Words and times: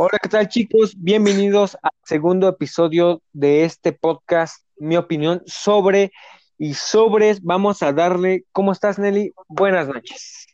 Hola, 0.00 0.16
¿qué 0.22 0.28
tal 0.28 0.46
chicos? 0.48 0.94
Bienvenidos 0.96 1.76
al 1.82 1.90
segundo 2.04 2.46
episodio 2.46 3.20
de 3.32 3.64
este 3.64 3.92
podcast, 3.92 4.64
mi 4.76 4.96
opinión 4.96 5.42
sobre 5.44 6.12
y 6.56 6.74
sobre, 6.74 7.34
vamos 7.42 7.82
a 7.82 7.92
darle, 7.92 8.44
¿cómo 8.52 8.70
estás 8.70 9.00
Nelly? 9.00 9.32
Buenas 9.48 9.88
noches. 9.88 10.46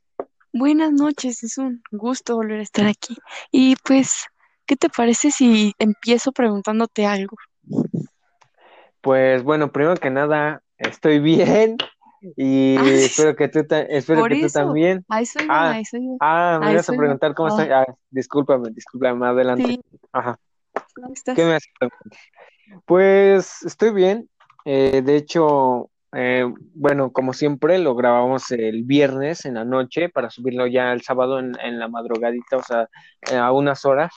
Buenas 0.50 0.92
noches, 0.92 1.44
es 1.44 1.58
un 1.58 1.82
gusto 1.92 2.36
volver 2.36 2.60
a 2.60 2.62
estar 2.62 2.86
aquí. 2.86 3.18
Y 3.52 3.76
pues, 3.84 4.24
¿qué 4.64 4.76
te 4.76 4.88
parece 4.88 5.30
si 5.30 5.74
empiezo 5.78 6.32
preguntándote 6.32 7.04
algo? 7.04 7.36
Pues 9.02 9.42
bueno, 9.42 9.70
primero 9.70 9.96
que 9.96 10.08
nada, 10.08 10.62
estoy 10.78 11.18
bien 11.18 11.76
y 12.36 12.76
espero 12.76 13.36
que 13.36 13.48
tú, 13.48 13.60
espero 13.70 14.24
que 14.24 14.40
tú 14.40 14.48
también. 14.48 15.04
Ahí 15.08 15.26
soy 15.26 15.46
ah, 15.48 15.70
ahí 15.72 15.84
soy 15.84 16.16
Ah, 16.20 16.58
me 16.62 16.72
ibas 16.72 16.88
a 16.88 16.92
preguntar 16.92 17.34
cómo 17.34 17.48
estoy. 17.48 17.68
Ah, 17.70 17.86
discúlpame, 18.10 18.70
discúlpame, 18.70 19.26
adelante. 19.26 19.80
Ajá. 20.12 20.38
¿Cómo 20.94 21.12
estás? 21.12 21.36
¿Qué 21.36 21.44
me 21.44 21.54
haces? 21.54 21.70
Pues 22.86 23.62
estoy 23.64 23.92
bien. 23.92 24.28
Eh, 24.64 25.02
de 25.04 25.16
hecho, 25.16 25.90
eh, 26.12 26.46
bueno, 26.74 27.12
como 27.12 27.32
siempre, 27.32 27.78
lo 27.78 27.94
grabamos 27.94 28.50
el 28.50 28.84
viernes 28.84 29.44
en 29.44 29.54
la 29.54 29.64
noche 29.64 30.08
para 30.08 30.30
subirlo 30.30 30.66
ya 30.66 30.92
el 30.92 31.02
sábado 31.02 31.38
en, 31.38 31.52
en 31.60 31.78
la 31.78 31.88
madrugadita, 31.88 32.56
o 32.56 32.62
sea, 32.62 32.88
eh, 33.30 33.36
a 33.36 33.52
unas 33.52 33.84
horas. 33.84 34.12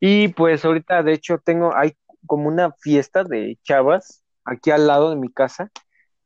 Y 0.00 0.28
pues 0.28 0.64
ahorita, 0.64 1.02
de 1.02 1.14
hecho, 1.14 1.38
tengo, 1.38 1.74
hay 1.74 1.94
como 2.26 2.48
una 2.48 2.72
fiesta 2.72 3.24
de 3.24 3.58
chavas 3.62 4.22
aquí 4.44 4.70
al 4.70 4.86
lado 4.86 5.10
de 5.10 5.16
mi 5.16 5.32
casa 5.32 5.70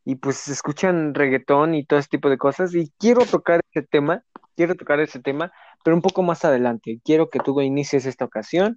y 0.04 0.16
pues 0.16 0.48
escuchan 0.48 1.14
reggaetón 1.14 1.74
y 1.74 1.84
todo 1.84 1.98
ese 1.98 2.08
tipo 2.08 2.28
de 2.28 2.38
cosas 2.38 2.74
y 2.74 2.92
quiero 2.98 3.24
tocar 3.24 3.60
ese 3.70 3.86
tema, 3.86 4.24
quiero 4.56 4.74
tocar 4.74 5.00
ese 5.00 5.20
tema, 5.20 5.52
pero 5.84 5.96
un 5.96 6.02
poco 6.02 6.22
más 6.22 6.44
adelante. 6.44 7.00
Quiero 7.04 7.30
que 7.30 7.38
tú 7.38 7.60
inicies 7.60 8.06
esta 8.06 8.24
ocasión 8.24 8.76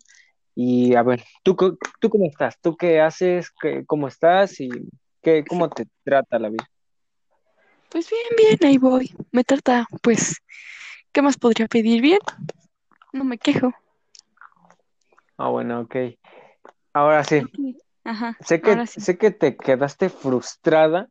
y 0.54 0.96
a 0.96 1.04
ver, 1.04 1.24
¿tú, 1.44 1.56
tú 2.00 2.10
cómo 2.10 2.28
estás? 2.28 2.60
¿Tú 2.62 2.78
qué 2.78 3.02
haces? 3.02 3.52
Qué, 3.60 3.86
¿Cómo 3.86 4.08
estás? 4.08 4.60
¿Y 4.60 4.70
qué, 5.22 5.44
cómo 5.48 5.70
te 5.70 5.88
trata 6.04 6.40
la 6.40 6.50
vida? 6.50 6.70
Pues 7.90 8.10
bien, 8.10 8.24
bien, 8.38 8.70
ahí 8.70 8.78
voy. 8.78 9.16
Me 9.32 9.44
trata, 9.44 9.88
pues, 10.02 10.42
¿qué 11.12 11.22
más 11.22 11.38
podría 11.38 11.68
pedir? 11.68 12.02
Bien, 12.02 12.20
no 13.14 13.24
me 13.24 13.38
quejo. 13.38 13.74
Ah, 15.38 15.50
bueno, 15.50 15.82
ok. 15.82 15.96
Ahora 16.94 17.24
sí. 17.24 17.42
Ajá. 18.04 18.38
Sé 18.40 18.62
que, 18.62 18.86
sé 18.86 19.18
que 19.18 19.32
te 19.32 19.58
quedaste 19.58 20.10
frustrada 20.10 21.10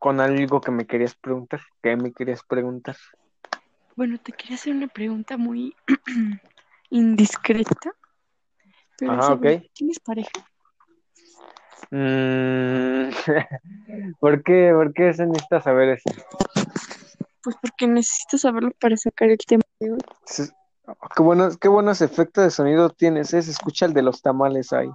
con 0.00 0.18
algo 0.18 0.62
que 0.62 0.70
me 0.72 0.86
querías 0.86 1.14
preguntar. 1.14 1.60
¿Qué 1.82 1.94
me 1.94 2.10
querías 2.12 2.42
preguntar? 2.42 2.96
Bueno, 3.96 4.18
te 4.18 4.32
quería 4.32 4.56
hacer 4.56 4.74
una 4.74 4.88
pregunta 4.88 5.36
muy 5.36 5.76
indiscreta. 6.90 7.92
Pero 8.98 9.12
Ajá, 9.12 9.34
ok. 9.34 9.46
¿Tienes 9.74 10.00
pareja? 10.00 10.30
Mm, 11.90 13.10
¿Por 14.20 14.42
qué? 14.42 14.70
¿Por 14.72 14.94
qué 14.94 15.12
se 15.12 15.26
necesita 15.26 15.60
saber 15.60 15.90
eso? 15.90 16.10
Pues 17.42 17.56
porque 17.60 17.86
necesito 17.86 18.38
saberlo 18.38 18.70
para 18.80 18.96
sacar 18.96 19.28
el 19.28 19.36
tema 19.36 19.64
de 19.80 19.92
hoy. 19.92 20.00
Qué 21.14 21.22
buenos, 21.22 21.58
qué 21.58 21.68
buenos 21.68 22.00
efectos 22.00 22.44
de 22.44 22.50
sonido 22.50 22.88
tienes, 22.88 23.34
¿eh? 23.34 23.42
Se 23.42 23.50
escucha 23.50 23.84
el 23.84 23.92
de 23.92 24.00
los 24.00 24.22
tamales 24.22 24.72
ahí. 24.72 24.90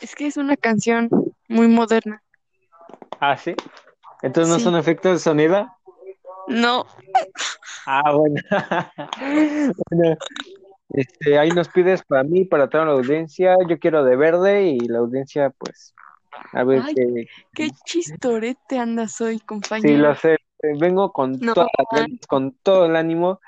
Es 0.00 0.14
que 0.14 0.28
es 0.28 0.36
una 0.36 0.56
canción 0.56 1.10
muy 1.48 1.66
moderna. 1.66 2.22
Ah, 3.18 3.36
¿sí? 3.36 3.56
¿Entonces 4.22 4.52
no 4.52 4.58
son 4.58 4.76
efectos 4.76 5.12
de 5.12 5.18
sonido? 5.18 5.68
No. 6.48 6.86
Ah, 7.86 8.12
bueno. 8.12 8.40
bueno, 9.90 10.16
este, 10.90 11.38
ahí 11.38 11.50
nos 11.50 11.68
pides 11.68 12.02
para 12.02 12.24
mí, 12.24 12.44
para 12.44 12.68
toda 12.68 12.86
la 12.86 12.92
audiencia. 12.92 13.56
Yo 13.68 13.78
quiero 13.78 14.04
de 14.04 14.16
verde 14.16 14.62
y 14.64 14.78
la 14.80 14.98
audiencia, 14.98 15.50
pues, 15.50 15.94
a 16.52 16.64
ver 16.64 16.82
qué. 16.94 17.26
Qué 17.54 17.70
chistorete 17.84 18.78
andas 18.78 19.20
hoy, 19.20 19.38
compañero. 19.40 19.88
Sí, 19.88 19.96
lo 19.96 20.14
sé. 20.14 20.38
Vengo 20.80 21.12
con, 21.12 21.40
con 22.26 22.52
todo 22.62 22.86
el 22.86 22.96
ánimo. 22.96 23.40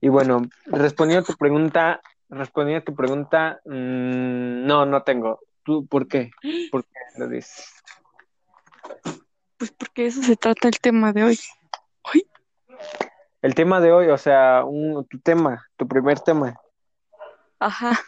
Y 0.00 0.08
bueno, 0.08 0.42
respondiendo 0.66 1.22
a 1.22 1.26
tu 1.26 1.38
pregunta, 1.38 2.02
respondiendo 2.28 2.82
a 2.82 2.84
tu 2.84 2.94
pregunta, 2.94 3.60
mmm, 3.64 4.66
no, 4.66 4.84
no 4.84 5.02
tengo. 5.02 5.40
¿Tú 5.62 5.86
por 5.86 6.06
qué? 6.06 6.30
¿Por 6.70 6.84
qué 6.84 6.90
lo 7.16 7.28
dices? 7.28 7.82
Pues 9.60 9.72
porque 9.72 10.06
eso 10.06 10.22
se 10.22 10.36
trata 10.36 10.68
el 10.68 10.80
tema 10.80 11.12
de 11.12 11.22
hoy. 11.22 11.38
¿Hoy? 12.10 12.26
El 13.42 13.54
tema 13.54 13.78
de 13.82 13.92
hoy, 13.92 14.08
o 14.08 14.16
sea, 14.16 14.64
un, 14.64 15.06
tu 15.06 15.18
tema, 15.18 15.68
tu 15.76 15.86
primer 15.86 16.18
tema. 16.18 16.58
Ajá. 17.58 18.00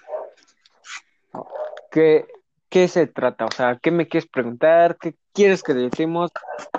¿Qué, 1.91 2.27
¿Qué 2.71 2.89
se 2.89 3.07
trata? 3.07 3.45
O 3.45 3.51
sea, 3.51 3.79
¿qué 3.83 3.91
me 3.91 4.09
quieres 4.09 4.27
preguntar? 4.31 4.97
¿Qué 4.97 5.15
quieres 5.35 5.63
que 5.63 5.75
decimos? 5.75 6.31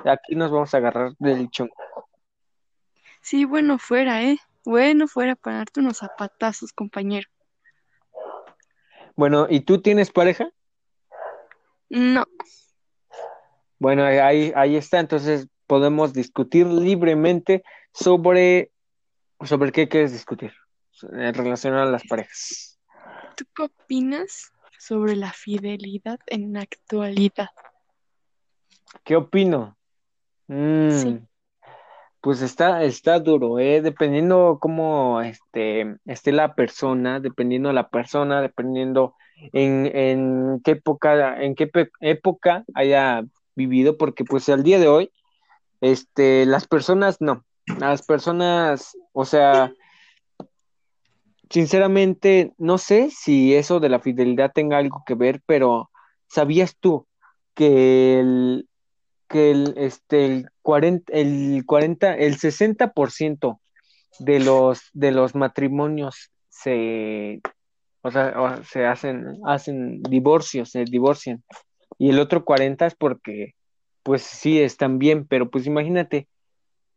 Aquí 0.06 0.36
nos 0.36 0.50
vamos 0.50 0.74
a 0.74 0.78
agarrar 0.78 1.14
del 1.20 1.52
chongo. 1.52 1.76
Sí, 3.22 3.46
bueno, 3.46 3.78
fuera, 3.78 4.24
¿eh? 4.24 4.40
Bueno, 4.66 5.08
fuera 5.08 5.36
para 5.36 5.58
darte 5.58 5.82
unos 5.82 6.00
zapatazos, 6.00 6.74
compañero. 6.74 7.30
Bueno, 9.16 9.46
¿y 9.48 9.60
tú 9.60 9.84
tienes 9.84 10.10
pareja? 10.10 10.50
No. 11.90 12.26
Bueno, 13.84 14.06
ahí, 14.06 14.54
ahí 14.56 14.78
está, 14.78 15.02
entonces 15.02 15.50
podemos 15.68 16.14
discutir 16.14 16.66
libremente 16.68 17.66
sobre, 17.92 18.72
sobre 19.42 19.74
qué 19.74 19.90
quieres 19.90 20.14
discutir 20.14 20.54
en 21.02 21.34
relación 21.34 21.74
a 21.74 21.84
las 21.84 22.02
parejas. 22.08 22.80
¿Tú 23.36 23.44
qué 23.54 23.64
opinas 23.64 24.54
sobre 24.80 25.18
la 25.18 25.34
fidelidad 25.34 26.18
en 26.28 26.54
la 26.54 26.62
actualidad? 26.62 27.50
¿Qué 29.04 29.18
opino? 29.18 29.76
Mm, 30.48 31.18
pues 32.22 32.42
está, 32.42 32.84
está 32.84 33.20
duro, 33.20 33.60
¿eh? 33.60 33.82
Dependiendo 33.82 34.60
cómo 34.62 35.20
este, 35.20 35.98
esté 36.06 36.32
la 36.32 36.56
persona, 36.56 37.20
dependiendo 37.20 37.68
de 37.68 37.76
la 37.76 37.90
persona, 37.90 38.42
dependiendo 38.42 39.18
en, 39.52 39.88
en 39.94 40.62
qué 40.64 40.72
época, 40.72 41.44
en 41.44 41.54
qué 41.56 41.70
época 42.00 42.64
haya 42.76 43.26
vivido, 43.56 43.98
porque 43.98 44.24
pues 44.24 44.50
al 44.50 44.64
día 44.64 44.80
de 44.80 44.88
hoy, 44.88 45.12
este, 45.82 46.46
las 46.46 46.68
personas 46.68 47.18
no, 47.20 47.44
las 47.80 48.02
personas, 48.04 48.98
o 49.12 49.26
sea, 49.26 49.74
sinceramente, 51.50 52.54
no 52.58 52.78
sé 52.78 53.10
si 53.12 53.54
eso 53.56 53.80
de 53.80 53.90
la 53.90 54.00
fidelidad 54.00 54.52
tenga 54.54 54.78
algo 54.78 55.04
que 55.06 55.16
ver, 55.16 55.42
pero 55.46 55.90
¿sabías 56.28 56.76
tú 56.80 57.08
que 57.54 58.20
el, 58.20 58.68
que 59.28 59.52
el, 59.52 59.74
este, 59.78 60.26
el 60.26 60.50
40, 60.62 61.14
el 61.14 61.64
40, 61.66 62.16
el 62.18 62.38
60% 62.38 63.60
de 64.20 64.40
los, 64.40 64.82
de 64.94 65.12
los 65.12 65.36
matrimonios 65.36 66.32
se, 66.50 67.42
o 68.02 68.12
sea, 68.12 68.62
se 68.64 68.86
hacen, 68.86 69.40
hacen 69.46 70.02
divorcios, 70.04 70.72
se 70.72 70.86
divorcian. 70.86 71.44
Y 71.98 72.10
el 72.10 72.20
otro 72.20 72.46
40 72.46 72.86
es 72.86 72.96
porque, 72.96 73.54
pues 74.04 74.24
sí, 74.24 74.62
están 74.62 75.00
bien, 75.00 75.26
pero 75.28 75.50
pues 75.50 75.68
imagínate, 75.68 76.28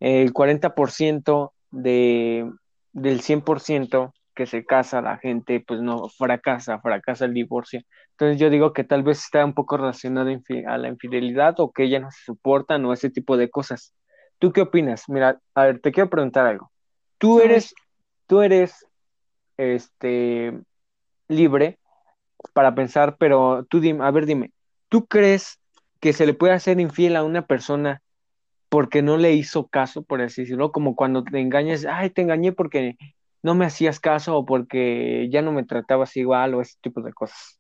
el 0.01 0.33
40% 0.33 1.53
de, 1.71 2.51
del 2.93 3.21
100% 3.21 4.13
que 4.35 4.47
se 4.47 4.67
casa 4.67 5.01
la 5.01 5.17
gente, 5.17 5.65
pues 5.67 5.81
no, 5.81 6.09
fracasa, 6.11 6.79
fracasa 6.81 7.25
el 7.25 7.35
divorcio. 7.35 7.81
Entonces 8.11 8.39
yo 8.39 8.51
digo 8.51 8.73
que 8.73 8.85
tal 8.85 9.03
vez 9.03 9.19
está 9.19 9.45
un 9.45 9.55
poco 9.55 9.79
relacionado 9.79 10.31
a 10.67 10.79
la 10.79 10.89
infidelidad 10.89 11.59
o 11.59 11.73
que 11.73 11.85
ella 11.85 12.01
no 12.01 12.11
se 12.11 12.25
soportan 12.25 12.85
o 12.85 12.93
ese 12.93 13.11
tipo 13.11 13.37
de 13.37 13.49
cosas. 13.49 13.95
¿Tú 14.39 14.53
qué 14.53 14.61
opinas? 14.61 15.09
Mira, 15.09 15.41
a 15.55 15.65
ver, 15.65 15.81
te 15.81 15.91
quiero 15.91 16.11
preguntar 16.11 16.47
algo. 16.47 16.71
Tú 17.19 17.41
eres, 17.41 17.75
tú 18.27 18.43
eres, 18.43 18.87
este, 19.57 20.53
libre 21.29 21.79
para 22.53 22.75
pensar, 22.75 23.17
pero 23.19 23.67
tú 23.69 23.81
dime, 23.81 24.05
a 24.05 24.11
ver, 24.11 24.27
dime, 24.27 24.53
¿tú 24.89 25.07
crees 25.07 25.61
que 26.01 26.13
se 26.13 26.27
le 26.27 26.35
puede 26.35 26.53
hacer 26.53 26.81
infiel 26.81 27.17
a 27.17 27.25
una 27.25 27.47
persona 27.47 28.03
porque 28.69 29.03
no 29.03 29.17
le 29.17 29.33
hizo 29.33 29.67
caso, 29.67 30.03
por 30.03 30.21
así 30.21 30.43
decirlo? 30.43 30.73
Como 30.73 30.97
cuando 30.97 31.25
te 31.25 31.41
engañas, 31.41 31.87
ay, 31.87 32.11
te 32.11 32.23
engañé 32.23 32.53
porque 32.53 32.97
no 33.43 33.55
me 33.55 33.65
hacías 33.65 34.01
caso 34.01 34.37
o 34.37 34.45
porque 34.45 35.29
ya 35.31 35.43
no 35.43 35.53
me 35.53 35.65
tratabas 35.65 36.17
igual 36.17 36.55
o 36.55 36.61
ese 36.61 36.75
tipo 36.81 37.01
de 37.01 37.13
cosas. 37.13 37.59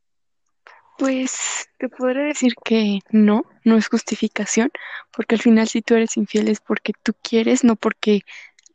Pues 0.99 1.69
te 1.78 1.88
podré 1.88 2.25
decir 2.25 2.55
que 2.64 3.00
no, 3.11 3.44
no 3.64 3.76
es 3.76 3.88
justificación, 3.88 4.70
porque 5.14 5.34
al 5.34 5.43
final 5.43 5.69
si 5.69 5.82
tú 5.82 5.94
eres 5.94 6.17
infiel 6.17 6.49
es 6.49 6.61
porque 6.61 6.93
tú 7.02 7.12
quieres, 7.22 7.64
no 7.64 7.76
porque 7.76 8.22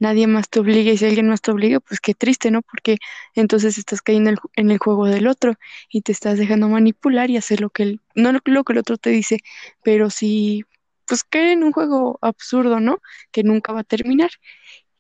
nadie 0.02 0.26
más 0.26 0.50
te 0.50 0.60
obliga 0.60 0.92
y 0.92 0.98
si 0.98 1.06
alguien 1.06 1.30
más 1.30 1.42
te 1.42 1.52
obliga, 1.52 1.80
pues 1.80 2.00
qué 2.00 2.16
triste, 2.16 2.50
¿no? 2.50 2.64
Porque 2.64 2.98
entonces 3.36 3.78
estás 3.78 4.02
cayendo 4.02 4.32
en 4.56 4.72
el 4.72 4.80
juego 4.80 5.06
del 5.06 5.28
otro 5.28 5.54
y 5.90 6.02
te 6.02 6.12
estás 6.12 6.40
dejando 6.40 6.68
manipular 6.68 7.30
y 7.30 7.38
hacer 7.38 7.62
lo 7.62 7.70
que 7.70 7.84
el, 7.84 8.02
no 8.16 8.32
lo 8.32 8.64
que 8.64 8.74
el 8.74 8.80
otro 8.80 8.98
te 8.98 9.12
dice, 9.12 9.38
pero 9.84 10.10
sí, 10.10 10.66
pues 11.06 11.24
caer 11.24 11.50
en 11.50 11.64
un 11.64 11.72
juego 11.72 12.18
absurdo, 12.22 12.80
¿no? 12.80 12.98
Que 13.32 13.44
nunca 13.44 13.74
va 13.74 13.82
a 13.82 13.84
terminar. 13.84 14.32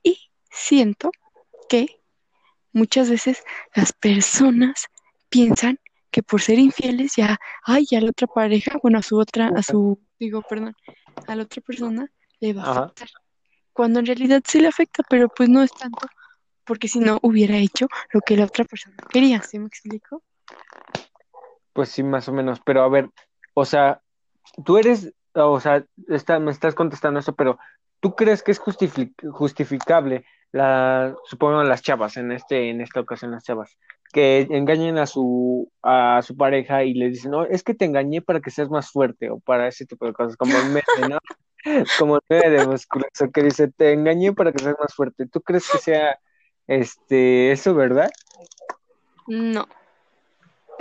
Y 0.03 0.19
siento 0.51 1.11
que 1.67 1.99
muchas 2.71 3.09
veces 3.09 3.43
las 3.73 3.93
personas 3.93 4.85
piensan 5.29 5.79
que 6.11 6.21
por 6.21 6.41
ser 6.41 6.59
infieles 6.59 7.15
ya, 7.15 7.39
ay, 7.63 7.87
ya 7.89 8.01
la 8.01 8.11
otra 8.11 8.27
pareja, 8.27 8.77
bueno, 8.83 8.99
a 8.99 9.01
su 9.01 9.17
otra, 9.17 9.49
a 9.55 9.63
su, 9.63 9.99
digo, 10.19 10.43
perdón, 10.47 10.75
a 11.25 11.35
la 11.35 11.43
otra 11.43 11.61
persona 11.63 12.11
le 12.39 12.53
va 12.53 12.63
a 12.63 12.71
Ajá. 12.71 12.93
Cuando 13.73 13.99
en 13.99 14.05
realidad 14.05 14.41
sí 14.45 14.59
le 14.59 14.67
afecta, 14.67 15.03
pero 15.09 15.29
pues 15.29 15.49
no 15.49 15.63
es 15.63 15.71
tanto, 15.71 16.07
porque 16.65 16.87
si 16.87 16.99
no 16.99 17.19
hubiera 17.21 17.57
hecho 17.57 17.87
lo 18.11 18.21
que 18.21 18.37
la 18.37 18.45
otra 18.45 18.65
persona 18.65 18.95
quería, 19.09 19.41
¿sí 19.41 19.59
me 19.59 19.67
explico? 19.67 20.23
Pues 21.73 21.89
sí, 21.89 22.03
más 22.03 22.27
o 22.27 22.33
menos. 22.33 22.59
Pero 22.65 22.83
a 22.83 22.89
ver, 22.89 23.09
o 23.53 23.65
sea, 23.65 24.01
tú 24.65 24.77
eres, 24.77 25.13
o 25.33 25.59
sea, 25.59 25.85
está, 26.09 26.39
me 26.39 26.51
estás 26.51 26.75
contestando 26.75 27.19
eso, 27.19 27.33
pero 27.33 27.59
¿tú 28.01 28.15
crees 28.15 28.43
que 28.43 28.51
es 28.51 28.61
justifi- 28.61 29.13
justificable 29.31 30.25
la, 30.51 31.15
supongo 31.25 31.63
las 31.63 31.81
chavas, 31.81 32.17
en 32.17 32.31
este, 32.33 32.69
en 32.69 32.81
esta 32.81 32.99
ocasión 32.99 33.31
las 33.31 33.43
chavas, 33.43 33.77
que 34.11 34.47
engañen 34.49 34.97
a 34.97 35.05
su, 35.05 35.71
a 35.81 36.21
su 36.21 36.35
pareja 36.35 36.83
y 36.83 36.93
le 36.93 37.09
dicen, 37.09 37.31
no, 37.31 37.45
es 37.45 37.63
que 37.63 37.73
te 37.73 37.85
engañé 37.85 38.21
para 38.21 38.41
que 38.41 38.51
seas 38.51 38.69
más 38.69 38.91
fuerte, 38.91 39.29
o 39.29 39.39
para 39.39 39.69
ese 39.69 39.85
tipo 39.85 40.05
de 40.05 40.13
cosas, 40.13 40.35
como 40.35 40.53
meme, 40.65 40.81
¿no? 41.07 41.17
Como 41.99 42.19
meme 42.29 42.49
de 42.49 42.67
musculoso 42.67 43.31
que 43.33 43.43
dice, 43.43 43.67
te 43.69 43.93
engañé 43.93 44.33
para 44.33 44.51
que 44.51 44.63
seas 44.63 44.75
más 44.79 44.93
fuerte. 44.93 45.27
¿Tú 45.27 45.41
crees 45.41 45.69
que 45.69 45.77
sea 45.77 46.19
este 46.67 47.51
eso, 47.51 47.75
verdad? 47.75 48.09
No, 49.27 49.67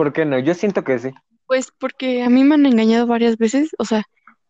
¿Por 0.01 0.15
qué 0.15 0.25
no? 0.25 0.39
Yo 0.39 0.55
siento 0.55 0.83
que 0.83 0.99
sí. 0.99 1.11
pues 1.47 1.71
porque 1.79 2.23
a 2.23 2.31
mí 2.31 2.43
me 2.43 2.55
han 2.55 2.65
engañado 2.65 3.07
varias 3.07 3.37
veces, 3.37 3.69
o 3.79 3.85
sea, 3.85 4.05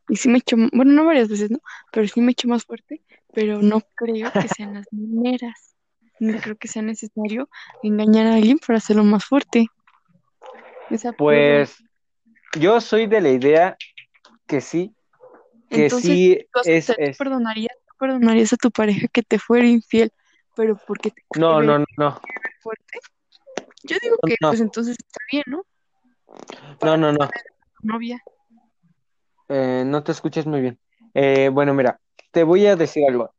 y 0.09 0.15
sí 0.15 0.29
me 0.29 0.37
he 0.37 0.39
hecho, 0.39 0.57
bueno, 0.73 0.93
no 0.93 1.05
varias 1.05 1.29
veces, 1.29 1.51
¿no? 1.51 1.59
Pero 1.91 2.07
sí 2.07 2.21
me 2.21 2.29
he 2.29 2.31
hecho 2.31 2.47
más 2.47 2.65
fuerte, 2.65 3.03
pero 3.35 3.61
no 3.61 3.81
creo 3.97 4.31
que 4.31 4.47
sean 4.47 4.75
las 4.75 4.87
maneras. 4.93 5.75
No 6.21 6.39
creo 6.39 6.57
que 6.57 6.69
sea 6.69 6.83
necesario 6.83 7.49
engañar 7.83 8.29
a 8.29 8.35
alguien 8.35 8.61
para 8.65 8.77
hacerlo 8.77 9.03
más 9.03 9.25
fuerte. 9.25 9.67
Pues 11.19 11.83
yo 12.57 12.81
soy 12.81 13.09
de 13.09 13.21
la 13.21 13.31
idea 13.31 13.77
que 14.47 14.61
sí, 14.61 14.95
que 15.71 15.85
Entonces, 15.85 16.11
sí 16.11 16.47
es, 16.65 16.91
es... 16.99 17.17
perdonarías, 17.17 17.77
perdonarías 17.99 18.53
a 18.53 18.57
tu 18.57 18.71
pareja 18.71 19.07
que 19.09 19.23
te 19.23 19.39
fuera 19.39 19.67
infiel, 19.67 20.13
pero 20.57 20.77
porque 20.87 21.11
te 21.11 21.23
No, 21.37 21.63
no, 21.63 21.79
no, 21.79 21.85
no, 21.97 22.21
fuerte. 22.61 22.99
Yo 23.85 23.97
digo 24.03 24.17
que 24.27 24.35
No. 24.41 24.49
pues 24.51 24.61
entonces 24.61 24.97
está 24.99 25.21
bien, 25.31 25.45
¿no? 25.47 25.63
no, 26.83 26.97
no, 26.97 27.13
no. 27.13 27.19
Tu 27.81 27.87
novia. 27.87 28.23
Eh, 29.49 29.85
no 29.87 30.03
te 30.03 30.13
escuchas 30.13 30.47
muy 30.47 30.61
bien. 30.61 30.79
Eh, 31.15 31.51
bueno, 31.53 31.73
mira, 31.73 32.01
te 32.31 32.43
voy 32.43 32.67
a 32.67 32.77
decir 32.77 33.05
algo. 33.09 33.33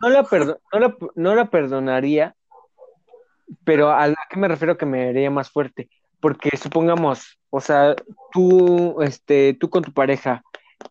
No 0.00 0.08
la, 0.08 0.24
perdo- 0.24 0.60
no 0.72 0.78
la, 0.78 0.96
no 1.14 1.34
la 1.34 1.50
perdonaría, 1.50 2.34
pero 3.64 3.90
a 3.90 4.06
la 4.08 4.16
que 4.30 4.38
me 4.38 4.48
refiero 4.48 4.76
que 4.76 4.86
me 4.86 5.08
haría 5.08 5.30
más 5.30 5.50
fuerte. 5.50 5.88
Porque 6.20 6.56
supongamos, 6.56 7.38
o 7.50 7.60
sea, 7.60 7.94
tú, 8.32 9.00
este, 9.02 9.54
tú 9.54 9.68
con 9.70 9.82
tu 9.82 9.92
pareja 9.92 10.42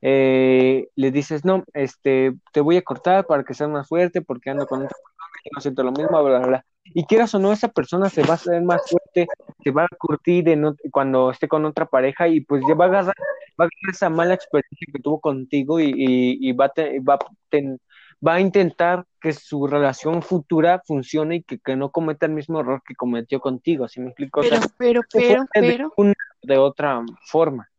eh, 0.02 0.88
le 0.96 1.12
dices, 1.12 1.46
no, 1.46 1.64
este, 1.74 2.34
te 2.52 2.62
voy 2.62 2.78
a 2.78 2.82
cortar 2.82 3.26
para 3.26 3.44
que 3.44 3.54
seas 3.54 3.70
más 3.70 3.88
fuerte 3.88 4.22
porque 4.22 4.50
ando 4.50 4.66
con 4.68 4.80
otra 4.80 4.90
persona 4.98 5.40
y 5.46 5.50
no 5.56 5.62
siento 5.62 5.84
lo 5.84 5.92
mismo, 5.92 6.24
bla, 6.24 6.40
bla, 6.40 6.48
bla. 6.48 6.66
Y 6.86 7.06
quieras 7.06 7.34
o 7.36 7.40
no, 7.40 7.54
esa 7.54 7.70
persona 7.70 8.10
se 8.10 8.24
va 8.24 8.32
a 8.32 8.36
hacer 8.36 8.62
más 8.62 8.82
fuerte, 8.90 9.28
se 9.64 9.72
va 9.72 9.86
a 9.86 9.96
curtir 9.98 10.50
en 10.50 10.76
cuando 10.92 11.32
esté 11.32 11.48
con 11.48 11.64
otra 11.66 11.86
pareja 11.86 12.28
y 12.28 12.42
pues 12.42 12.62
ya 12.68 12.74
va 12.76 12.86
a 12.86 12.88
agarrar, 12.90 13.16
va 13.60 13.64
a 13.66 13.68
agarrar 13.68 13.90
esa 13.92 14.10
mala 14.10 14.34
experiencia 14.34 14.88
que 14.92 15.00
tuvo 15.02 15.22
contigo 15.22 15.80
y, 15.80 15.86
y, 15.96 16.50
y 16.50 16.52
va, 16.52 16.66
a 16.66 16.70
te- 16.70 17.00
va, 17.00 17.18
ten- 17.50 17.80
va 18.26 18.34
a 18.36 18.40
intentar 18.42 19.06
que 19.22 19.32
su 19.32 19.68
relación 19.68 20.22
futura 20.22 20.82
funcione 20.86 21.38
y 21.38 21.44
que, 21.44 21.60
que 21.60 21.78
no 21.78 21.92
cometa 21.92 22.26
el 22.26 22.34
mismo 22.34 22.60
error 22.60 22.82
que 22.86 22.96
cometió 22.96 23.40
contigo, 23.40 23.88
¿sí 23.88 24.02
me 24.02 24.08
explico? 24.08 24.42
O 24.42 24.44
sea, 24.44 24.60
Pero, 24.78 25.02
pero, 25.10 25.46
de, 25.56 25.62
pero, 25.62 25.94
una- 25.96 26.14
de 26.42 26.58
otra 26.58 27.02
forma. 27.26 27.70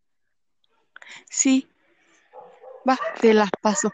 sí, 1.29 1.69
va, 2.89 2.99
te 3.21 3.35
las 3.35 3.51
paso. 3.61 3.93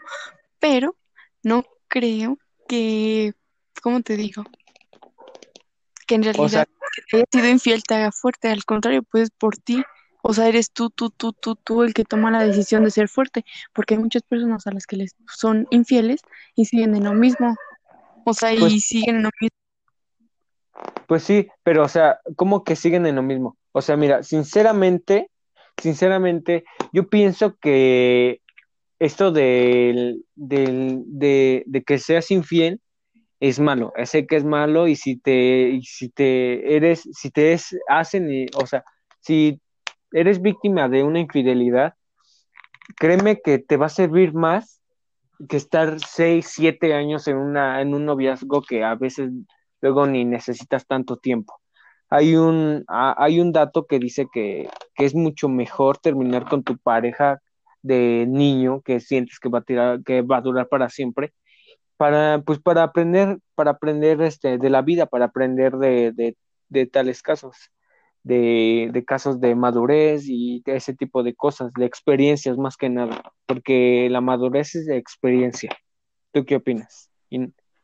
Pero 0.59 0.95
no 1.43 1.63
creo 1.87 2.37
que, 2.67 3.33
¿cómo 3.81 4.01
te 4.01 4.17
digo? 4.17 4.45
Que 6.07 6.15
en 6.15 6.21
O 6.21 6.23
sea, 6.23 6.33
realidad 6.33 6.67
que 6.95 7.01
te 7.03 7.17
haya 7.17 7.25
sido 7.31 7.49
infiel 7.49 7.83
te 7.83 7.95
haga 7.95 8.11
fuerte, 8.11 8.49
al 8.49 8.65
contrario, 8.65 9.03
pues 9.03 9.29
por 9.31 9.57
ti. 9.57 9.83
O 10.23 10.33
sea, 10.33 10.47
eres 10.47 10.71
tú, 10.71 10.89
tú, 10.91 11.09
tú, 11.09 11.33
tú, 11.33 11.55
tú 11.55 11.81
el 11.83 11.93
que 11.93 12.03
toma 12.03 12.29
la 12.29 12.45
decisión 12.45 12.83
de 12.83 12.91
ser 12.91 13.07
fuerte, 13.07 13.43
porque 13.73 13.95
hay 13.95 13.99
muchas 13.99 14.21
personas 14.21 14.67
a 14.67 14.71
las 14.71 14.85
que 14.85 14.97
les 14.97 15.15
son 15.27 15.67
infieles 15.71 16.21
y 16.55 16.65
siguen 16.65 16.95
en 16.95 17.05
lo 17.05 17.13
mismo. 17.13 17.55
O 18.23 18.33
sea, 18.33 18.53
Pues- 18.57 18.73
y 18.73 18.79
siguen 18.79 19.15
en 19.17 19.23
lo 19.23 19.29
mismo. 19.39 19.57
Pues 21.07 21.23
sí, 21.23 21.47
pero 21.63 21.83
o 21.83 21.87
sea, 21.89 22.19
¿cómo 22.35 22.63
que 22.63 22.75
siguen 22.75 23.05
en 23.05 23.15
lo 23.15 23.23
mismo? 23.23 23.57
O 23.73 23.81
sea, 23.81 23.97
mira, 23.97 24.23
sinceramente, 24.23 25.29
sinceramente, 25.77 26.63
yo 26.93 27.09
pienso 27.09 27.57
que 27.57 28.41
esto 29.01 29.31
de, 29.31 30.15
de 30.35 31.83
que 31.85 31.97
seas 31.97 32.29
infiel 32.31 32.79
es 33.39 33.59
malo. 33.59 33.91
Sé 34.05 34.27
que 34.27 34.37
es 34.37 34.45
malo 34.45 34.87
y 34.87 34.95
si 34.95 35.17
te, 35.17 35.79
si 35.83 36.09
te 36.09 36.75
eres, 36.75 37.09
si 37.13 37.31
te 37.31 37.53
es, 37.53 37.75
hacen, 37.89 38.31
y- 38.31 38.45
o 38.55 38.67
sea, 38.67 38.83
si 39.21 39.59
eres 40.11 40.41
víctima 40.41 40.87
de 40.89 41.03
una 41.03 41.19
infidelidad, 41.19 41.95
créeme 42.97 43.41
que 43.41 43.59
te 43.59 43.77
va 43.77 43.87
a 43.87 43.89
servir 43.89 44.33
más 44.33 44.81
que 45.49 45.57
estar 45.57 45.99
seis, 45.99 46.51
siete 46.53 46.93
años 46.93 47.27
en 47.27 47.37
una, 47.37 47.81
en 47.81 47.93
un 47.95 48.05
noviazgo 48.05 48.61
que 48.61 48.83
a 48.83 48.95
veces 48.95 49.31
luego 49.81 50.05
ni 50.05 50.25
necesitas 50.25 50.85
tanto 50.85 51.17
tiempo. 51.17 51.59
Hay 52.09 52.35
un, 52.35 52.83
hay 52.87 53.39
un 53.39 53.51
dato 53.51 53.87
que 53.87 53.97
dice 53.97 54.27
que, 54.31 54.69
que 54.95 55.05
es 55.05 55.15
mucho 55.15 55.49
mejor 55.49 55.97
terminar 55.97 56.47
con 56.47 56.63
tu 56.63 56.77
pareja 56.77 57.41
de 57.81 58.25
niño 58.27 58.81
que 58.81 58.99
sientes 58.99 59.39
que 59.39 59.49
va 59.49 59.59
a 59.59 59.63
tirar, 59.63 60.03
que 60.03 60.21
va 60.21 60.37
a 60.37 60.41
durar 60.41 60.67
para 60.67 60.89
siempre, 60.89 61.33
para, 61.97 62.41
pues 62.41 62.59
para 62.59 62.83
aprender, 62.83 63.37
para 63.55 63.71
aprender 63.71 64.21
este, 64.21 64.57
de 64.57 64.69
la 64.69 64.81
vida, 64.81 65.05
para 65.05 65.25
aprender 65.25 65.73
de, 65.73 66.11
de, 66.11 66.37
de 66.69 66.85
tales 66.87 67.21
casos, 67.21 67.55
de, 68.23 68.89
de 68.91 69.05
casos 69.05 69.39
de 69.39 69.55
madurez 69.55 70.23
y 70.27 70.61
de 70.65 70.75
ese 70.77 70.93
tipo 70.93 71.23
de 71.23 71.35
cosas, 71.35 71.71
de 71.73 71.85
experiencias 71.85 72.57
más 72.57 72.77
que 72.77 72.89
nada, 72.89 73.21
porque 73.45 74.07
la 74.09 74.21
madurez 74.21 74.75
es 74.75 74.85
de 74.85 74.97
experiencia. 74.97 75.75
¿Tú 76.31 76.45
qué 76.45 76.55
opinas? 76.55 77.09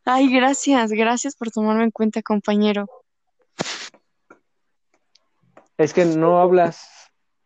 Ay, 0.05 0.33
gracias, 0.33 0.91
gracias 0.91 1.35
por 1.35 1.51
tomarme 1.51 1.83
en 1.83 1.91
cuenta, 1.91 2.21
compañero. 2.21 2.87
es 5.77 5.93
que 5.93 6.05
no 6.05 6.39
hablas, 6.39 6.96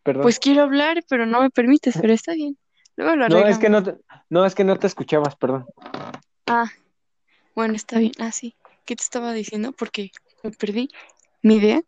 perdón. 0.04 0.24
Pues 0.24 0.40
quiero 0.40 0.64
hablar, 0.64 1.04
pero 1.08 1.26
no 1.26 1.42
me 1.42 1.50
permites, 1.50 1.98
pero 2.00 2.14
está 2.14 2.34
bien. 2.34 2.58
Luego 2.96 3.16
lo 3.16 3.30
no, 3.30 3.38
es 3.48 3.58
que 3.58 3.70
no, 3.70 3.84
te- 3.84 3.96
no, 4.30 4.46
es 4.46 4.56
que 4.56 4.64
no 4.64 4.78
te 4.78 4.88
escuchabas, 4.88 5.36
perdón. 5.36 5.66
Ah, 6.48 6.70
bueno, 7.56 7.76
está 7.76 8.00
bien. 8.00 8.12
Ah, 8.20 8.32
sí. 8.32 8.56
¿Qué 8.86 8.96
te 8.96 9.04
estaba 9.04 9.34
diciendo? 9.34 9.72
Porque 9.72 10.12
me 10.44 10.52
perdí 10.52 10.90
mi 11.42 11.56
idea. 11.56 11.82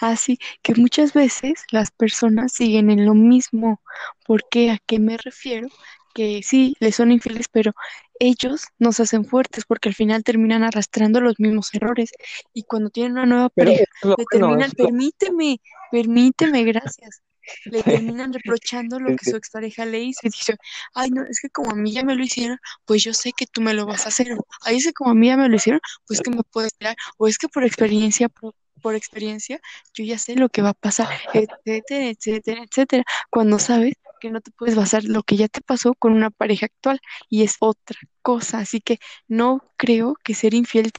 Ah, 0.00 0.16
sí, 0.16 0.38
que 0.62 0.74
muchas 0.74 1.12
veces 1.12 1.64
las 1.70 1.90
personas 1.90 2.52
siguen 2.52 2.90
en 2.90 3.06
lo 3.06 3.14
mismo. 3.14 3.80
¿Por 4.26 4.48
qué? 4.48 4.70
¿A 4.70 4.78
qué 4.86 4.98
me 4.98 5.16
refiero? 5.16 5.68
Que 6.14 6.42
sí, 6.42 6.76
les 6.80 6.94
son 6.96 7.10
infieles, 7.12 7.46
pero 7.50 7.72
ellos 8.18 8.64
nos 8.78 9.00
hacen 9.00 9.24
fuertes 9.24 9.64
porque 9.64 9.88
al 9.88 9.94
final 9.94 10.22
terminan 10.24 10.62
arrastrando 10.62 11.20
los 11.20 11.34
mismos 11.38 11.72
errores. 11.74 12.10
Y 12.52 12.64
cuando 12.64 12.90
tienen 12.90 13.12
una 13.12 13.26
nueva 13.26 13.48
Pero 13.50 13.70
pareja, 13.72 13.84
le 14.02 14.08
bueno, 14.08 14.26
terminan, 14.30 14.70
lo- 14.76 14.84
permíteme, 14.84 15.60
permíteme, 15.90 16.64
gracias. 16.64 17.22
Le 17.64 17.82
terminan 18.16 18.32
reprochando 18.32 19.00
lo 19.00 19.16
que 19.16 19.24
su 19.28 19.36
expareja 19.36 19.84
le 19.84 20.00
hizo 20.00 20.20
y 20.22 20.28
dice, 20.30 20.56
ay, 20.94 21.10
no, 21.10 21.22
es 21.24 21.40
que 21.40 21.48
como 21.48 21.72
a 21.72 21.74
mí 21.74 21.92
ya 21.92 22.04
me 22.04 22.14
lo 22.14 22.22
hicieron, 22.22 22.58
pues 22.84 23.02
yo 23.02 23.12
sé 23.14 23.32
que 23.36 23.46
tú 23.46 23.60
me 23.62 23.74
lo 23.74 23.86
vas 23.86 24.04
a 24.06 24.08
hacer. 24.10 24.28
Ay, 24.62 24.76
es 24.76 24.84
que 24.84 24.92
como 24.92 25.10
a 25.10 25.14
mí 25.14 25.26
ya 25.26 25.36
me 25.36 25.48
lo 25.48 25.56
hicieron, 25.56 25.80
pues 26.06 26.20
que 26.20 26.30
me 26.30 26.42
puedes 26.52 26.72
esperar. 26.72 26.96
O 27.18 27.26
es 27.26 27.38
que 27.38 27.48
por 27.48 27.64
experiencia, 27.64 28.28
por, 28.28 28.54
por 28.80 28.94
experiencia, 28.94 29.60
yo 29.94 30.04
ya 30.04 30.18
sé 30.18 30.36
lo 30.36 30.48
que 30.50 30.62
va 30.62 30.70
a 30.70 30.74
pasar, 30.74 31.08
etcétera, 31.32 32.08
etcétera, 32.10 32.62
etcétera. 32.64 33.04
Cuando 33.30 33.58
sabes 33.58 33.94
que 34.22 34.30
no 34.30 34.40
te 34.40 34.52
puedes 34.52 34.76
basar 34.76 35.02
lo 35.02 35.24
que 35.24 35.36
ya 35.36 35.48
te 35.48 35.60
pasó 35.60 35.94
con 35.94 36.12
una 36.12 36.30
pareja 36.30 36.66
actual 36.66 37.00
y 37.28 37.42
es 37.42 37.56
otra 37.58 37.98
cosa. 38.22 38.60
Así 38.60 38.80
que 38.80 38.98
no 39.26 39.72
creo 39.76 40.14
que 40.22 40.34
ser 40.34 40.54
infiel 40.54 40.92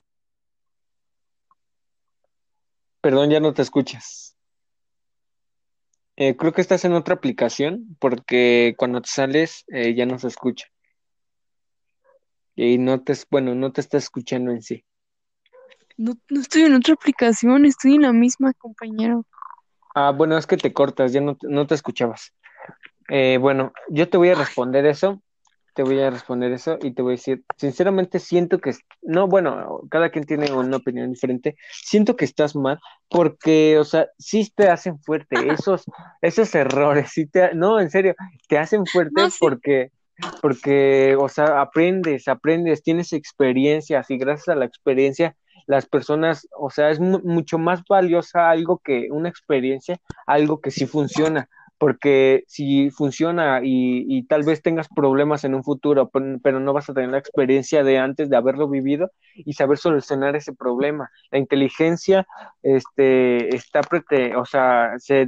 Perdón, 2.99 3.29
ya 3.29 3.39
no 3.39 3.53
te 3.53 3.61
escuchas. 3.61 4.37
Eh, 6.15 6.35
creo 6.37 6.53
que 6.53 6.61
estás 6.61 6.85
en 6.85 6.93
otra 6.93 7.15
aplicación 7.15 7.97
porque 7.99 8.75
cuando 8.77 9.01
te 9.01 9.09
sales 9.09 9.65
eh, 9.67 9.93
ya 9.93 10.05
no 10.05 10.19
se 10.19 10.27
escucha. 10.27 10.67
Y 12.55 12.77
no 12.77 13.01
te, 13.03 13.13
bueno, 13.29 13.55
no 13.55 13.71
te 13.71 13.81
está 13.81 13.97
escuchando 13.97 14.51
en 14.51 14.61
sí. 14.61 14.85
No, 15.97 16.13
no 16.29 16.41
estoy 16.41 16.63
en 16.63 16.75
otra 16.75 16.93
aplicación, 16.93 17.65
estoy 17.65 17.95
en 17.95 18.03
la 18.03 18.13
misma, 18.13 18.53
compañero. 18.53 19.25
Ah, 19.95 20.11
bueno, 20.11 20.37
es 20.37 20.47
que 20.47 20.57
te 20.57 20.71
cortas, 20.71 21.13
ya 21.13 21.21
no 21.21 21.37
no 21.41 21.67
te 21.67 21.75
escuchabas. 21.75 22.33
Eh, 23.09 23.37
bueno, 23.39 23.73
yo 23.89 24.09
te 24.09 24.17
voy 24.17 24.29
a 24.29 24.35
responder 24.35 24.85
eso. 24.85 25.21
te 25.75 25.83
voy 25.83 25.99
a 26.01 26.09
responder 26.11 26.51
eso 26.53 26.77
y 26.81 26.93
te 26.93 27.01
voy 27.03 27.13
a 27.13 27.17
decir, 27.17 27.43
sinceramente 27.57 28.19
siento 28.19 28.59
que, 28.59 28.73
no, 29.03 29.27
bueno, 29.27 29.81
cada 29.91 30.09
quien 30.11 30.25
tiene 30.25 30.53
una 30.53 30.77
opinión 30.77 31.11
diferente, 31.11 31.55
siento 31.71 32.15
que 32.15 32.25
estás 32.25 32.55
mal 32.55 32.79
porque, 33.09 33.79
o 33.79 33.83
sea, 33.85 34.07
sí 34.19 34.51
te 34.55 34.69
hacen 34.69 34.99
fuerte, 35.01 35.51
esos, 35.53 35.85
esos 36.21 36.55
errores, 36.55 37.11
sí 37.13 37.27
te, 37.27 37.55
no, 37.55 37.79
en 37.79 37.89
serio, 37.91 38.15
te 38.49 38.57
hacen 38.59 38.87
fuerte 38.87 39.21
No, 39.21 39.29
sí. 39.29 39.39
porque, 39.39 39.91
porque, 40.41 41.15
o 41.19 41.29
sea, 41.29 41.61
aprendes, 41.61 42.27
aprendes, 42.27 42.83
tienes 42.83 43.13
experiencias 43.13 44.09
y 44.11 44.17
gracias 44.17 44.49
a 44.49 44.55
la 44.55 44.65
experiencia, 44.65 45.35
las 45.67 45.85
personas, 45.87 46.47
o 46.57 46.69
sea, 46.69 46.89
es 46.91 46.99
mu- 46.99 47.21
mucho 47.23 47.57
más 47.57 47.81
valiosa 47.89 48.49
algo 48.49 48.79
que 48.83 49.07
una 49.11 49.29
experiencia, 49.29 49.99
algo 50.27 50.61
que 50.61 50.71
sí 50.71 50.85
funciona 50.85 51.49
porque 51.83 52.45
si 52.47 52.91
funciona 52.91 53.59
y, 53.61 54.25
tal 54.27 54.43
vez 54.43 54.61
tengas 54.61 54.87
problemas 54.87 55.43
en 55.43 55.53
un 55.53 55.65
futuro, 55.65 56.09
pero, 56.41 56.61
no 56.61 56.71
vas 56.71 56.89
a 56.89 56.93
tener 56.93 57.09
la 57.09 57.17
experiencia 57.17 57.83
de 57.83 57.97
antes 57.97 58.29
de 58.29 58.37
haberlo 58.37 58.69
vivido 58.69 59.11
y 59.33 59.51
saber 59.51 59.77
solucionar 59.77 60.33
ese 60.37 60.53
problema. 60.53 61.11
La 61.29 61.39
inteligencia 61.39 62.25
este, 62.61 63.53
está, 63.53 63.81
o 64.37 64.45
sea, 64.45 64.93
se, 64.97 65.27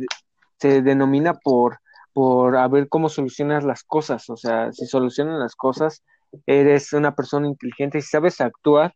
se 0.57 0.81
denomina 0.81 1.33
por, 1.33 1.79
por 2.13 2.55
a 2.55 2.69
ver 2.69 2.88
cómo 2.88 3.09
solucionas 3.09 3.65
las 3.65 3.83
cosas, 3.83 4.29
o 4.29 4.38
sea, 4.38 4.71
si 4.71 4.85
solucionas 4.85 5.38
las 5.38 5.57
cosas, 5.57 6.05
eres 6.45 6.93
una 6.93 7.15
persona 7.15 7.47
inteligente 7.50 7.97
y 7.97 8.01
sabes 8.01 8.39
actuar 8.39 8.93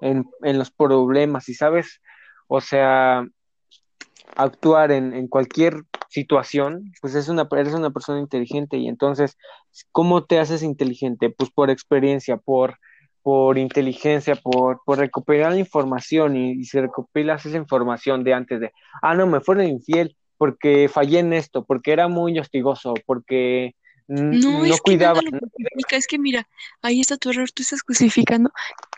en, 0.00 0.24
en 0.44 0.58
los 0.58 0.70
problemas 0.70 1.50
y 1.50 1.52
sabes, 1.52 2.00
o 2.48 2.62
sea, 2.62 3.22
actuar 4.34 4.92
en, 4.92 5.12
en 5.12 5.28
cualquier 5.28 5.82
situación, 6.08 6.92
pues 7.00 7.14
es 7.14 7.28
una, 7.28 7.48
eres 7.52 7.74
una 7.74 7.90
persona 7.90 8.20
inteligente 8.20 8.76
y 8.76 8.88
entonces, 8.88 9.36
¿cómo 9.92 10.24
te 10.24 10.38
haces 10.38 10.62
inteligente? 10.62 11.30
Pues 11.30 11.50
por 11.50 11.70
experiencia, 11.70 12.36
por, 12.36 12.76
por 13.22 13.58
inteligencia, 13.58 14.36
por, 14.36 14.80
por 14.84 14.98
recuperar 14.98 15.52
la 15.52 15.58
información 15.58 16.36
y, 16.36 16.52
y 16.52 16.64
si 16.64 16.80
recopilas 16.80 17.44
esa 17.46 17.56
información 17.56 18.24
de 18.24 18.34
antes 18.34 18.60
de, 18.60 18.72
ah, 19.02 19.14
no, 19.14 19.26
me 19.26 19.40
fueron 19.40 19.66
infiel 19.66 20.16
porque 20.38 20.88
fallé 20.88 21.20
en 21.20 21.32
esto, 21.32 21.64
porque 21.64 21.92
era 21.92 22.08
muy 22.08 22.38
hostigoso, 22.38 22.94
porque 23.06 23.74
No, 24.08 24.64
no 24.64 24.64
es 24.64 24.80
que 24.80 24.80
cuidaba, 24.82 25.20
nada 25.20 25.22
lo 25.22 25.38
justifica, 25.40 25.96
es 25.96 26.06
que 26.06 26.18
mira, 26.18 26.48
ahí 26.82 27.00
está 27.00 27.16
tu 27.16 27.30
error, 27.30 27.50
tú 27.50 27.62
estás 27.62 27.82
justificando 27.82 28.50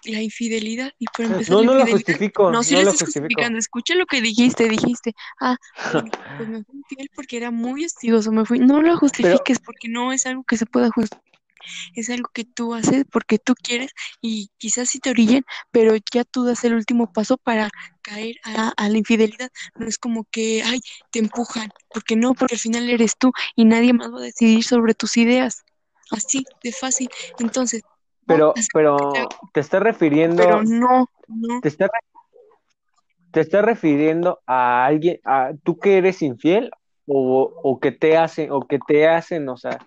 la 0.05 0.21
infidelidad 0.23 0.93
y 0.99 1.07
para 1.07 1.29
empezar 1.31 1.57
no, 1.57 1.63
la 1.63 1.67
no 1.67 1.75
lo 1.75 1.81
infidelidad, 1.81 1.91
justifico, 1.91 2.51
no, 2.51 2.63
si 2.63 2.75
no 2.75 2.81
lo 2.81 2.85
lo 2.85 2.91
estás 2.91 3.07
justifico. 3.07 3.27
justificando, 3.29 3.59
escucha 3.59 3.95
lo 3.95 4.07
que 4.07 4.21
dijiste, 4.21 4.69
dijiste, 4.69 5.15
ah, 5.41 5.57
bueno, 5.91 6.13
pues 6.37 6.49
me 6.49 6.63
fui 6.65 6.79
infiel 6.79 7.11
porque 7.15 7.37
era 7.39 7.51
muy 7.51 7.85
hostigoso, 7.85 8.33
me 8.33 8.45
fui, 8.45 8.59
no 8.59 8.83
lo 8.83 8.83
Pero, 8.83 8.99
justifiques 8.99 9.59
porque 9.61 9.89
no 9.89 10.13
es 10.13 10.27
algo 10.27 10.45
que 10.45 10.57
se 10.59 10.67
pueda 10.67 10.91
justificar, 10.91 11.38
es 11.95 12.11
algo 12.11 12.31
que 12.33 12.45
tú 12.45 12.75
haces 12.75 13.05
porque 13.11 13.39
tú 13.39 13.55
quieres 13.55 13.93
y 14.21 14.51
quizás 14.59 14.89
sí 14.89 14.99
te 14.99 15.11
orillen, 15.11 15.45
pero 15.71 15.95
ya 16.13 16.25
tú 16.25 16.45
das 16.45 16.65
el 16.65 16.75
último 16.75 17.13
paso 17.13 17.37
para 17.37 17.71
caer 18.03 18.37
a, 18.45 18.73
a 18.77 18.89
la 18.89 18.99
infidelidad, 18.99 19.51
no 19.77 19.87
es 19.87 19.99
como 19.99 20.25
que, 20.31 20.63
ay, 20.65 20.81
te 21.11 21.19
empujan, 21.19 21.71
porque 21.93 22.17
no, 22.17 22.35
porque 22.35 22.55
al 22.55 22.61
final 22.61 22.89
eres 22.89 23.17
tú 23.17 23.33
y 23.57 23.65
nadie 23.65 23.93
más 23.93 24.13
va 24.13 24.19
a 24.19 24.23
decidir 24.23 24.65
sobre 24.65 24.95
tus 24.95 25.17
ideas. 25.17 25.65
Así 26.11 26.45
de 26.63 26.73
fácil. 26.73 27.09
Entonces, 27.39 27.83
pero, 28.27 28.53
te 28.55 28.63
pero 28.73 29.13
te 29.53 29.61
está 29.61 29.79
pero 29.79 29.91
refiriendo, 29.93 30.63
no, 30.63 31.11
no, 31.29 31.61
te 31.61 31.69
está 31.69 31.91
¿Te 33.31 33.41
estás 33.41 33.65
refiriendo 33.65 34.41
a 34.47 34.87
alguien, 34.87 35.21
a 35.25 35.53
tú 35.63 35.79
que 35.79 35.99
eres 35.99 36.23
infiel 36.23 36.71
o, 37.07 37.53
o 37.63 37.79
que 37.79 37.93
te 37.93 38.17
hacen, 38.17 38.51
o 38.51 38.67
que 38.67 38.79
te 38.79 39.07
hacen, 39.07 39.49
o 39.49 39.57
sea, 39.57 39.79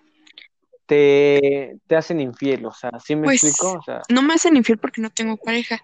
te, 0.92 1.78
te 1.86 1.96
hacen 1.96 2.20
infiel, 2.20 2.66
o 2.66 2.72
sea, 2.72 2.90
¿sí 3.02 3.16
me 3.16 3.28
explico? 3.28 3.72
pues 3.72 3.80
O 3.80 3.82
sea, 3.82 4.02
no 4.10 4.20
me 4.20 4.34
hacen 4.34 4.56
infiel 4.56 4.76
porque 4.78 5.00
no 5.00 5.08
tengo 5.08 5.38
pareja, 5.38 5.80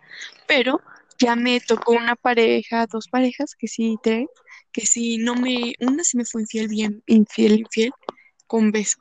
pero 0.47 0.83
ya 1.19 1.35
me 1.35 1.61
tocó 1.61 1.93
una 1.93 2.15
pareja, 2.15 2.87
dos 2.87 3.09
parejas, 3.09 3.55
que 3.59 3.69
sí, 3.69 3.97
tres, 4.03 4.27
que 4.71 4.83
sí, 4.83 5.17
no 5.17 5.35
me, 5.35 5.73
una 5.81 6.05
sí 6.05 6.19
me 6.19 6.27
fue 6.27 6.43
infiel, 6.43 6.69
bien, 6.69 7.03
infiel, 7.07 7.61
infiel, 7.61 7.91
con 8.47 8.71
beso. 8.71 8.99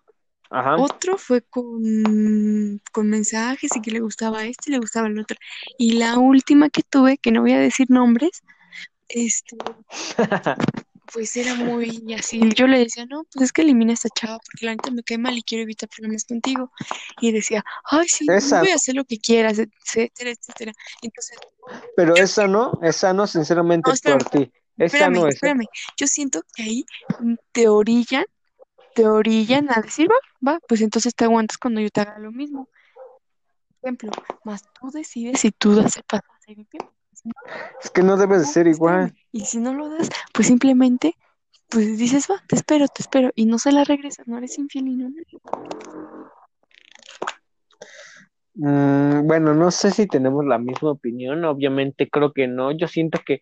ajá. 0.49 0.77
Otro 0.77 1.17
fue 1.17 1.41
con, 1.41 2.81
con 2.93 3.09
mensajes 3.09 3.75
y 3.75 3.81
que 3.81 3.91
le 3.91 3.99
gustaba 3.99 4.45
este 4.45 4.69
y 4.69 4.73
le 4.73 4.79
gustaba 4.79 5.07
al 5.07 5.19
otro. 5.19 5.37
Y 5.77 5.93
la 5.93 6.17
última 6.17 6.69
que 6.69 6.83
tuve, 6.83 7.17
que 7.17 7.31
no 7.31 7.41
voy 7.41 7.51
a 7.51 7.59
decir 7.59 7.87
nombres, 7.89 8.43
este, 9.09 9.57
pues 11.11 11.35
era 11.37 11.55
muy 11.55 11.89
así. 12.17 12.39
Yo 12.55 12.67
le 12.67 12.79
decía, 12.79 13.05
no, 13.05 13.23
pues 13.31 13.45
es 13.45 13.51
que 13.51 13.61
elimina 13.61 13.91
a 13.91 13.93
esta 13.95 14.09
chava 14.09 14.39
porque 14.39 14.65
la 14.65 14.71
neta 14.71 14.91
me 14.91 15.03
cae 15.03 15.17
mal 15.17 15.37
y 15.37 15.43
quiero 15.43 15.63
evitar 15.63 15.89
problemas 15.89 16.25
contigo. 16.25 16.71
Y 17.21 17.31
decía, 17.31 17.63
ay, 17.85 18.07
sí, 18.07 18.25
Esa, 18.29 18.59
voy 18.61 18.69
a 18.69 18.75
hacer 18.75 18.95
lo 18.95 19.05
que 19.05 19.17
quieras, 19.17 19.59
etcétera, 19.59 20.31
etcétera. 20.31 20.73
Entonces, 21.01 21.37
pero 21.95 22.15
esa 22.15 22.47
no, 22.47 22.79
esa 22.81 23.13
no, 23.13 23.27
sinceramente 23.27 23.89
no, 23.89 23.93
espérame, 23.93 24.19
por 24.19 24.29
ti. 24.29 24.51
Esa 24.77 24.85
espérame, 24.85 25.13
no 25.13 25.27
es, 25.27 25.35
espérame. 25.35 25.65
Yo 25.97 26.07
siento 26.07 26.41
que 26.55 26.63
ahí 26.63 26.85
mm, 27.19 27.35
te 27.51 27.67
orillan, 27.67 28.25
te 28.95 29.05
orillan 29.05 29.69
a 29.71 29.81
decir, 29.81 30.07
va, 30.09 30.53
va, 30.53 30.59
pues 30.67 30.81
entonces 30.81 31.15
te 31.15 31.25
aguantas 31.25 31.57
cuando 31.57 31.81
yo 31.81 31.89
te 31.89 32.01
haga 32.01 32.19
lo 32.19 32.31
mismo. 32.31 32.69
ejemplo, 33.81 34.11
más 34.43 34.63
tú 34.73 34.89
decides 34.91 35.41
si 35.41 35.51
tú 35.51 35.75
das 35.75 35.97
el 35.97 36.03
paso 36.03 36.25
a. 36.31 36.96
Es 37.81 37.89
que 37.89 38.03
no 38.03 38.17
debe 38.17 38.39
de 38.39 38.45
ser 38.45 38.67
espérame. 38.67 39.07
igual. 39.07 39.15
Y 39.31 39.41
si 39.41 39.59
no 39.59 39.73
lo 39.73 39.89
das, 39.89 40.09
pues 40.33 40.47
simplemente, 40.47 41.15
pues 41.69 41.97
dices, 41.97 42.27
va, 42.29 42.43
te 42.47 42.55
espero, 42.55 42.87
te 42.87 43.01
espero. 43.01 43.31
Y 43.35 43.45
no 43.45 43.59
se 43.59 43.71
la 43.71 43.83
regresas, 43.83 44.27
no 44.27 44.37
eres 44.37 44.57
infiel 44.57 44.87
y 44.87 44.95
no. 44.95 45.09
Mm, 48.55 49.27
bueno, 49.27 49.53
no 49.53 49.71
sé 49.71 49.91
si 49.91 50.07
tenemos 50.07 50.45
la 50.45 50.57
misma 50.57 50.91
opinión, 50.91 51.45
obviamente 51.45 52.09
creo 52.09 52.33
que 52.33 52.47
no. 52.47 52.71
Yo 52.71 52.87
siento 52.87 53.19
que 53.25 53.41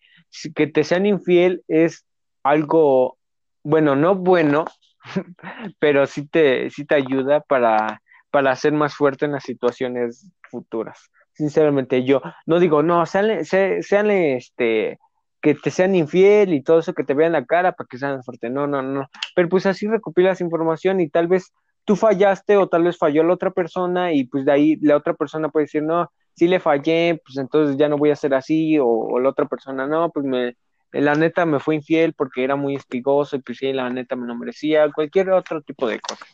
que 0.54 0.68
te 0.68 0.84
sean 0.84 1.06
infiel 1.06 1.64
es 1.68 2.06
algo, 2.44 3.18
bueno, 3.64 3.96
no 3.96 4.16
bueno, 4.16 4.66
pero 5.80 6.06
sí 6.08 6.28
te, 6.28 6.70
sí 6.70 6.86
te 6.86 6.96
ayuda 6.96 7.42
para, 7.42 8.02
para 8.32 8.56
ser 8.56 8.74
más 8.74 8.96
fuerte 8.96 9.26
en 9.26 9.34
las 9.34 9.44
situaciones 9.44 10.32
futuras. 10.50 11.10
Sinceramente, 11.36 12.04
yo 12.04 12.22
no 12.46 12.60
digo, 12.60 12.82
no, 12.82 13.06
sean, 13.06 13.46
sean 13.46 14.10
este, 14.10 15.00
que 15.42 15.54
te 15.54 15.70
sean 15.70 15.94
infiel 15.94 16.54
y 16.54 16.64
todo 16.64 16.80
eso, 16.80 16.94
que 16.94 17.04
te 17.04 17.14
vean 17.14 17.34
la 17.34 17.46
cara 17.46 17.74
para 17.74 17.88
que 17.88 17.98
sean 17.98 18.24
fuerte. 18.24 18.50
No, 18.50 18.68
no, 18.68 18.82
no. 18.82 19.08
Pero 19.36 19.50
pues 19.50 19.66
así 19.66 19.88
recopilas 19.88 20.42
información 20.42 21.02
y 21.02 21.10
tal 21.10 21.28
vez 21.28 21.54
tú 21.84 21.96
fallaste 21.96 22.58
o 22.58 22.68
tal 22.68 22.84
vez 22.84 22.98
falló 22.98 23.24
la 23.24 23.34
otra 23.34 23.52
persona 23.52 24.12
y 24.12 24.24
pues 24.24 24.46
de 24.46 24.52
ahí 24.52 24.76
la 24.78 24.98
otra 24.98 25.14
persona 25.14 25.50
puede 25.50 25.66
decir, 25.66 25.84
no, 25.84 26.10
sí 26.36 26.48
le 26.48 26.60
fallé, 26.60 27.22
pues 27.24 27.38
entonces 27.38 27.78
ya 27.78 27.90
no 27.90 27.98
voy 27.98 28.10
a 28.12 28.16
ser 28.16 28.34
así, 28.34 28.80
o, 28.80 28.88
o 28.88 29.20
la 29.20 29.30
otra 29.30 29.46
persona, 29.46 29.86
no, 29.88 30.10
pues 30.10 30.26
me, 30.26 30.56
la 30.92 31.16
neta 31.16 31.46
me 31.46 31.60
fue 31.60 31.76
infiel 31.76 32.14
porque 32.14 32.44
era 32.44 32.56
muy 32.56 32.76
espigoso 32.76 33.36
y 33.36 33.40
pues 33.40 33.58
sí, 33.60 33.72
la 33.74 33.90
neta 33.90 34.16
me 34.16 34.28
lo 34.28 34.36
merecía, 34.36 34.92
cualquier 34.92 35.30
otro 35.32 35.62
tipo 35.62 35.88
de 35.88 36.00
cosas. 36.00 36.28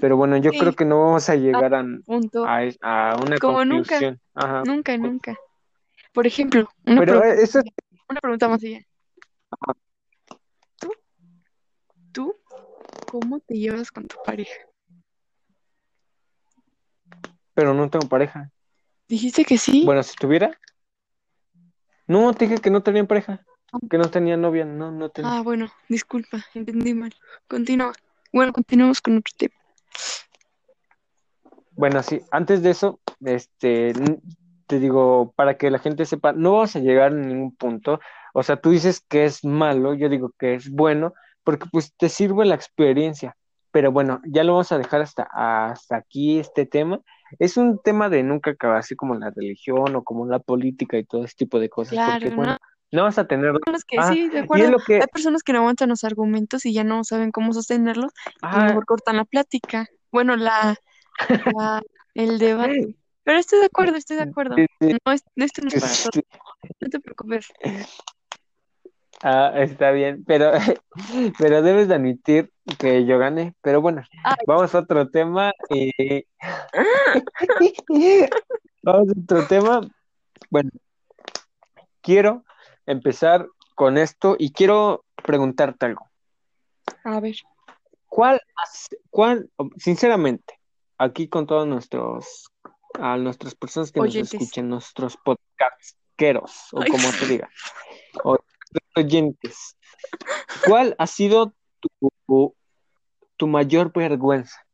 Pero 0.00 0.16
bueno, 0.16 0.36
yo 0.36 0.50
Sí, 0.50 0.58
creo 0.58 0.72
que 0.74 0.84
no 0.84 1.00
vamos 1.00 1.28
a 1.28 1.36
llegar 1.36 1.74
a, 1.74 1.84
punto. 2.04 2.44
a, 2.44 2.60
a 2.82 3.16
una 3.22 3.38
Como 3.38 3.64
nunca, 3.64 3.94
conclusión. 3.98 4.20
Ajá. 4.34 4.62
nunca, 4.64 4.96
nunca. 4.98 5.38
Por 6.12 6.26
ejemplo, 6.26 6.68
una 6.84 7.00
Pero 7.00 7.20
pregunta, 7.20 7.42
eso 7.42 7.60
una 8.08 8.20
pregunta 8.20 8.48
más 8.48 8.62
allá. 8.64 8.80
¿Tú, 10.78 10.92
tú, 12.12 12.36
cómo 13.06 13.40
te 13.40 13.54
llevas 13.54 13.90
con 13.92 14.06
tu 14.06 14.16
pareja? 14.24 14.54
pero 17.54 17.72
no 17.72 17.88
tengo 17.88 18.06
pareja. 18.06 18.50
Dijiste 19.08 19.44
que 19.46 19.56
sí. 19.56 19.82
Bueno, 19.86 20.02
si 20.02 20.14
tuviera, 20.16 20.60
no, 22.06 22.34
te 22.34 22.46
dije 22.46 22.60
que 22.60 22.68
no 22.70 22.82
tenía 22.82 23.06
pareja, 23.06 23.46
que 23.90 23.96
no 23.96 24.10
tenía 24.10 24.36
novia, 24.36 24.66
no, 24.66 24.92
no 24.92 25.08
tenía. 25.08 25.38
Ah, 25.38 25.40
bueno, 25.40 25.72
disculpa, 25.88 26.44
entendí 26.52 26.92
mal. 26.92 27.14
Continúa. 27.48 27.94
Bueno, 28.30 28.52
continuamos 28.52 29.00
con 29.00 29.16
otro 29.16 29.32
tema. 29.38 29.54
Bueno, 31.72 32.02
sí, 32.02 32.22
antes 32.30 32.62
de 32.62 32.70
eso, 32.70 33.00
este, 33.24 33.92
te 34.66 34.80
digo, 34.80 35.32
para 35.36 35.56
que 35.56 35.70
la 35.70 35.78
gente 35.78 36.06
sepa, 36.06 36.32
no 36.32 36.52
vamos 36.52 36.74
a 36.74 36.80
llegar 36.80 37.12
a 37.12 37.14
ningún 37.14 37.54
punto. 37.54 38.00
O 38.32 38.42
sea, 38.42 38.56
tú 38.56 38.70
dices 38.70 39.04
que 39.08 39.24
es 39.24 39.44
malo, 39.44 39.94
yo 39.94 40.08
digo 40.08 40.32
que 40.38 40.54
es 40.54 40.70
bueno, 40.70 41.12
porque 41.44 41.66
pues 41.70 41.94
te 41.96 42.08
sirve 42.08 42.44
la 42.46 42.54
experiencia. 42.54 43.36
Pero 43.70 43.92
bueno, 43.92 44.20
ya 44.26 44.42
lo 44.42 44.52
vamos 44.52 44.72
a 44.72 44.78
dejar 44.78 45.02
hasta, 45.02 45.28
hasta 45.32 45.96
aquí 45.96 46.38
este 46.38 46.64
tema. 46.64 47.00
Es 47.38 47.56
un 47.56 47.78
tema 47.82 48.08
de 48.08 48.22
nunca 48.22 48.52
acabar, 48.52 48.78
así 48.78 48.96
como 48.96 49.14
la 49.14 49.30
religión 49.30 49.96
o 49.96 50.02
como 50.02 50.26
la 50.26 50.38
política 50.38 50.96
y 50.96 51.04
todo 51.04 51.24
ese 51.24 51.34
tipo 51.36 51.58
de 51.60 51.68
cosas, 51.68 51.98
porque 51.98 52.20
Claro, 52.20 52.36
bueno, 52.36 52.56
no. 52.92 53.04
vas 53.04 53.18
a 53.18 53.26
tener... 53.26 53.52
Personas 53.52 53.84
que 53.84 53.98
Ah, 53.98 54.12
sí, 54.12 54.28
de 54.28 54.36
y 54.36 54.38
es 54.38 54.44
acuerdo. 54.44 54.70
lo 54.70 54.78
que... 54.78 54.94
Hay 54.96 55.06
personas 55.12 55.42
que 55.42 55.52
no 55.52 55.60
aguantan 55.60 55.88
los 55.88 56.04
argumentos 56.04 56.64
y 56.66 56.72
ya 56.72 56.84
no 56.84 57.04
saben 57.04 57.32
cómo 57.32 57.52
sostenerlos 57.52 58.12
y 58.26 58.38
Ah, 58.42 58.64
mejor 58.66 58.86
cortan 58.86 59.16
la 59.16 59.24
plática. 59.24 59.86
Bueno, 60.12 60.36
la, 60.36 60.76
la, 61.56 61.82
el 62.14 62.38
debate. 62.38 62.96
Pero 63.24 63.38
estoy 63.38 63.58
de 63.58 63.66
acuerdo, 63.66 63.96
estoy 63.96 64.16
de 64.16 64.22
acuerdo. 64.22 64.54
sí, 64.56 64.66
sí, 64.80 64.96
No 65.04 65.12
es, 65.12 65.24
esto 65.36 65.62
no 65.62 65.68
es 65.68 65.74
para 65.80 65.92
sí, 65.92 66.20
no 66.80 66.88
te 66.88 67.00
preocupes. 67.00 67.48
Ah, 69.22 69.52
está 69.56 69.90
bien, 69.90 70.24
pero, 70.24 70.52
pero 71.38 71.62
debes 71.62 71.88
de 71.88 71.94
admitir 71.96 72.52
que 72.78 73.04
yo 73.04 73.18
gané. 73.18 73.54
Pero 73.62 73.80
bueno, 73.80 74.02
Ay, 74.24 74.36
vamos 74.46 74.74
a 74.74 74.78
otro 74.80 75.08
tema. 75.08 75.52
eh, 75.70 76.24
Vamos 78.82 79.08
a 79.08 79.20
otro 79.20 79.46
tema. 79.48 79.80
Bueno, 80.50 80.70
quiero 82.00 82.44
empezar 82.86 83.48
con 83.74 83.98
esto 83.98 84.36
y 84.38 84.52
quiero 84.52 85.04
preguntarte 85.22 85.86
algo. 85.86 86.08
a 87.04 87.20
ver, 87.20 87.36
¿Cuál, 88.08 88.40
cuál, 89.10 89.50
sinceramente, 89.76 90.58
aquí 90.96 91.28
con 91.28 91.46
todos 91.46 91.66
nuestros, 91.66 92.50
a 92.94 93.16
nuestras 93.18 93.54
personas 93.54 93.92
que 93.92 94.00
nos 94.00 94.14
escuchen, 94.14 94.68
nuestros 94.68 95.18
podcastqueros, 95.18 96.72
o 96.72 96.80
Ay. 96.80 96.90
como 96.90 97.10
se 97.10 97.26
diga, 97.26 97.50
o 98.24 98.38
oyentes, 98.96 99.76
¿cuál 100.64 100.94
ha 100.98 101.06
sido 101.06 101.52
tu, 101.80 102.54
tu 103.36 103.46
mayor 103.46 103.92
vergüenza 103.92 104.64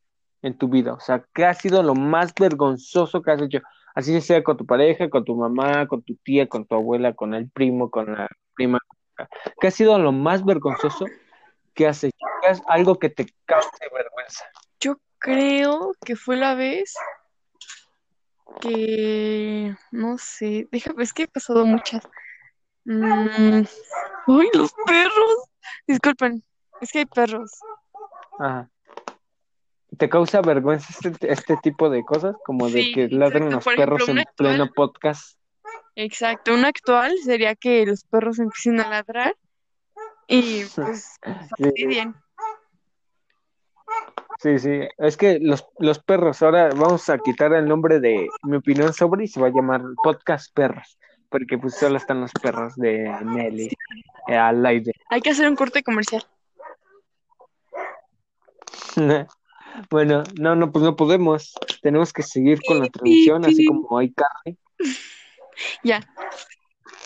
en 0.43 0.57
tu 0.57 0.69
vida? 0.69 0.93
O 0.93 1.01
sea, 1.01 1.25
¿qué 1.35 1.45
ha 1.45 1.55
sido 1.55 1.83
lo 1.83 1.95
más 1.95 2.33
vergonzoso 2.39 3.23
que 3.23 3.31
has 3.33 3.43
hecho? 3.43 3.61
Así 3.95 4.21
sea 4.21 4.43
con 4.43 4.57
tu 4.57 4.67
pareja, 4.67 5.11
con 5.11 5.25
tu 5.25 5.37
mamá, 5.37 5.87
con 5.87 6.03
tu 6.03 6.17
tía, 6.17 6.49
con 6.49 6.67
tu 6.67 6.75
abuela, 6.75 7.13
con 7.13 7.35
el 7.35 7.51
primo, 7.51 7.91
con 7.91 8.13
la 8.13 8.29
prima. 8.55 8.79
¿Qué 9.61 9.67
ha 9.67 9.71
sido 9.71 9.99
lo 9.99 10.13
más 10.13 10.45
vergonzoso 10.45 11.07
que 11.75 11.87
has 11.87 12.03
hecho? 12.03 12.17
¿Qué 12.43 12.51
es 12.51 12.63
algo 12.67 12.99
que 12.99 13.11
te 13.11 13.27
cause 13.45 13.69
vergüenza? 13.93 14.45
Yo 14.81 14.97
creo 15.19 15.93
que 16.05 16.17
fue 16.17 16.37
la 16.37 16.55
vez 16.55 16.95
que, 18.61 19.75
no 19.91 20.19
sé, 20.19 20.69
déjame, 20.71 21.03
es 21.03 21.13
que 21.13 21.25
he 21.25 21.29
pasado 21.29 21.65
muchas. 21.65 22.03
Mm, 22.85 23.63
¡Ay, 24.27 24.49
los 24.55 24.73
perros! 24.87 25.51
Disculpen, 25.87 26.43
es 26.81 26.91
que 26.91 27.01
hay 27.01 27.07
perros. 27.07 27.51
Ajá. 28.39 28.72
¿Te 29.99 30.09
causa 30.09 30.41
vergüenza 30.41 30.89
este, 31.09 31.33
este 31.33 31.57
tipo 31.63 31.91
de 31.91 32.03
cosas? 32.05 32.35
Como 32.45 32.67
de 32.71 32.83
Sí, 32.83 32.93
que 32.95 33.09
ladren 33.09 33.45
exacto. 33.45 33.57
los 33.57 33.65
Por 33.65 33.77
perros 33.77 34.03
ejemplo, 34.03 34.23
en 34.23 34.35
pleno 34.37 34.73
podcast. 34.75 35.39
exacto, 35.95 36.55
una 36.55 36.69
actual 36.69 37.13
sería 37.23 37.55
que 37.55 37.85
los 37.87 38.05
perros 38.05 38.39
empiecen 38.39 38.81
a 38.81 38.89
ladrar 38.89 39.37
y 40.27 40.65
pues 40.65 41.19
Sí, 41.23 41.65
fastidien. 41.65 42.15
sí, 44.39 44.59
sí. 44.59 44.81
Es 44.99 45.17
que 45.17 45.39
los, 45.41 45.67
los 45.79 45.99
perros, 45.99 46.43
ahora 46.43 46.71
vamos 46.71 47.09
a 47.11 47.19
quitar 47.19 47.53
el 47.53 47.69
nombre 47.69 48.01
de 48.01 48.29
mi 48.45 48.57
opinión 48.57 48.93
sobre 48.95 49.25
y 49.25 49.29
se 49.29 49.41
va 49.41 49.49
a 49.49 49.53
llamar 49.53 49.83
Podcast 50.03 50.53
Perros. 50.55 50.99
Porque 51.29 51.57
pues 51.59 51.75
solo 51.77 51.97
están 51.97 52.21
los 52.21 52.33
perros 52.33 52.75
de 52.77 53.09
Nelly 53.25 53.71
eh, 54.29 54.37
al 54.37 54.65
aire. 54.67 54.93
Hay 55.11 55.21
que 55.21 55.31
hacer 55.31 55.49
un 55.49 55.57
corte 55.57 55.83
comercial. 55.83 56.25
Bueno, 59.91 60.25
no, 60.39 60.55
no, 60.57 60.71
pues 60.73 60.85
no 60.85 60.97
podemos. 60.97 61.55
Tenemos 61.83 62.13
que 62.13 62.23
seguir 62.23 62.61
con 62.67 62.79
la 62.81 62.87
transmisión, 62.89 63.45
así 63.45 63.65
como 63.67 63.99
hay 63.99 64.13
carne. 64.13 64.59
Ya, 65.85 66.01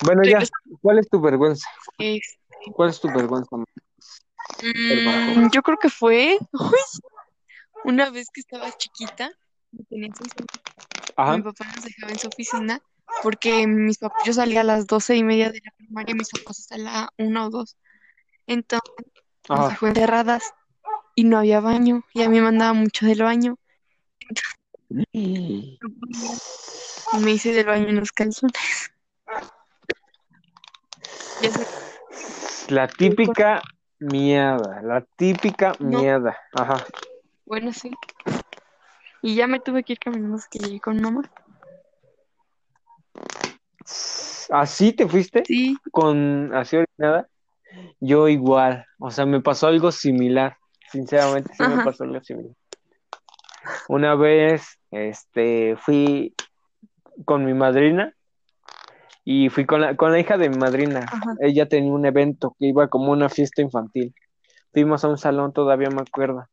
Bueno, 0.02 0.22
ya, 0.24 0.38
¿cuál 0.80 0.98
es 1.00 1.08
tu 1.08 1.20
vergüenza? 1.20 1.66
es- 1.98 2.38
¿Cuál 2.72 2.90
es 2.90 3.00
tu 3.00 3.08
vergüenza? 3.08 3.56
mm, 3.56 5.50
yo 5.52 5.62
creo 5.62 5.76
que 5.78 5.90
fue 5.90 6.38
una 7.84 8.10
vez 8.10 8.28
que 8.32 8.40
estaba 8.40 8.70
chiquita, 8.70 9.30
y 9.72 9.84
tenía 9.84 10.10
seis 10.16 10.32
años, 10.36 10.48
Ajá, 11.16 11.36
mi 11.36 11.42
papá 11.42 11.64
nos 11.74 11.84
dejaba 11.84 12.12
en 12.12 12.18
su 12.18 12.28
oficina 12.28 12.80
porque 13.22 13.66
mis 13.66 13.98
papás, 13.98 14.22
yo 14.24 14.32
salía 14.32 14.60
a 14.60 14.64
las 14.64 14.86
doce 14.86 15.16
y 15.16 15.24
media 15.24 15.50
de 15.50 15.60
la 15.64 15.70
primaria, 15.76 16.14
mis 16.14 16.30
papás 16.30 16.60
hasta 16.60 16.78
la 16.78 17.08
una 17.18 17.46
o 17.46 17.50
dos. 17.50 17.76
Entonces 18.46 18.88
nos 19.48 19.68
dejó 19.70 19.86
encerradas 19.88 20.42
y 21.16 21.24
no 21.24 21.38
había 21.38 21.60
baño 21.60 22.04
y 22.12 22.22
a 22.22 22.28
mí 22.28 22.36
me 22.36 22.42
mandaba 22.44 22.74
mucho 22.74 23.06
del 23.06 23.22
baño 23.22 23.56
y 25.12 25.78
me 27.20 27.32
hice 27.32 27.52
del 27.52 27.66
baño 27.66 27.88
en 27.88 27.96
los 27.96 28.12
calzones. 28.12 28.92
La 32.68 32.86
típica 32.86 33.62
mierda, 33.98 34.82
la 34.82 35.00
típica 35.16 35.74
No. 35.78 36.00
mierda. 36.00 36.36
Ajá. 36.52 36.84
bueno, 37.46 37.72
sí. 37.72 37.90
Y 39.22 39.34
ya 39.34 39.46
me 39.46 39.58
tuve 39.60 39.82
que 39.82 39.94
ir 39.94 39.98
caminando 39.98 40.36
hasta 40.36 40.50
que 40.50 40.58
llegué 40.58 40.80
con 40.80 41.00
mamá. 41.00 41.22
¿Así 44.50 44.92
te 44.92 45.08
fuiste? 45.08 45.44
Sí, 45.44 45.76
Con 45.90 46.54
así 46.54 46.76
orinada. 46.76 47.28
Yo 48.00 48.28
igual, 48.28 48.84
o 48.98 49.10
sea, 49.10 49.26
me 49.26 49.40
pasó 49.40 49.66
algo 49.66 49.90
similar. 49.90 50.56
Sinceramente, 50.96 51.52
sí 51.54 51.62
me 51.62 51.84
pasó 51.84 52.04
algo 52.04 52.22
similar. 52.22 52.54
Una 53.88 54.14
vez, 54.14 54.78
este, 54.90 55.76
fui 55.76 56.34
con 57.26 57.44
mi 57.44 57.52
madrina 57.52 58.14
y 59.22 59.50
fui 59.50 59.66
con 59.66 59.82
la, 59.82 59.94
con 59.94 60.10
la 60.12 60.18
hija 60.18 60.38
de 60.38 60.48
mi 60.48 60.56
madrina. 60.56 61.00
Ajá. 61.00 61.34
Ella 61.40 61.68
tenía 61.68 61.92
un 61.92 62.06
evento 62.06 62.56
que 62.58 62.68
iba 62.68 62.88
como 62.88 63.12
una 63.12 63.28
fiesta 63.28 63.60
infantil. 63.60 64.14
Fuimos 64.72 65.04
a 65.04 65.08
un 65.08 65.18
salón, 65.18 65.52
todavía 65.52 65.90
me 65.90 66.00
acuerdo. 66.00 66.46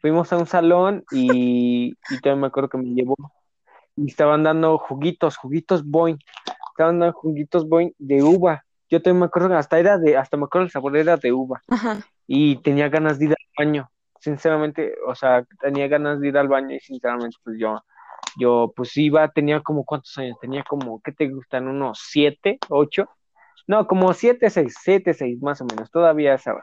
Fuimos 0.00 0.32
a 0.32 0.38
un 0.38 0.46
salón 0.46 1.04
y, 1.10 1.92
y 2.08 2.20
todavía 2.20 2.40
me 2.40 2.46
acuerdo 2.46 2.70
que 2.70 2.78
me 2.78 2.94
llevó. 2.94 3.14
Y 3.94 4.06
estaban 4.06 4.42
dando 4.42 4.78
juguitos, 4.78 5.36
juguitos 5.36 5.84
Boing. 5.84 6.18
Estaban 6.70 6.98
dando 6.98 7.12
juguitos 7.12 7.68
Boing 7.68 7.92
de 7.98 8.22
uva. 8.22 8.64
Yo 8.88 9.02
todavía 9.02 9.20
me 9.20 9.26
acuerdo 9.26 9.50
que 9.50 9.54
hasta 9.56 9.78
era 9.78 9.98
de, 9.98 10.16
hasta 10.16 10.38
me 10.38 10.44
acuerdo 10.44 10.64
el 10.64 10.70
sabor 10.70 10.96
era 10.96 11.18
de 11.18 11.30
uva. 11.32 11.62
ajá. 11.68 11.98
Y 12.26 12.56
tenía 12.62 12.88
ganas 12.88 13.18
de 13.18 13.26
ir 13.26 13.30
al 13.30 13.66
baño. 13.66 13.90
Sinceramente, 14.20 14.94
o 15.06 15.14
sea, 15.14 15.44
tenía 15.60 15.88
ganas 15.88 16.20
de 16.20 16.28
ir 16.28 16.38
al 16.38 16.48
baño 16.48 16.76
y 16.76 16.80
sinceramente, 16.80 17.36
pues 17.42 17.58
yo, 17.58 17.82
yo 18.38 18.72
pues 18.76 18.96
iba, 18.96 19.28
tenía 19.28 19.60
como 19.60 19.84
cuántos 19.84 20.16
años, 20.18 20.36
tenía 20.40 20.62
como, 20.62 21.00
¿qué 21.02 21.12
te 21.12 21.28
gustan? 21.28 21.66
Unos 21.68 21.98
siete, 22.00 22.58
ocho. 22.68 23.08
No, 23.66 23.86
como 23.86 24.12
siete, 24.12 24.50
seis, 24.50 24.74
siete, 24.80 25.14
seis, 25.14 25.40
más 25.42 25.60
o 25.60 25.64
menos. 25.64 25.90
Todavía 25.90 26.34
esa 26.34 26.54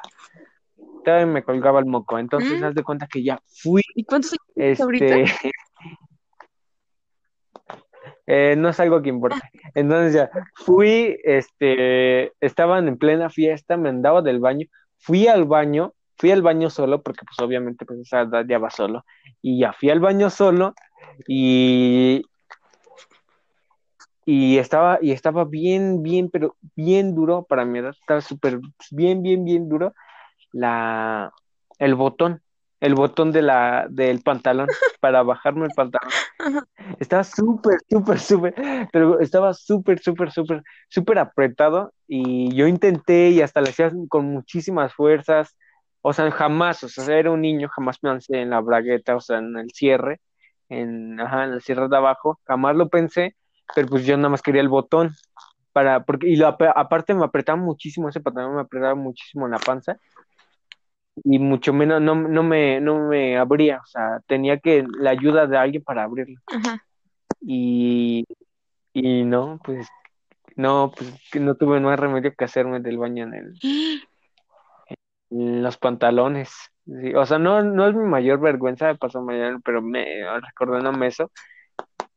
Todavía 1.04 1.26
me 1.26 1.43
colgaba 1.43 1.80
el 1.80 1.86
moco. 1.86 2.19
Entonces, 2.19 2.62
Mm. 2.62 2.63
haz 2.65 2.76
de 2.76 2.84
cuenta 2.84 3.08
que 3.08 3.24
ya 3.24 3.39
fui, 3.48 3.82
¿Y 3.95 4.04
cuántos 4.04 4.34
años 4.34 4.41
tienes 4.54 4.82
ahorita? 4.82 5.06
este, 5.15 5.52
eh, 8.28 8.56
no 8.58 8.69
es 8.69 8.80
algo 8.80 9.02
que 9.02 9.10
importe. 9.10 9.39
Entonces 9.76 10.13
ya 10.13 10.30
fui, 10.56 11.17
este, 11.24 12.34
estaban 12.41 12.88
en 12.88 12.98
plena 12.98 13.30
fiesta, 13.30 13.78
me 13.78 13.89
andaba 13.89 14.22
del 14.22 14.39
baño, 14.39 14.67
fui 14.99 15.27
al 15.27 15.45
baño, 15.45 15.93
fui 16.17 16.31
al 16.31 16.41
baño 16.41 16.69
solo, 16.69 17.01
porque 17.01 17.25
pues 17.25 17.39
obviamente 17.39 17.85
pues 17.85 17.99
esa 17.99 18.21
edad 18.21 18.45
ya 18.47 18.59
va 18.59 18.69
solo, 18.69 19.05
y 19.41 19.59
ya 19.59 19.73
fui 19.73 19.89
al 19.89 19.99
baño 19.99 20.29
solo, 20.29 20.73
y, 21.27 22.21
y 24.25 24.57
estaba, 24.57 24.99
y 25.01 25.12
estaba 25.12 25.45
bien, 25.45 26.03
bien, 26.03 26.29
pero 26.29 26.55
bien 26.75 27.15
duro 27.15 27.43
para 27.43 27.65
mi 27.65 27.79
edad, 27.79 27.95
estaba 27.99 28.21
súper, 28.21 28.59
bien, 28.91 29.23
bien, 29.23 29.43
bien 29.45 29.67
duro, 29.69 29.93
la, 30.51 31.31
el 31.79 31.95
botón, 31.95 32.41
el 32.81 32.95
botón 32.95 33.31
de 33.31 33.41
la, 33.41 33.87
del 33.89 34.21
pantalón, 34.21 34.67
para 34.99 35.23
bajarme 35.23 35.65
el 35.65 35.73
pantalón. 35.73 36.11
Estaba 36.99 37.23
súper, 37.23 37.79
súper, 37.89 38.19
súper, 38.19 38.53
pero 38.91 39.19
estaba 39.19 39.53
súper, 39.53 39.99
súper, 39.99 40.31
súper, 40.31 40.63
súper 40.89 41.19
apretado 41.19 41.93
y 42.07 42.53
yo 42.55 42.67
intenté 42.67 43.29
y 43.31 43.41
hasta 43.41 43.61
le 43.61 43.69
hacía 43.69 43.91
con 44.09 44.25
muchísimas 44.27 44.93
fuerzas, 44.93 45.57
o 46.01 46.13
sea, 46.13 46.31
jamás, 46.31 46.83
o 46.83 46.89
sea, 46.89 47.17
era 47.17 47.31
un 47.31 47.41
niño, 47.41 47.67
jamás 47.69 47.97
me 48.01 48.09
lancé 48.09 48.41
en 48.41 48.51
la 48.51 48.61
bragueta, 48.61 49.15
o 49.15 49.19
sea, 49.21 49.39
en 49.39 49.57
el 49.57 49.69
cierre, 49.71 50.21
en, 50.69 51.19
ajá, 51.19 51.45
en 51.45 51.53
el 51.53 51.61
cierre 51.61 51.87
de 51.89 51.97
abajo, 51.97 52.39
jamás 52.45 52.75
lo 52.75 52.89
pensé, 52.89 53.35
pero 53.75 53.87
pues 53.87 54.05
yo 54.05 54.15
nada 54.17 54.29
más 54.29 54.41
quería 54.41 54.61
el 54.61 54.69
botón 54.69 55.11
para, 55.73 56.03
porque, 56.05 56.27
y 56.29 56.35
lo, 56.35 56.47
ap- 56.47 56.61
aparte 56.75 57.13
me 57.13 57.25
apretaba 57.25 57.57
muchísimo 57.61 58.09
ese 58.09 58.21
pantalón, 58.21 58.55
me 58.55 58.61
apretaba 58.61 58.95
muchísimo 58.95 59.45
en 59.45 59.51
la 59.51 59.59
panza 59.59 59.97
y 61.23 61.39
mucho 61.39 61.73
menos, 61.73 62.01
no, 62.01 62.15
no 62.15 62.43
me, 62.43 62.79
no 62.82 63.08
me 63.08 63.38
abría, 63.38 63.77
o 63.77 63.86
sea, 63.86 64.19
tenía 64.27 64.60
que 64.60 64.86
la 64.99 65.12
ayuda 65.12 65.47
de 65.47 65.58
alguien 65.58 65.84
para 65.84 66.03
abrirlo. 66.03 66.39
Ajá. 66.47 66.84
Y, 67.41 68.25
y 68.93 69.23
no, 69.23 69.60
pues, 69.63 69.88
no, 70.55 70.91
pues 70.95 71.13
no 71.39 71.55
tuve 71.55 71.79
más 71.79 71.99
remedio 71.99 72.34
que 72.38 72.45
hacerme 72.45 72.79
del 72.79 72.97
baño 72.97 73.23
en, 73.25 73.34
el, 73.34 73.53
en 75.29 75.63
los 75.63 75.77
pantalones. 75.77 76.51
Sí, 76.86 77.13
o 77.13 77.25
sea, 77.25 77.38
no, 77.38 77.62
no 77.62 77.88
es 77.88 77.95
mi 77.95 78.05
mayor 78.05 78.39
vergüenza 78.39 78.88
de 78.88 78.95
pasar 78.95 79.21
mañana, 79.21 79.60
pero 79.63 79.82
me 79.82 80.03
recordándome 80.41 81.08
eso, 81.08 81.32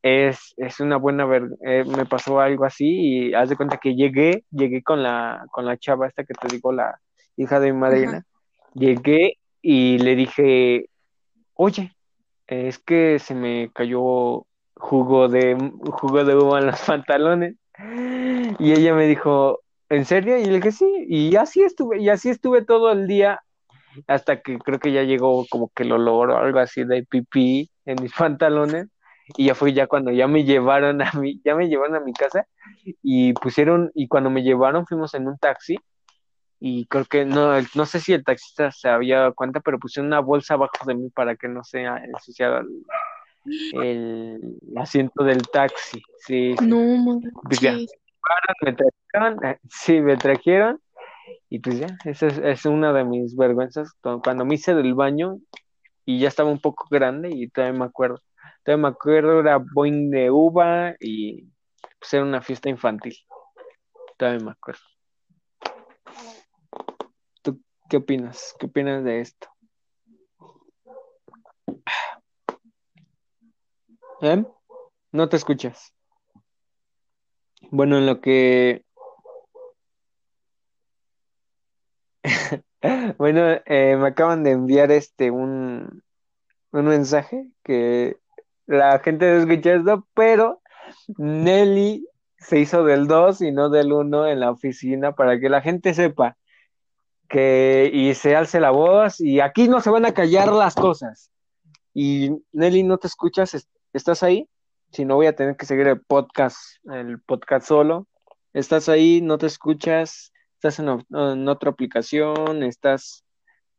es, 0.02 0.54
es 0.56 0.80
una 0.80 0.96
buena 0.96 1.24
ver, 1.24 1.44
eh, 1.64 1.84
me 1.84 2.06
pasó 2.06 2.40
algo 2.40 2.64
así 2.64 2.86
y 2.88 3.34
haz 3.34 3.50
de 3.50 3.56
cuenta 3.56 3.76
que 3.76 3.94
llegué, 3.94 4.44
llegué 4.50 4.82
con 4.82 5.02
la, 5.02 5.44
con 5.50 5.64
la 5.64 5.76
chava 5.76 6.08
esta 6.08 6.24
que 6.24 6.34
te 6.34 6.48
digo, 6.48 6.72
la 6.72 6.98
hija 7.36 7.60
de 7.60 7.72
mi 7.72 7.78
madrina, 7.78 8.24
llegué 8.74 9.38
y 9.60 9.98
le 9.98 10.16
dije, 10.16 10.86
oye, 11.54 11.94
es 12.46 12.78
que 12.78 13.18
se 13.18 13.34
me 13.34 13.70
cayó 13.72 14.46
jugo 14.76 15.28
de 15.28 15.56
jugo 15.92 16.24
de 16.24 16.36
uva 16.36 16.60
en 16.60 16.66
los 16.66 16.80
pantalones. 16.86 17.56
Y 18.58 18.72
ella 18.72 18.94
me 18.94 19.06
dijo, 19.06 19.60
¿en 19.88 20.04
serio? 20.04 20.38
Y 20.38 20.44
le 20.46 20.56
dije, 20.56 20.72
sí, 20.72 21.06
y 21.08 21.36
así 21.36 21.62
estuve, 21.62 22.00
y 22.00 22.08
así 22.08 22.30
estuve 22.30 22.64
todo 22.64 22.92
el 22.92 23.06
día 23.06 23.40
hasta 24.06 24.40
que 24.40 24.58
creo 24.58 24.78
que 24.78 24.92
ya 24.92 25.02
llegó 25.02 25.46
como 25.50 25.70
que 25.74 25.82
el 25.82 25.92
olor 25.92 26.30
o 26.30 26.38
algo 26.38 26.58
así 26.60 26.84
de 26.84 27.04
pipí 27.04 27.70
en 27.84 28.02
mis 28.02 28.12
pantalones 28.18 28.88
y 29.36 29.46
ya 29.46 29.54
fue 29.54 29.72
ya 29.72 29.86
cuando 29.86 30.10
ya 30.10 30.26
me 30.28 30.44
llevaron 30.44 31.00
a 31.02 31.12
mí, 31.12 31.40
ya 31.44 31.54
me 31.54 31.68
llevaron 31.68 31.96
a 31.96 32.00
mi 32.00 32.12
casa 32.12 32.46
y 33.02 33.32
pusieron, 33.34 33.90
y 33.94 34.08
cuando 34.08 34.30
me 34.30 34.42
llevaron 34.42 34.86
fuimos 34.86 35.14
en 35.14 35.28
un 35.28 35.38
taxi 35.38 35.78
y 36.64 36.86
creo 36.86 37.04
que 37.06 37.24
no, 37.24 37.54
no 37.74 37.86
sé 37.86 37.98
si 37.98 38.12
el 38.12 38.22
taxista 38.22 38.70
se 38.70 38.88
había 38.88 39.18
dado 39.18 39.34
cuenta, 39.34 39.58
pero 39.58 39.80
pusieron 39.80 40.06
una 40.06 40.20
bolsa 40.20 40.54
abajo 40.54 40.72
de 40.86 40.94
mí 40.94 41.10
para 41.10 41.34
que 41.34 41.48
no 41.48 41.64
se 41.64 41.82
ensuciara 41.82 42.60
el, 43.72 43.82
el 43.82 44.78
asiento 44.78 45.24
del 45.24 45.42
taxi, 45.50 46.00
sí. 46.18 46.54
No, 46.60 47.20
Pues 47.48 47.60
ya, 47.60 47.72
manches. 47.72 47.92
me 48.64 48.74
trajeron, 48.74 49.44
eh, 49.44 49.58
sí, 49.68 50.00
me 50.00 50.16
trajeron 50.16 50.80
y 51.50 51.58
pues 51.58 51.80
ya, 51.80 51.88
esa 52.04 52.28
es, 52.28 52.38
es 52.38 52.64
una 52.64 52.92
de 52.92 53.02
mis 53.04 53.34
vergüenzas, 53.34 53.92
cu- 54.00 54.20
cuando 54.22 54.44
me 54.44 54.54
hice 54.54 54.72
del 54.74 54.94
baño 54.94 55.38
y 56.04 56.20
ya 56.20 56.28
estaba 56.28 56.48
un 56.50 56.60
poco 56.60 56.86
grande 56.90 57.30
y 57.32 57.48
todavía 57.48 57.76
me 57.80 57.86
acuerdo, 57.86 58.18
todavía 58.64 58.82
me 58.82 58.88
acuerdo, 58.88 59.40
era 59.40 59.58
boing 59.58 60.10
de 60.10 60.30
uva 60.30 60.94
y 61.00 61.42
pues 61.98 62.14
era 62.14 62.22
una 62.22 62.40
fiesta 62.40 62.68
infantil, 62.68 63.16
todavía 64.16 64.44
me 64.44 64.52
acuerdo. 64.52 64.80
¿Tú 67.42 67.60
qué 67.92 67.98
opinas? 67.98 68.54
¿Qué 68.58 68.64
opinas 68.64 69.04
de 69.04 69.20
esto? 69.20 69.48
¿Eh? 74.22 74.42
No 75.10 75.28
te 75.28 75.36
escuchas. 75.36 75.92
Bueno, 77.70 77.98
en 77.98 78.06
lo 78.06 78.22
que 78.22 78.86
Bueno, 83.18 83.60
eh, 83.66 83.98
me 83.98 84.08
acaban 84.08 84.42
de 84.42 84.52
enviar 84.52 84.90
este 84.90 85.30
un, 85.30 86.02
un 86.70 86.84
mensaje 86.86 87.46
que 87.62 88.16
la 88.64 89.00
gente 89.00 89.30
no 89.30 89.40
escucha 89.40 89.74
esto, 89.74 90.08
pero 90.14 90.62
Nelly 91.18 92.08
se 92.38 92.58
hizo 92.58 92.84
del 92.84 93.06
2 93.06 93.42
y 93.42 93.52
no 93.52 93.68
del 93.68 93.92
1 93.92 94.28
en 94.28 94.40
la 94.40 94.50
oficina 94.50 95.14
para 95.14 95.38
que 95.38 95.50
la 95.50 95.60
gente 95.60 95.92
sepa 95.92 96.38
que 97.32 97.90
y 97.92 98.14
se 98.14 98.36
alce 98.36 98.60
la 98.60 98.70
voz 98.70 99.18
y 99.20 99.40
aquí 99.40 99.66
no 99.66 99.80
se 99.80 99.88
van 99.88 100.04
a 100.04 100.12
callar 100.12 100.52
las 100.52 100.74
cosas. 100.74 101.30
Y 101.94 102.30
Nelly, 102.52 102.82
¿no 102.82 102.98
te 102.98 103.06
escuchas? 103.06 103.54
¿Es- 103.54 103.68
¿Estás 103.94 104.22
ahí? 104.22 104.48
Si 104.92 105.06
no 105.06 105.14
voy 105.16 105.26
a 105.26 105.34
tener 105.34 105.56
que 105.56 105.64
seguir 105.64 105.86
el 105.88 106.00
podcast, 106.02 106.58
el 106.92 107.20
podcast 107.22 107.66
solo. 107.66 108.06
¿Estás 108.52 108.90
ahí? 108.90 109.22
¿No 109.22 109.38
te 109.38 109.46
escuchas? 109.46 110.32
¿Estás 110.56 110.78
en, 110.78 111.48
otra 111.48 111.70
aplicación? 111.70 112.62
¿Estás, 112.62 113.24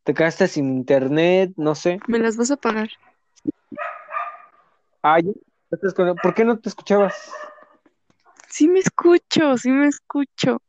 te 0.03 0.15
quedaste 0.15 0.47
sin 0.47 0.69
internet? 0.69 1.53
No 1.55 1.75
sé. 1.75 1.99
¿Me 2.07 2.17
las 2.17 2.35
vas 2.37 2.49
a 2.49 2.57
pagar? 2.57 2.89
Ay, 5.03 5.23
¿no 5.23 5.77
te 5.77 5.87
escu- 5.87 6.19
¿por 6.21 6.33
qué 6.33 6.43
no 6.43 6.57
te 6.59 6.69
escuchabas? 6.69 7.31
Sí 8.49 8.67
me 8.67 8.79
escucho, 8.79 9.57
sí 9.57 9.69
me 9.69 9.87
escucho. 9.87 10.59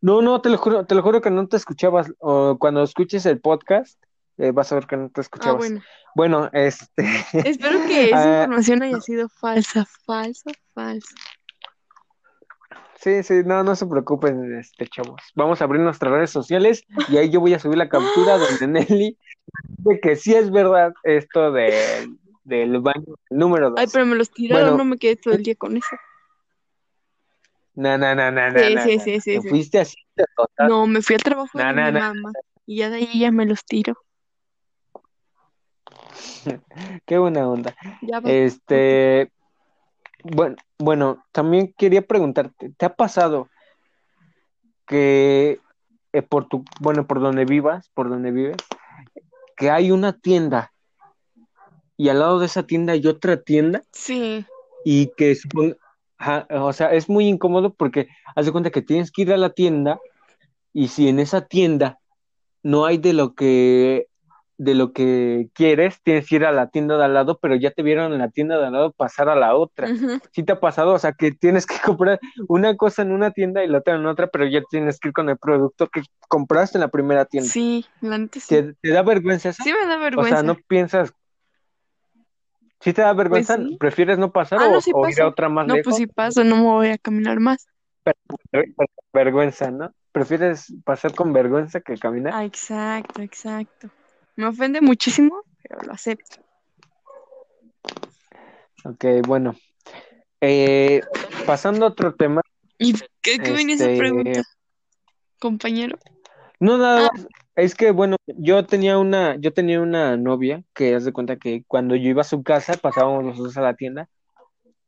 No, 0.00 0.22
no, 0.22 0.40
te 0.40 0.48
lo 0.50 0.58
juro, 0.58 0.86
te 0.86 0.94
lo 0.94 1.02
juro 1.02 1.20
que 1.20 1.30
no 1.30 1.46
te 1.48 1.56
escuchabas. 1.56 2.12
O 2.18 2.56
cuando 2.58 2.82
escuches 2.82 3.26
el 3.26 3.40
podcast, 3.40 4.00
eh, 4.36 4.52
vas 4.52 4.70
a 4.72 4.76
ver 4.76 4.86
que 4.86 4.96
no 4.96 5.08
te 5.10 5.20
Ah, 5.20 5.22
escuchabas. 5.22 5.58
bueno. 5.58 5.80
Bueno, 6.14 6.50
este, 6.52 7.04
Espero 7.44 7.78
que 7.86 8.06
esa 8.10 8.22
Ah. 8.22 8.42
información 8.44 8.82
haya 8.82 9.00
sido 9.00 9.28
falsa, 9.28 9.86
falsa, 10.06 10.50
falsa. 10.74 11.14
sí, 12.96 13.22
sí, 13.22 13.42
no, 13.44 13.62
no 13.62 13.76
se 13.76 13.86
preocupen, 13.86 14.58
este, 14.58 14.86
chavos. 14.88 15.20
Vamos 15.34 15.60
a 15.60 15.64
abrir 15.64 15.80
nuestras 15.80 16.12
redes 16.12 16.30
sociales 16.30 16.84
y 17.08 17.16
ahí 17.16 17.30
yo 17.30 17.40
voy 17.40 17.54
a 17.54 17.58
subir 17.60 17.78
la 17.78 17.88
captura 17.88 18.38
donde 18.38 18.66
Nelly 18.88 19.16
de 19.78 20.00
que 20.00 20.16
sí 20.16 20.34
es 20.34 20.50
verdad 20.50 20.92
esto 21.04 21.52
de, 21.52 22.08
del 22.44 22.80
baño 22.80 23.14
número 23.30 23.72
Ay, 23.76 23.84
dos. 23.86 23.92
pero 23.92 24.06
me 24.06 24.16
los 24.16 24.30
tiraron, 24.30 24.64
Bueno. 24.70 24.78
no 24.78 24.84
me 24.84 24.98
quedé 24.98 25.16
todo 25.16 25.34
el 25.34 25.42
día 25.42 25.54
con 25.54 25.76
eso. 25.76 25.96
No, 27.78 27.96
no, 27.96 28.12
no, 28.12 28.32
no, 28.32 28.50
no, 28.50 28.58
Sí, 28.58 28.74
no, 28.74 28.82
sí, 28.82 28.98
sí, 28.98 29.20
sí, 29.20 29.32
Te 29.34 29.40
sí. 29.40 29.48
fuiste 29.48 29.78
así 29.78 29.94
total. 30.34 30.68
No, 30.68 30.88
me 30.88 31.00
fui 31.00 31.14
al 31.14 31.22
trabajo 31.22 31.56
No, 31.56 31.64
de 31.68 31.74
no, 31.74 31.86
mi 31.86 31.92
no. 31.92 32.00
mamá 32.00 32.32
y 32.66 32.78
ya 32.78 32.90
de 32.90 32.96
ahí 32.96 33.20
ya 33.20 33.30
me 33.30 33.46
los 33.46 33.64
tiro. 33.64 33.96
Qué 37.06 37.18
buena 37.18 37.48
onda. 37.48 37.76
Ya. 38.02 38.20
Este, 38.24 39.30
bueno, 40.24 40.56
bueno, 40.76 41.24
también 41.30 41.72
quería 41.78 42.02
preguntarte, 42.02 42.70
¿te 42.76 42.84
ha 42.84 42.96
pasado 42.96 43.48
que 44.88 45.60
eh, 46.12 46.22
por 46.22 46.48
tu, 46.48 46.64
bueno, 46.80 47.06
por 47.06 47.20
donde 47.20 47.44
vivas, 47.44 47.90
por 47.94 48.08
donde 48.08 48.32
vives, 48.32 48.56
que 49.56 49.70
hay 49.70 49.92
una 49.92 50.14
tienda 50.14 50.72
y 51.96 52.08
al 52.08 52.18
lado 52.18 52.40
de 52.40 52.46
esa 52.46 52.64
tienda 52.64 52.94
hay 52.94 53.06
otra 53.06 53.40
tienda 53.40 53.84
Sí, 53.92 54.44
y 54.84 55.12
que 55.16 55.32
supon- 55.34 55.76
ajá, 56.18 56.46
o 56.50 56.72
sea, 56.72 56.92
es 56.92 57.08
muy 57.08 57.26
incómodo 57.28 57.72
porque 57.74 58.08
haz 58.34 58.46
de 58.46 58.52
cuenta 58.52 58.70
que 58.70 58.82
tienes 58.82 59.10
que 59.10 59.22
ir 59.22 59.32
a 59.32 59.36
la 59.36 59.50
tienda 59.50 59.98
y 60.72 60.88
si 60.88 61.08
en 61.08 61.18
esa 61.18 61.46
tienda 61.46 61.98
no 62.62 62.84
hay 62.86 62.98
de 62.98 63.12
lo 63.12 63.34
que 63.34 64.06
de 64.58 64.74
lo 64.74 64.92
que 64.92 65.48
quieres, 65.54 66.02
tienes 66.02 66.28
que 66.28 66.34
ir 66.34 66.44
a 66.44 66.50
la 66.50 66.68
tienda 66.68 66.98
de 66.98 67.04
al 67.04 67.14
lado, 67.14 67.38
pero 67.40 67.54
ya 67.54 67.70
te 67.70 67.84
vieron 67.84 68.12
en 68.12 68.18
la 68.18 68.28
tienda 68.28 68.58
de 68.58 68.66
al 68.66 68.72
lado 68.72 68.90
pasar 68.90 69.28
a 69.28 69.36
la 69.36 69.54
otra. 69.54 69.86
¿Sí 70.32 70.42
te 70.42 70.52
ha 70.52 70.58
pasado? 70.58 70.94
O 70.94 70.98
sea, 70.98 71.12
que 71.12 71.30
tienes 71.30 71.64
que 71.64 71.76
comprar 71.84 72.18
una 72.48 72.76
cosa 72.76 73.02
en 73.02 73.12
una 73.12 73.30
tienda 73.30 73.62
y 73.62 73.68
la 73.68 73.78
otra 73.78 73.94
en 73.94 74.04
otra, 74.04 74.26
pero 74.26 74.46
ya 74.46 74.60
tienes 74.68 74.98
que 74.98 75.08
ir 75.08 75.14
con 75.14 75.28
el 75.28 75.38
producto 75.38 75.86
que 75.86 76.02
compraste 76.28 76.76
en 76.76 76.80
la 76.80 76.88
primera 76.88 77.24
tienda. 77.24 77.48
sí, 77.48 77.86
la 78.00 78.18
sí. 78.32 78.40
¿Te, 78.48 78.74
te 78.82 78.88
da 78.90 79.02
vergüenza 79.02 79.50
eso? 79.50 79.62
Sí 79.62 79.72
me 79.72 79.86
da 79.86 79.96
O 79.96 80.00
vergüenza. 80.00 80.34
sea, 80.34 80.42
no 80.42 80.56
piensas. 80.66 81.12
¿Sí 82.80 82.92
te 82.92 83.02
da 83.02 83.12
vergüenza? 83.12 83.56
Pues 83.56 83.68
sí. 83.68 83.76
¿Prefieres 83.76 84.18
no 84.18 84.30
pasar 84.32 84.60
Ah, 84.62 84.68
o, 84.68 84.72
no, 84.74 84.80
sí 84.80 84.92
o 84.94 85.08
ir 85.08 85.20
a 85.20 85.28
otra 85.28 85.48
más 85.48 85.66
No, 85.66 85.74
lejos? 85.74 85.84
pues 85.84 85.96
si 85.96 86.06
paso, 86.06 86.44
no 86.44 86.56
me 86.56 86.62
voy 86.62 86.88
a 86.88 86.98
caminar 86.98 87.40
más. 87.40 87.66
Ver- 88.52 88.68
Vergüenza, 89.12 89.70
¿no? 89.70 89.92
¿Prefieres 90.12 90.72
pasar 90.84 91.14
con 91.14 91.32
vergüenza 91.32 91.80
que 91.80 91.96
caminar? 91.96 92.32
Ah, 92.34 92.44
exacto, 92.44 93.20
exacto. 93.22 93.90
Me 94.36 94.46
ofende 94.46 94.80
muchísimo, 94.80 95.42
pero 95.62 95.80
lo 95.82 95.92
acepto. 95.92 96.36
Ok, 98.84 99.04
bueno. 99.26 99.54
Eh, 100.40 101.02
pasando 101.46 101.84
a 101.84 101.88
otro 101.88 102.14
tema. 102.14 102.40
¿Y 102.78 102.92
qué, 103.20 103.38
qué 103.40 103.52
venía 103.52 103.74
esa 103.74 103.86
Este- 103.86 103.98
pregunta, 103.98 104.42
compañero? 105.40 105.98
No, 106.60 106.78
nada 106.78 107.10
Ah. 107.12 107.26
Es 107.58 107.74
que, 107.74 107.90
bueno, 107.90 108.18
yo 108.28 108.64
tenía 108.66 108.98
una, 108.98 109.34
yo 109.34 109.52
tenía 109.52 109.80
una 109.80 110.16
novia 110.16 110.62
que 110.74 110.94
haz 110.94 111.04
de 111.04 111.12
cuenta 111.12 111.38
que 111.38 111.64
cuando 111.66 111.96
yo 111.96 112.08
iba 112.08 112.20
a 112.20 112.24
su 112.24 112.44
casa, 112.44 112.74
pasábamos 112.74 113.24
los 113.24 113.36
dos 113.36 113.56
a 113.56 113.62
la 113.62 113.74
tienda 113.74 114.08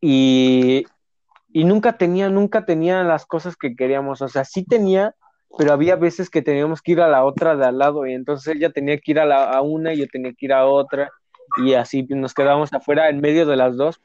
y, 0.01 0.85
y 1.53 1.65
nunca 1.65 1.99
tenía, 1.99 2.31
nunca 2.31 2.65
tenía 2.67 3.03
las 3.03 3.27
cosas 3.27 3.57
que 3.57 3.75
queríamos. 3.75 4.23
O 4.23 4.29
sea, 4.29 4.45
sí 4.45 4.65
tenía, 4.65 5.17
pero 5.59 5.73
había 5.73 5.97
veces 5.97 6.31
que 6.31 6.43
teníamos 6.43 6.81
que 6.81 6.93
ir 6.93 7.01
a 7.01 7.09
la 7.09 7.25
otra 7.25 7.57
de 7.57 7.67
al 7.67 7.79
lado 7.79 8.07
y 8.07 8.15
entonces 8.15 8.55
ella 8.55 8.71
tenía 8.71 8.99
que 8.99 9.11
ir 9.11 9.19
a, 9.19 9.25
la, 9.27 9.51
a 9.51 9.63
una 9.63 9.93
y 9.93 9.99
yo 9.99 10.07
tenía 10.07 10.33
que 10.33 10.47
ir 10.47 10.53
a 10.53 10.65
otra 10.67 11.11
y 11.57 11.75
así 11.75 12.05
nos 12.11 12.35
quedábamos 12.35 12.73
afuera 12.73 13.09
en 13.09 13.21
medio 13.21 13.47
de 13.47 13.57
las 13.57 13.77
dos. 13.77 14.01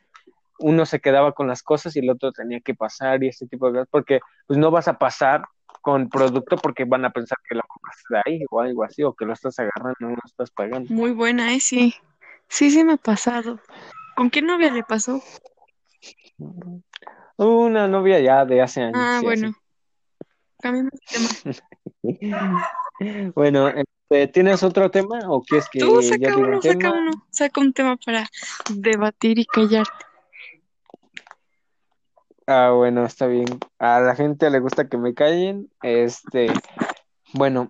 Uno 0.57 0.87
se 0.87 0.99
quedaba 0.99 1.33
con 1.33 1.47
las 1.47 1.61
cosas 1.61 1.95
y 1.95 1.99
el 1.99 2.09
otro 2.09 2.31
tenía 2.31 2.61
que 2.61 2.73
pasar 2.73 3.23
y 3.23 3.27
ese 3.27 3.45
tipo 3.45 3.67
de 3.67 3.73
cosas, 3.73 3.89
porque 3.91 4.21
pues 4.47 4.57
no 4.57 4.71
vas 4.71 4.87
a 4.87 4.97
pasar 4.97 5.43
con 5.85 6.09
producto 6.09 6.57
porque 6.57 6.83
van 6.83 7.05
a 7.05 7.11
pensar 7.11 7.37
que 7.47 7.53
lo 7.53 7.61
compras 7.61 7.95
de 8.09 8.21
ahí 8.25 8.39
o 8.49 8.59
algo 8.59 8.83
así, 8.83 9.03
o 9.03 9.13
que 9.13 9.23
lo 9.23 9.33
estás 9.33 9.59
agarrando, 9.59 9.95
no 9.99 10.09
lo 10.09 10.21
estás 10.25 10.49
pagando. 10.49 10.91
Muy 10.91 11.11
buena, 11.11 11.53
¿eh? 11.53 11.59
Sí. 11.59 11.93
Sí, 12.47 12.71
sí 12.71 12.83
me 12.83 12.93
ha 12.93 12.97
pasado. 12.97 13.59
¿Con 14.15 14.31
qué 14.31 14.41
novia 14.41 14.73
le 14.73 14.81
pasó? 14.81 15.21
Una 17.37 17.87
novia 17.87 18.19
ya 18.19 18.45
de 18.45 18.63
hace 18.63 18.81
años. 18.81 18.97
Ah, 18.97 19.17
sí, 19.19 19.25
bueno. 19.25 19.53
Cambiemos 20.59 20.91
de 22.01 22.13
tema. 22.15 22.67
Bueno, 23.35 23.67
este, 23.67 24.27
¿tienes 24.29 24.63
otro 24.63 24.89
tema 24.89 25.19
o 25.27 25.43
quieres 25.43 25.67
que 25.69 25.79
Tú 25.79 26.01
ya 26.01 26.07
saca 26.07 26.17
diga 26.17 26.37
un 26.37 26.45
uno, 26.45 26.61
saca 26.61 26.91
uno. 26.93 27.11
Saca 27.29 27.61
un 27.61 27.73
tema 27.73 27.97
para 27.97 28.25
debatir 28.73 29.37
y 29.37 29.45
callarte. 29.45 30.05
Ah, 32.47 32.71
bueno, 32.75 33.05
está 33.05 33.27
bien. 33.27 33.45
A 33.79 33.99
la 34.01 34.15
gente 34.15 34.49
le 34.49 34.59
gusta 34.59 34.87
que 34.87 34.97
me 34.97 35.13
callen. 35.13 35.69
Este, 35.81 36.47
bueno, 37.33 37.69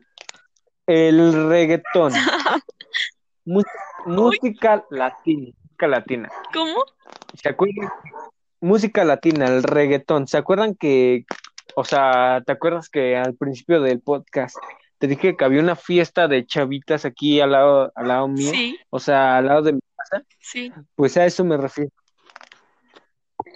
el 0.85 1.47
reggaetón, 1.47 2.11
música 4.05 4.85
latina, 4.89 5.51
música 5.63 5.87
latina. 5.87 6.29
¿Cómo? 6.53 6.83
¿Se 7.41 7.49
acuerdan? 7.49 7.89
Música 8.61 9.03
latina, 9.05 9.47
el 9.47 9.63
reggaetón. 9.63 10.27
¿Se 10.27 10.37
acuerdan 10.37 10.75
que, 10.75 11.25
o 11.75 11.83
sea, 11.83 12.41
te 12.45 12.51
acuerdas 12.51 12.89
que 12.89 13.15
al 13.15 13.35
principio 13.35 13.81
del 13.81 14.01
podcast 14.01 14.55
te 14.97 15.07
dije 15.07 15.35
que 15.35 15.45
había 15.45 15.61
una 15.61 15.75
fiesta 15.75 16.27
de 16.27 16.45
chavitas 16.45 17.05
aquí 17.05 17.39
al 17.39 17.51
lado, 17.51 17.91
al 17.95 18.07
lado 18.07 18.27
mío? 18.27 18.51
Sí, 18.51 18.77
O 18.89 18.99
sea, 18.99 19.37
al 19.37 19.47
lado 19.47 19.61
de 19.61 19.73
mi 19.73 19.79
casa. 19.95 20.23
sí. 20.39 20.71
Pues 20.95 21.15
a 21.17 21.25
eso 21.25 21.43
me 21.45 21.57
refiero. 21.57 21.91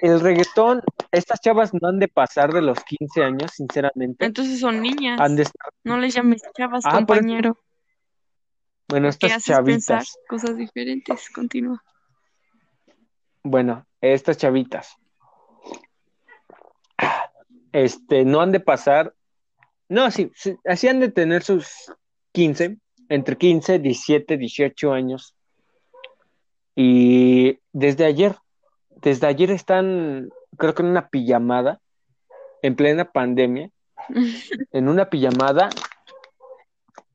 El 0.01 0.19
reggaetón, 0.19 0.81
estas 1.11 1.39
chavas 1.41 1.73
no 1.73 1.87
han 1.89 1.99
de 1.99 2.07
pasar 2.07 2.53
de 2.53 2.61
los 2.61 2.83
15 2.83 3.23
años, 3.23 3.51
sinceramente. 3.53 4.25
Entonces 4.25 4.59
son 4.59 4.81
niñas. 4.81 5.19
Han 5.19 5.35
de 5.35 5.43
estar- 5.43 5.71
No 5.83 5.97
les 5.97 6.13
llames 6.13 6.41
chavas, 6.57 6.83
Ah, 6.85 6.91
por 6.91 6.97
eso- 6.99 7.05
compañero. 7.07 7.57
Bueno, 8.87 9.09
estas 9.09 9.43
chavitas. 9.43 10.17
cosas 10.27 10.57
diferentes. 10.57 11.29
Continúa. 11.29 11.83
Bueno, 13.43 13.85
estas 14.01 14.37
chavitas. 14.37 14.95
Este, 17.71 18.25
no 18.25 18.41
han 18.41 18.51
de 18.51 18.59
pasar. 18.59 19.13
No, 19.89 20.09
sí, 20.11 20.31
sí, 20.35 20.55
así 20.65 20.87
han 20.87 20.99
de 20.99 21.09
tener 21.11 21.43
sus 21.43 21.67
15, 22.31 22.77
entre 23.09 23.37
15, 23.37 23.79
17, 23.79 24.37
18 24.37 24.91
años. 24.93 25.35
Y 26.75 27.59
desde 27.71 28.05
ayer, 28.05 28.35
desde 29.01 29.27
ayer 29.27 29.51
están, 29.51 30.29
creo 30.57 30.73
que 30.73 30.81
en 30.81 30.89
una 30.89 31.09
pijamada, 31.09 31.79
en 32.61 32.75
plena 32.75 33.11
pandemia, 33.11 33.69
en 34.71 34.89
una 34.89 35.09
pijamada, 35.09 35.69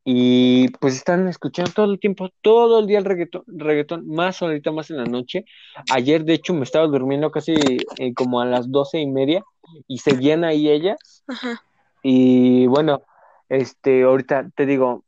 y 0.06 0.68
pues 0.80 0.96
están 0.96 1.28
escuchando 1.28 1.72
todo 1.72 1.92
el 1.92 1.98
tiempo, 1.98 2.28
todo 2.42 2.80
el 2.80 2.86
día 2.86 2.98
el 2.98 3.06
reggaetón, 3.06 3.42
reggaetón, 3.46 4.06
más 4.06 4.42
ahorita, 4.42 4.70
más 4.70 4.90
en 4.90 4.98
la 4.98 5.06
noche. 5.06 5.46
Ayer, 5.90 6.24
de 6.24 6.34
hecho, 6.34 6.52
me 6.52 6.64
estaba 6.64 6.86
durmiendo 6.86 7.30
casi 7.30 7.54
eh, 7.98 8.12
como 8.14 8.40
a 8.40 8.44
las 8.44 8.70
doce 8.70 8.98
y 8.98 9.06
media 9.06 9.42
y 9.88 9.98
seguían 9.98 10.44
ahí 10.44 10.68
ellas. 10.68 11.24
Ajá. 11.26 11.62
Y 12.02 12.66
bueno, 12.66 13.00
este, 13.48 14.02
ahorita 14.02 14.50
te 14.54 14.66
digo, 14.66 15.04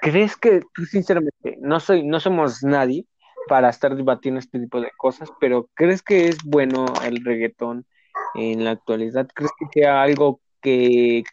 ¿crees 0.00 0.36
que 0.36 0.62
tú 0.74 0.84
sinceramente, 0.86 1.56
no 1.60 1.78
soy, 1.78 2.02
no 2.02 2.18
somos 2.18 2.64
nadie 2.64 3.06
para 3.48 3.68
estar 3.68 3.94
debatiendo 3.94 4.38
este 4.38 4.60
tipo 4.60 4.80
de 4.80 4.90
cosas, 4.96 5.30
pero 5.40 5.68
¿crees 5.74 6.02
que 6.02 6.28
es 6.28 6.42
bueno 6.44 6.86
el 7.04 7.24
reggaetón 7.24 7.86
en 8.34 8.64
la 8.64 8.72
actualidad? 8.72 9.28
¿Crees 9.34 9.50
que 9.58 9.80
sea 9.80 10.02
algo 10.02 10.40
que, 10.60 11.24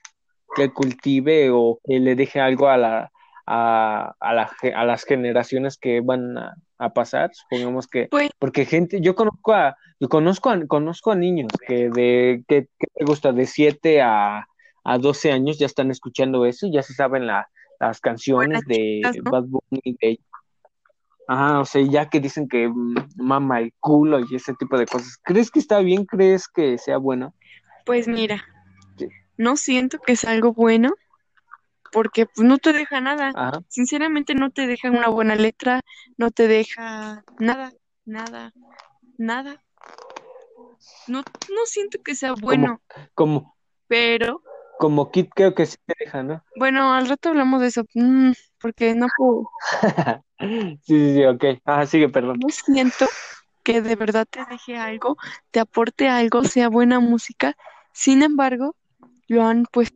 que 0.55 0.69
cultive 0.71 1.49
o 1.51 1.79
que 1.83 1.99
le 1.99 2.15
deje 2.15 2.39
algo 2.39 2.69
a 2.69 2.77
la, 2.77 3.11
a, 3.45 4.15
a 4.19 4.33
la, 4.33 4.51
a 4.75 4.85
las 4.85 5.03
generaciones 5.03 5.77
que 5.77 6.01
van 6.01 6.37
a, 6.37 6.55
a 6.77 6.93
pasar? 6.93 7.31
Supongamos 7.33 7.87
que 7.87 8.07
Pues, 8.09 8.29
porque 8.39 8.65
gente, 8.65 8.99
yo 9.01 9.15
conozco 9.15 9.53
a, 9.53 9.75
yo 9.99 10.09
conozco 10.09 10.49
a, 10.49 10.65
conozco 10.67 11.11
a 11.11 11.15
niños 11.15 11.51
que 11.67 11.89
de, 11.89 12.43
que, 12.47 12.67
que 12.79 12.87
te 12.93 13.05
gusta, 13.05 13.31
de 13.31 13.45
7 13.45 14.01
a, 14.01 14.47
a 14.83 14.97
12 14.97 15.31
años 15.31 15.59
ya 15.59 15.65
están 15.65 15.91
escuchando 15.91 16.45
eso 16.45 16.67
y 16.67 16.71
ya 16.71 16.81
se 16.81 16.93
saben 16.93 17.27
la, 17.27 17.49
las 17.79 17.99
canciones 17.99 18.61
de 18.65 19.01
chicas, 19.03 19.17
¿no? 19.23 19.31
Bad 19.31 19.43
Bunny, 19.43 19.97
de 20.01 20.19
Ajá, 21.27 21.59
o 21.59 21.65
sea, 21.65 21.81
ya 21.81 22.09
que 22.09 22.19
dicen 22.19 22.47
que 22.47 22.69
mm, 22.69 22.95
mama 23.17 23.59
el 23.59 23.73
culo 23.79 24.19
y 24.19 24.35
ese 24.35 24.53
tipo 24.53 24.77
de 24.77 24.85
cosas. 24.85 25.17
¿Crees 25.23 25.51
que 25.51 25.59
está 25.59 25.79
bien? 25.79 26.05
¿Crees 26.05 26.47
que 26.47 26.77
sea 26.77 26.97
bueno? 26.97 27.33
pues 27.85 28.07
mira, 28.07 28.43
Sí. 28.97 29.07
no 29.37 29.55
siento 29.55 29.97
que 29.99 30.11
es 30.13 30.25
algo 30.25 30.51
bueno 30.53 30.93
porque 31.93 32.25
pues, 32.25 32.45
no 32.45 32.57
te 32.57 32.73
deja 32.73 32.99
nada. 32.99 33.31
Ajá. 33.33 33.59
Sinceramente 33.69 34.35
no 34.35 34.49
te 34.51 34.67
deja 34.67 34.89
una 34.91 35.07
buena 35.07 35.35
letra, 35.35 35.81
no 36.17 36.31
te 36.31 36.47
deja 36.49 37.23
nada, 37.39 37.71
nada, 38.05 38.51
nada. 39.17 39.63
No, 41.07 41.19
no 41.21 41.65
siento 41.65 41.99
que 42.03 42.15
sea 42.15 42.33
bueno, 42.33 42.81
Como, 43.13 43.55
pero 43.87 44.41
como 44.79 45.09
Kid 45.11 45.27
creo 45.33 45.55
que 45.55 45.65
sí 45.65 45.77
te 45.85 45.93
deja, 45.99 46.23
¿no? 46.23 46.43
bueno, 46.55 46.93
al 46.93 47.07
rato 47.07 47.29
hablamos 47.29 47.61
de 47.61 47.67
eso, 47.67 47.83
mm, 47.93 48.31
porque 48.59 48.95
no 48.95 49.07
puedo, 49.17 49.49
Sí, 50.39 50.79
sí, 50.83 51.13
sí, 51.15 51.25
ok. 51.25 51.45
Ajá, 51.65 51.85
sigue, 51.85 52.09
perdón. 52.09 52.39
no 52.39 52.49
siento 52.49 53.07
que 53.63 53.81
de 53.81 53.95
verdad 53.95 54.27
te 54.29 54.45
deje 54.45 54.77
algo, 54.77 55.17
te 55.51 55.59
aporte 55.59 56.07
algo, 56.07 56.43
sea 56.43 56.69
buena 56.69 56.99
música. 56.99 57.55
Sin 57.91 58.21
embargo, 58.21 58.75
lo 59.27 59.43
han 59.43 59.65
pues 59.71 59.93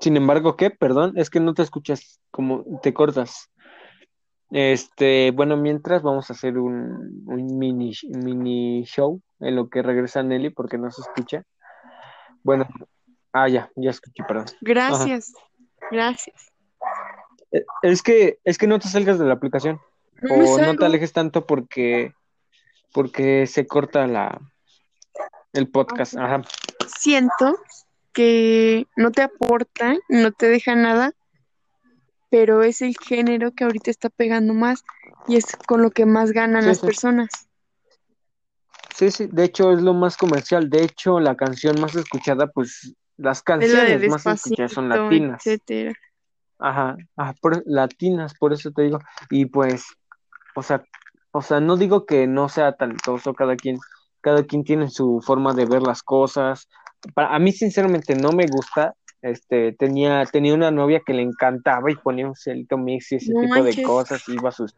Sin 0.00 0.16
embargo, 0.16 0.56
¿qué? 0.56 0.70
Perdón, 0.70 1.12
es 1.16 1.30
que 1.30 1.38
no 1.38 1.54
te 1.54 1.62
escuchas, 1.62 2.20
como 2.32 2.64
te 2.82 2.92
cortas. 2.92 3.52
Este, 4.50 5.30
bueno, 5.30 5.56
mientras 5.56 6.02
vamos 6.02 6.28
a 6.28 6.32
hacer 6.32 6.58
un, 6.58 7.22
un 7.26 7.58
mini, 7.58 7.92
mini 8.08 8.82
show 8.84 9.22
en 9.38 9.54
lo 9.54 9.68
que 9.68 9.80
regresa 9.80 10.24
Nelly 10.24 10.50
porque 10.50 10.76
no 10.76 10.90
se 10.90 11.02
escucha. 11.02 11.44
Bueno, 12.42 12.66
ah, 13.32 13.48
ya, 13.48 13.70
ya 13.76 13.90
escuché, 13.90 14.22
perdón. 14.24 14.46
gracias, 14.60 15.32
gracias. 15.90 16.50
Eh, 17.52 17.64
Es 17.82 18.02
que, 18.02 18.38
es 18.44 18.58
que 18.58 18.66
no 18.66 18.78
te 18.78 18.88
salgas 18.88 19.18
de 19.18 19.24
la 19.26 19.34
aplicación 19.34 19.80
No 20.22 20.34
o 20.36 20.58
no 20.58 20.74
te 20.76 20.84
alejes 20.86 21.12
tanto 21.12 21.46
porque, 21.46 22.14
porque 22.92 23.46
se 23.46 23.66
corta 23.66 24.06
la, 24.06 24.40
el 25.52 25.68
podcast. 25.68 26.16
Ajá. 26.16 26.42
siento 26.86 27.58
que 28.12 28.86
no 28.96 29.10
te 29.10 29.22
aporta, 29.22 29.96
no 30.08 30.32
te 30.32 30.46
deja 30.48 30.74
nada, 30.74 31.12
pero 32.30 32.62
es 32.62 32.82
el 32.82 32.96
género 32.98 33.52
que 33.52 33.64
ahorita 33.64 33.90
está 33.90 34.08
pegando 34.10 34.54
más 34.54 34.82
y 35.28 35.36
es 35.36 35.46
con 35.66 35.82
lo 35.82 35.90
que 35.90 36.04
más 36.06 36.32
ganan 36.32 36.62
Sí, 36.62 36.68
las 36.68 36.78
sí. 36.80 36.86
personas. 36.86 37.28
Sí, 38.94 39.10
sí, 39.10 39.28
de 39.30 39.44
hecho 39.44 39.72
es 39.72 39.80
lo 39.80 39.94
más 39.94 40.16
comercial. 40.16 40.68
De 40.68 40.82
hecho, 40.84 41.18
la 41.20 41.34
canción 41.36 41.80
más 41.80 41.94
escuchada, 41.94 42.46
pues 42.48 42.94
las 43.16 43.38
la 43.38 43.44
canciones 43.44 44.08
más 44.08 44.26
escuchadas 44.26 44.72
son 44.72 44.88
latinas. 44.88 45.46
etcétera. 45.46 45.92
Ajá, 46.58 46.96
ajá, 47.16 47.34
por- 47.40 47.62
latinas, 47.66 48.34
por 48.34 48.52
eso 48.52 48.70
te 48.70 48.82
digo. 48.82 48.98
Y 49.30 49.46
pues, 49.46 49.84
o 50.54 50.62
sea, 50.62 50.84
o 51.32 51.42
sea, 51.42 51.60
no 51.60 51.76
digo 51.76 52.06
que 52.06 52.26
no 52.26 52.48
sea 52.48 52.72
talentoso, 52.72 53.34
cada 53.34 53.56
quien, 53.56 53.78
cada 54.20 54.44
quien 54.44 54.64
tiene 54.64 54.88
su 54.88 55.20
forma 55.24 55.54
de 55.54 55.66
ver 55.66 55.82
las 55.82 56.02
cosas. 56.02 56.68
Para, 57.14 57.34
a 57.34 57.38
mí, 57.38 57.52
sinceramente, 57.52 58.14
no 58.14 58.32
me 58.32 58.46
gusta. 58.46 58.94
Este, 59.22 59.72
tenía, 59.72 60.24
tenía 60.26 60.52
una 60.52 60.72
novia 60.72 61.00
que 61.06 61.14
le 61.14 61.22
encantaba 61.22 61.90
y 61.90 61.94
ponía 61.94 62.26
un 62.26 62.34
Celto 62.34 62.76
Mix 62.76 63.12
y 63.12 63.16
ese 63.16 63.32
No 63.32 63.40
tipo 63.40 63.62
de 63.62 63.80
cosas, 63.82 64.20
iba 64.28 64.48
a 64.48 64.52
sus 64.52 64.74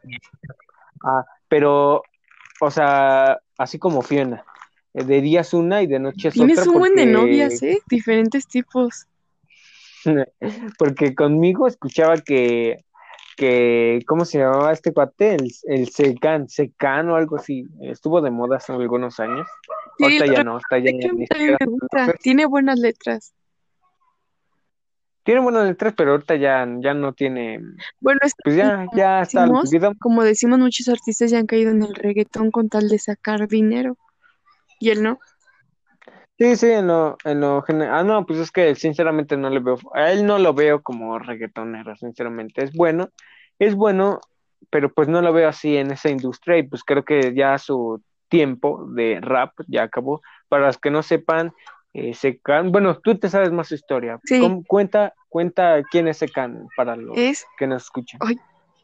Ah, 1.03 1.23
pero, 1.47 2.03
o 2.61 2.71
sea, 2.71 3.39
así 3.57 3.79
como 3.79 4.01
Fiona, 4.01 4.43
de 5.03 5.21
día 5.21 5.41
es 5.41 5.53
una 5.53 5.81
y 5.81 5.87
de 5.87 5.99
noche 5.99 6.29
es 6.29 6.33
Tienes 6.33 6.59
otra 6.59 6.71
un 6.71 6.79
buen 6.79 6.95
de 6.95 7.05
novias, 7.05 7.61
¿eh? 7.63 7.79
Diferentes 7.89 8.47
tipos. 8.47 9.07
porque 10.77 11.13
conmigo 11.13 11.67
escuchaba 11.67 12.17
que, 12.17 12.85
que, 13.35 13.99
¿cómo 14.07 14.23
se 14.23 14.39
llamaba 14.39 14.71
este 14.71 14.93
cuate? 14.93 15.35
El, 15.35 15.51
el 15.63 15.89
Secan, 15.89 16.47
Secan 16.47 17.09
o 17.09 17.15
algo 17.15 17.35
así. 17.35 17.67
Estuvo 17.81 18.21
de 18.21 18.31
moda 18.31 18.57
hace 18.57 18.71
algunos 18.71 19.19
años. 19.19 19.47
Sí, 19.97 20.03
Ahorita 20.05 20.25
ya 20.27 20.43
no, 20.43 20.57
está 20.57 20.77
ya 20.77 20.91
De 20.91 21.11
me 21.11 21.65
gusta. 21.65 22.13
Tiene 22.21 22.45
buenas 22.45 22.79
letras. 22.79 23.33
Tiene 25.23 25.41
buenas 25.41 25.65
letras, 25.65 25.93
pero 25.97 26.11
ahorita 26.11 26.35
ya, 26.35 26.67
ya 26.81 26.93
no 26.93 27.11
tiene, 27.13 27.59
Bueno, 27.99 28.19
es 28.21 28.33
pues 28.43 28.55
ya, 28.55 28.85
ya 28.95 29.23
está 29.23 29.47
decimos, 29.47 29.97
como 29.99 30.23
decimos, 30.23 30.59
muchos 30.59 30.87
artistas 30.87 31.31
ya 31.31 31.39
han 31.39 31.47
caído 31.47 31.71
en 31.71 31.81
el 31.81 31.95
reggaetón 31.95 32.51
con 32.51 32.69
tal 32.69 32.89
de 32.89 32.99
sacar 32.99 33.47
dinero. 33.47 33.97
Y 34.79 34.89
él 34.89 35.03
no. 35.03 35.19
Sí, 36.37 36.55
sí, 36.57 36.69
en 36.69 36.87
lo, 36.87 37.17
en 37.23 37.39
lo 37.39 37.61
general. 37.61 37.93
Ah, 37.95 38.03
no, 38.03 38.25
pues 38.25 38.39
es 38.39 38.51
que 38.51 38.75
sinceramente 38.75 39.37
no 39.37 39.49
le 39.49 39.59
veo, 39.59 39.77
a 39.93 40.11
él 40.11 40.25
no 40.25 40.37
lo 40.37 40.53
veo 40.53 40.81
como 40.81 41.17
reggaetonero, 41.17 41.95
sinceramente. 41.95 42.63
Es 42.63 42.73
bueno, 42.73 43.09
es 43.57 43.73
bueno, 43.73 44.19
pero 44.69 44.91
pues 44.91 45.07
no 45.07 45.21
lo 45.21 45.31
veo 45.31 45.47
así 45.47 45.77
en 45.77 45.91
esa 45.91 46.09
industria 46.09 46.57
y 46.57 46.63
pues 46.63 46.83
creo 46.83 47.05
que 47.05 47.33
ya 47.33 47.57
su 47.57 48.01
tiempo 48.27 48.85
de 48.89 49.19
rap 49.21 49.53
ya 49.67 49.83
acabó. 49.83 50.21
Para 50.49 50.65
los 50.67 50.77
que 50.77 50.91
no 50.91 51.03
sepan, 51.03 51.53
eh, 51.93 52.13
Secan, 52.13 52.71
bueno, 52.73 52.99
tú 52.99 53.17
te 53.17 53.29
sabes 53.29 53.51
más 53.53 53.69
su 53.69 53.75
historia. 53.75 54.19
Sí. 54.25 54.41
¿Cómo- 54.41 54.61
cuenta, 54.67 55.13
cuenta 55.29 55.81
quién 55.89 56.09
es 56.09 56.17
Secan 56.17 56.67
para 56.75 56.97
los 56.97 57.17
Es 57.17 57.45
que 57.57 57.65
nos 57.65 57.83
escuchan. 57.83 58.19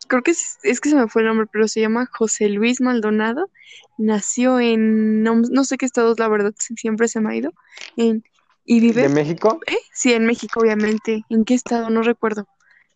Creo 0.08 0.22
que 0.24 0.32
es, 0.32 0.58
es 0.64 0.80
que 0.82 0.90
se 0.90 0.96
me 0.96 1.08
fue 1.08 1.22
el 1.22 1.28
nombre, 1.30 1.48
pero 1.52 1.68
se 1.68 1.82
llama 1.82 2.10
José 2.12 2.50
Luis 2.50 2.82
Maldonado. 2.82 3.50
Nació 3.98 4.60
en, 4.60 5.24
no, 5.24 5.36
no 5.36 5.64
sé 5.64 5.78
qué 5.78 5.86
estados, 5.86 6.20
la 6.20 6.28
verdad, 6.28 6.54
si- 6.58 6.76
siempre 6.76 7.08
se 7.08 7.22
me 7.22 7.32
ha 7.32 7.36
ido. 7.36 7.52
En, 7.98 8.24
y 8.66 8.80
vive, 8.80 9.04
¿De 9.04 9.10
México? 9.10 9.60
¿eh? 9.68 9.78
Sí, 9.94 10.14
en 10.14 10.26
México, 10.26 10.60
obviamente. 10.62 11.24
¿En 11.30 11.46
qué 11.46 11.54
estado? 11.54 11.90
No 11.90 12.02
recuerdo. 12.04 12.48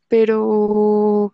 Pero 0.08 1.34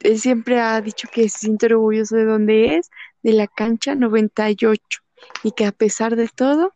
él 0.00 0.18
siempre 0.20 0.60
ha 0.60 0.80
dicho 0.80 1.08
que 1.12 1.28
se 1.28 1.38
siente 1.40 1.66
orgulloso 1.66 2.16
de 2.16 2.24
donde 2.24 2.76
es, 2.76 2.90
de 3.22 3.32
la 3.32 3.46
cancha 3.46 3.94
98. 3.94 5.00
Y 5.44 5.52
que 5.52 5.64
a 5.66 5.72
pesar 5.72 6.16
de 6.16 6.28
todo, 6.28 6.72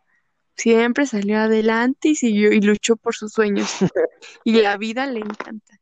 siempre 0.57 1.07
salió 1.07 1.39
adelante 1.39 2.09
y 2.11 2.15
siguió 2.17 2.53
y 2.53 2.61
luchó 2.61 2.97
por 2.97 3.15
sus 3.15 3.33
sueños. 3.33 3.69
Y 4.45 4.61
la 4.63 4.77
vida 4.77 5.07
le 5.07 5.21
encanta. 5.21 5.81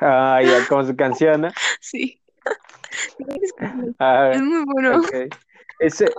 Ah, 0.00 0.40
ya, 0.42 0.66
como 0.68 0.84
su 0.84 0.96
canción, 0.96 1.42
¿no? 1.42 1.48
Sí. 1.80 2.20
Ah, 3.98 4.32
Es 4.34 4.42
muy 4.42 4.64
bueno. 4.64 5.02
Ese, 5.78 6.10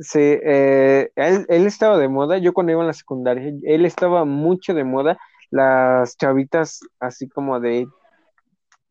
sí, 0.00 0.18
eh, 0.20 1.10
él, 1.14 1.46
él 1.48 1.66
estaba 1.66 1.98
de 1.98 2.08
moda, 2.08 2.38
yo 2.38 2.52
cuando 2.52 2.72
iba 2.72 2.80
en 2.82 2.88
la 2.88 2.92
secundaria, 2.92 3.52
él 3.62 3.84
estaba 3.84 4.24
mucho 4.24 4.74
de 4.74 4.84
moda, 4.84 5.18
las 5.50 6.16
chavitas 6.16 6.80
así 7.00 7.28
como 7.28 7.60
de 7.60 7.86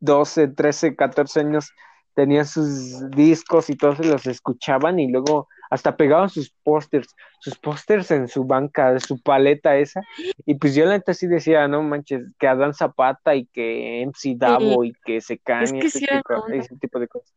12, 0.00 0.48
13, 0.48 0.96
14 0.96 1.40
años 1.40 1.72
tenían 2.14 2.46
sus 2.46 3.08
discos 3.10 3.70
y 3.70 3.76
todos 3.76 4.04
los 4.04 4.26
escuchaban 4.26 4.98
y 4.98 5.08
luego 5.10 5.48
hasta 5.70 5.96
pegaban 5.96 6.28
sus 6.28 6.50
pósters, 6.62 7.14
sus 7.40 7.58
pósters 7.58 8.10
en 8.10 8.28
su 8.28 8.44
banca, 8.44 8.98
su 9.00 9.20
paleta 9.20 9.76
esa, 9.76 10.00
y 10.46 10.54
pues 10.54 10.74
yo 10.74 10.84
la 10.84 10.92
neta 10.92 11.14
sí 11.14 11.26
decía, 11.26 11.68
no 11.68 11.82
manches, 11.82 12.24
que 12.38 12.48
Adán 12.48 12.74
Zapata 12.74 13.34
y 13.34 13.46
que 13.46 14.02
MC 14.02 14.36
Davo 14.36 14.84
y 14.84 14.92
que 15.04 15.20
se 15.20 15.34
Es 15.34 15.72
que 15.72 15.78
ese, 15.86 15.98
sí 16.00 16.06
tipo, 16.06 16.34
onda. 16.34 16.56
ese 16.56 16.76
tipo 16.76 16.98
de 16.98 17.08
cosas. 17.08 17.34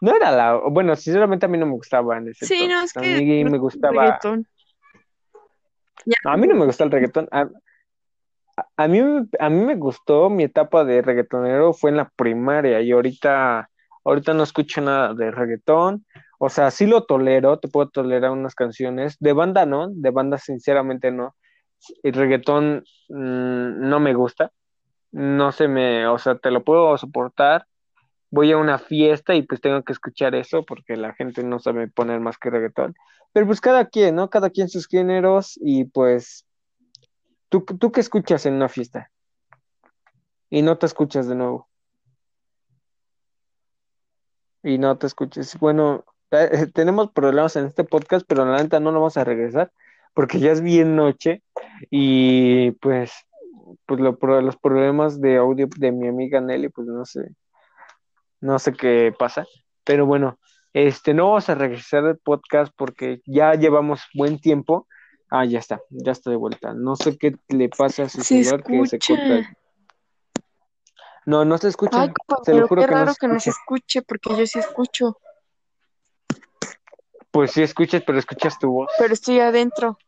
No 0.00 0.14
era 0.16 0.30
la, 0.32 0.54
bueno, 0.56 0.96
sinceramente 0.96 1.46
a 1.46 1.48
mí 1.48 1.58
no 1.58 1.66
me 1.66 1.72
gustaba 1.72 2.18
en 2.18 2.28
ese 2.28 2.46
Sí, 2.46 2.66
no, 2.66 2.80
es. 2.82 2.96
A 2.96 3.00
que 3.00 3.16
mí 3.20 3.44
no 3.44 3.50
me 3.50 3.58
gustaba, 3.58 4.02
reggaetón. 4.02 4.46
Ya, 6.04 6.16
a 6.24 6.36
mí 6.36 6.46
no 6.48 6.56
me 6.56 6.66
gusta 6.66 6.84
el 6.84 6.90
reggaetón. 6.90 7.28
A, 7.30 7.48
a 8.76 8.88
mí, 8.88 9.00
a 9.38 9.48
mí 9.50 9.64
me 9.64 9.76
gustó 9.76 10.28
mi 10.28 10.44
etapa 10.44 10.84
de 10.84 11.02
reggaetonero 11.02 11.72
fue 11.72 11.90
en 11.90 11.96
la 11.96 12.08
primaria 12.16 12.80
y 12.80 12.90
ahorita, 12.92 13.70
ahorita 14.04 14.34
no 14.34 14.42
escucho 14.42 14.80
nada 14.80 15.14
de 15.14 15.30
reggaetón. 15.30 16.04
O 16.44 16.48
sea, 16.48 16.72
sí 16.72 16.86
lo 16.86 17.04
tolero, 17.04 17.60
te 17.60 17.68
puedo 17.68 17.88
tolerar 17.88 18.32
unas 18.32 18.56
canciones. 18.56 19.16
De 19.20 19.32
banda 19.32 19.64
no, 19.64 19.86
de 19.90 20.10
banda 20.10 20.38
sinceramente 20.38 21.12
no. 21.12 21.36
El 22.02 22.14
reggaetón 22.14 22.82
mm, 23.10 23.88
no 23.88 24.00
me 24.00 24.12
gusta. 24.12 24.50
No 25.12 25.52
se 25.52 25.68
me, 25.68 26.08
o 26.08 26.18
sea, 26.18 26.36
te 26.36 26.50
lo 26.50 26.64
puedo 26.64 26.98
soportar. 26.98 27.68
Voy 28.30 28.50
a 28.50 28.56
una 28.56 28.78
fiesta 28.80 29.36
y 29.36 29.42
pues 29.42 29.60
tengo 29.60 29.84
que 29.84 29.92
escuchar 29.92 30.34
eso 30.34 30.64
porque 30.64 30.96
la 30.96 31.14
gente 31.14 31.44
no 31.44 31.60
sabe 31.60 31.86
poner 31.86 32.18
más 32.18 32.38
que 32.38 32.50
reggaetón. 32.50 32.96
Pero 33.32 33.46
pues 33.46 33.60
cada 33.60 33.84
quien, 33.86 34.16
¿no? 34.16 34.28
Cada 34.28 34.50
quien 34.50 34.68
sus 34.68 34.88
géneros 34.88 35.56
y 35.62 35.84
pues 35.84 36.44
¿Tú, 37.50 37.64
¿Tú 37.64 37.92
qué 37.92 38.00
escuchas 38.00 38.46
en 38.46 38.54
una 38.54 38.68
fiesta? 38.68 39.12
Y 40.50 40.62
no 40.62 40.76
te 40.76 40.86
escuchas 40.86 41.28
de 41.28 41.36
nuevo. 41.36 41.68
Y 44.64 44.78
no 44.78 44.98
te 44.98 45.06
escuchas. 45.06 45.56
Bueno, 45.60 46.04
eh, 46.32 46.66
tenemos 46.72 47.10
problemas 47.12 47.56
en 47.56 47.66
este 47.66 47.84
podcast, 47.84 48.24
pero 48.26 48.44
la 48.44 48.62
neta 48.62 48.80
no 48.80 48.90
lo 48.90 49.00
vamos 49.00 49.16
a 49.16 49.24
regresar 49.24 49.70
porque 50.14 50.38
ya 50.40 50.52
es 50.52 50.60
bien 50.60 50.96
noche 50.96 51.42
y 51.90 52.72
pues, 52.72 53.12
pues 53.86 54.00
lo, 54.00 54.18
los 54.40 54.56
problemas 54.56 55.20
de 55.20 55.36
audio 55.36 55.68
de 55.76 55.92
mi 55.92 56.08
amiga 56.08 56.40
Nelly, 56.40 56.68
pues 56.68 56.86
no 56.86 57.04
sé, 57.04 57.34
no 58.40 58.58
sé 58.58 58.72
qué 58.72 59.14
pasa. 59.18 59.46
Pero 59.84 60.06
bueno, 60.06 60.38
este, 60.72 61.14
no 61.14 61.28
vamos 61.28 61.48
a 61.48 61.54
regresar 61.54 62.04
al 62.04 62.18
podcast 62.18 62.72
porque 62.76 63.20
ya 63.26 63.54
llevamos 63.54 64.02
buen 64.14 64.38
tiempo. 64.38 64.86
Ah, 65.30 65.44
ya 65.44 65.58
está, 65.58 65.80
ya 65.90 66.12
está 66.12 66.30
de 66.30 66.36
vuelta. 66.36 66.74
No 66.74 66.94
sé 66.94 67.16
qué 67.16 67.34
le 67.48 67.68
pasa 67.70 68.04
a 68.04 68.08
su 68.08 68.20
se 68.22 68.44
celular 68.44 68.62
que 68.62 68.86
se 68.86 68.96
escucha. 68.96 69.16
corta. 69.16 69.56
No, 71.24 71.44
no 71.44 71.56
se 71.58 71.68
escucha. 71.68 72.02
Ay, 72.02 72.12
Se 72.44 72.52
lo 72.54 72.68
juro 72.68 72.82
qué 72.82 72.88
que 72.88 72.94
no 72.94 73.00
raro 73.00 73.12
se 73.12 73.18
que 73.18 73.28
no 73.28 73.40
se 73.40 73.50
escucha. 73.50 74.00
escuche, 74.00 74.02
porque 74.02 74.36
yo 74.36 74.46
sí 74.46 74.58
escucho, 74.58 75.16
Pues 77.32 77.52
sí 77.52 77.62
escuchas, 77.62 78.02
pero 78.06 78.18
escuchas 78.18 78.58
tu 78.58 78.70
voz. 78.70 78.90
pero 78.98 79.12
estoy 79.12 79.40
adentro. 79.40 79.98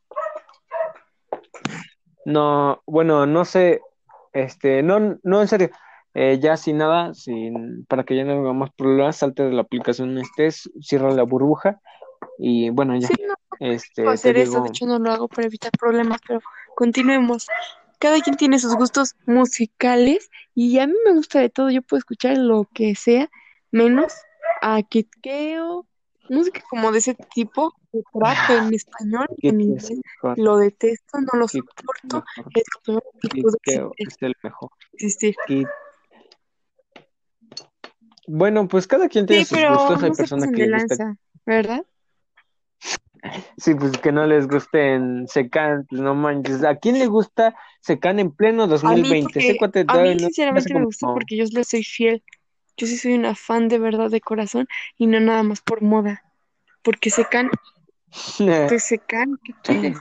No, 2.24 2.82
bueno, 2.86 3.26
no 3.26 3.44
sé, 3.44 3.80
este, 4.32 4.82
no, 4.82 5.18
no, 5.22 5.40
en 5.40 5.48
serio. 5.48 5.70
Eh, 6.16 6.38
ya 6.40 6.56
sin 6.56 6.78
nada, 6.78 7.12
sin, 7.12 7.84
para 7.86 8.04
que 8.04 8.14
ya 8.14 8.24
no 8.24 8.32
hagamos 8.40 8.70
problemas, 8.76 9.16
salte 9.16 9.42
de 9.42 9.50
la 9.50 9.62
aplicación 9.62 10.16
estés, 10.18 10.70
cierra 10.80 11.10
la 11.10 11.24
burbuja 11.24 11.80
y 12.38 12.70
bueno, 12.70 12.96
ya. 12.96 13.08
Sí, 13.08 13.14
no 13.26 13.34
Este, 13.58 14.06
hacer 14.08 14.36
eso, 14.36 14.52
digo, 14.52 14.62
de 14.62 14.68
hecho 14.68 14.86
no 14.86 15.00
lo 15.00 15.10
hago 15.10 15.26
para 15.26 15.48
evitar 15.48 15.72
problemas, 15.72 16.20
pero 16.26 16.40
continuemos. 16.76 17.48
Cada 17.98 18.20
quien 18.20 18.36
tiene 18.36 18.60
sus 18.60 18.76
gustos 18.76 19.16
musicales 19.26 20.30
y 20.54 20.78
a 20.78 20.86
mí 20.86 20.94
me 21.04 21.14
gusta 21.14 21.40
de 21.40 21.50
todo, 21.50 21.70
yo 21.70 21.82
puedo 21.82 21.98
escuchar 21.98 22.38
lo 22.38 22.68
que 22.72 22.94
sea, 22.94 23.28
menos 23.72 24.14
a 24.62 24.82
Kitkeo, 24.82 25.84
música 26.28 26.62
como 26.68 26.92
de 26.92 26.98
ese 26.98 27.14
tipo, 27.34 27.74
de 27.92 28.02
trap 28.12 28.50
en 28.50 28.74
español 28.74 29.26
y 29.38 29.48
en 29.48 29.60
inglés. 29.60 29.90
mejor, 29.90 30.38
Lo 30.38 30.56
detesto, 30.58 31.20
no 31.20 31.38
lo 31.38 31.48
soporto, 31.48 32.24
es 32.54 32.64
lo 32.74 32.80
peor 32.84 33.02
que 33.62 34.26
el 34.26 34.34
mejor. 34.42 34.70
existir. 34.92 35.36
Bueno, 38.26 38.68
pues 38.68 38.86
cada 38.86 39.08
quien 39.08 39.26
tiene 39.26 39.44
Sí, 39.44 39.54
sus 39.54 39.58
pero 39.58 39.76
gustos, 39.76 40.02
hay 40.02 40.10
no 40.10 40.16
personas 40.16 40.50
que 40.50 40.66
les 40.66 40.82
gusta 40.84 41.16
¿verdad? 41.44 41.84
Sí, 43.56 43.74
pues 43.74 43.92
que 43.98 44.12
no 44.12 44.26
les 44.26 44.46
gusten 44.46 45.26
Secan, 45.28 45.86
pues 45.88 46.00
no 46.00 46.14
manches. 46.14 46.62
¿A 46.64 46.76
quién 46.76 46.98
le 46.98 47.06
gusta 47.06 47.54
Secan 47.80 48.18
en 48.18 48.30
pleno 48.30 48.64
A 48.64 48.66
mí 48.66 48.70
2020? 48.70 49.58
Porque, 49.58 49.84
a 49.86 49.98
mí 49.98 50.18
sinceramente 50.18 50.74
me 50.74 50.84
gusta 50.84 51.06
porque 51.12 51.36
yo 51.36 51.44
le 51.50 51.64
soy 51.64 51.82
fiel. 51.82 52.22
Yo 52.76 52.86
sí 52.86 52.96
soy 52.96 53.14
una 53.14 53.34
fan 53.34 53.68
de 53.68 53.78
verdad 53.78 54.10
de 54.10 54.20
corazón 54.20 54.66
y 54.98 55.06
no 55.06 55.20
nada 55.20 55.42
más 55.42 55.60
por 55.60 55.82
moda. 55.82 56.22
Porque 56.82 57.10
secan, 57.10 57.50
te 58.36 58.78
secan, 58.78 59.38
¿qué 59.42 59.54
quieres? 59.62 59.98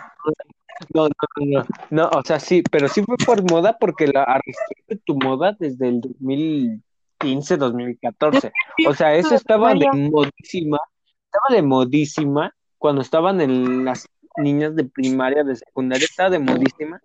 No, 0.93 1.07
no, 1.07 1.11
no, 1.45 1.65
no, 1.91 2.09
o 2.09 2.23
sea, 2.23 2.39
sí, 2.39 2.63
pero 2.69 2.87
sí 2.87 3.03
fue 3.03 3.15
por 3.17 3.49
moda 3.49 3.77
porque 3.79 4.07
la 4.07 4.23
arrastraste 4.23 4.97
tu 5.05 5.15
moda 5.15 5.55
desde 5.57 5.87
el 5.87 6.01
2015, 6.01 7.57
2014. 7.57 8.51
O 8.87 8.93
sea, 8.93 9.13
eso 9.15 9.35
estaba 9.35 9.73
de 9.73 9.87
modísima, 9.93 10.79
estaba 11.25 11.55
de 11.55 11.61
modísima 11.61 12.53
cuando 12.77 13.01
estaban 13.01 13.39
en 13.39 13.85
las 13.85 14.07
niñas 14.37 14.75
de 14.75 14.83
primaria, 14.85 15.43
de 15.43 15.55
secundaria, 15.55 16.05
estaba 16.05 16.31
de 16.31 16.39
modísima 16.39 16.99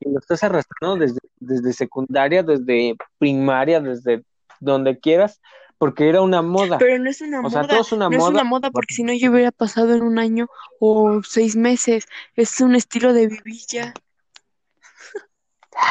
y 0.00 0.10
lo 0.10 0.20
estás 0.20 0.42
arrastrando 0.44 0.96
desde, 0.96 1.18
desde 1.36 1.72
secundaria, 1.72 2.42
desde 2.42 2.96
primaria, 3.18 3.80
desde 3.80 4.22
donde 4.60 4.98
quieras, 4.98 5.40
porque 5.78 6.08
era 6.08 6.22
una 6.22 6.42
moda. 6.42 6.78
Pero 6.78 6.98
no 6.98 7.08
es 7.08 7.20
una 7.20 7.40
O 7.40 7.50
sea, 7.50 7.62
moda, 7.62 7.68
todo 7.68 7.80
es 7.80 7.92
una 7.92 8.08
no 8.08 8.16
es 8.16 8.22
una 8.24 8.44
moda 8.44 8.70
porque 8.70 8.94
si 8.94 9.04
no 9.04 9.12
yo 9.12 9.30
hubiera 9.30 9.52
pasado 9.52 9.94
en 9.94 10.02
un 10.02 10.18
año 10.18 10.48
o 10.80 11.22
seis 11.22 11.56
meses. 11.56 12.06
Es 12.34 12.60
un 12.60 12.74
estilo 12.74 13.12
de 13.12 13.28
vivir 13.28 13.62
ya. 13.68 13.94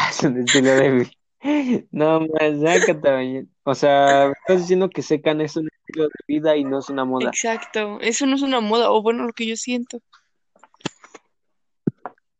Es 0.09 0.23
un 0.23 0.37
estilo 0.37 0.75
de 0.75 0.91
vida. 0.91 1.11
No 1.91 2.21
más, 2.21 2.61
sácate, 2.61 3.47
O 3.63 3.75
sea, 3.75 4.31
estás 4.31 4.61
diciendo 4.61 4.89
que 4.89 5.01
secan 5.01 5.39
es 5.39 5.55
un 5.55 5.67
estilo 5.67 6.05
de 6.05 6.19
vida 6.27 6.57
y 6.57 6.63
no 6.63 6.79
es 6.79 6.89
una 6.89 7.05
moda. 7.05 7.29
Exacto, 7.29 7.99
eso 8.01 8.25
no 8.25 8.35
es 8.35 8.41
una 8.41 8.59
moda, 8.59 8.91
o 8.91 9.01
bueno, 9.01 9.23
lo 9.23 9.33
que 9.33 9.45
yo 9.45 9.55
siento. 9.55 9.99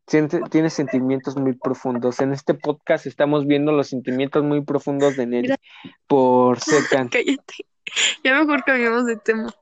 Siente, 0.07 0.39
tiene 0.49 0.69
sentimientos 0.69 1.35
muy 1.35 1.53
profundos. 1.53 2.21
En 2.21 2.31
este 2.31 2.53
podcast 2.53 3.05
estamos 3.05 3.45
viendo 3.45 3.73
los 3.73 3.89
sentimientos 3.89 4.41
muy 4.41 4.61
profundos 4.61 5.17
de 5.17 5.27
Nelly 5.27 5.49
Mira. 5.49 5.57
por 6.07 6.61
Secan. 6.61 7.09
Cállate. 7.11 7.65
Ya 8.23 8.39
mejor 8.39 8.63
cambiamos 8.63 9.05
de 9.05 9.17
tema. 9.17 9.53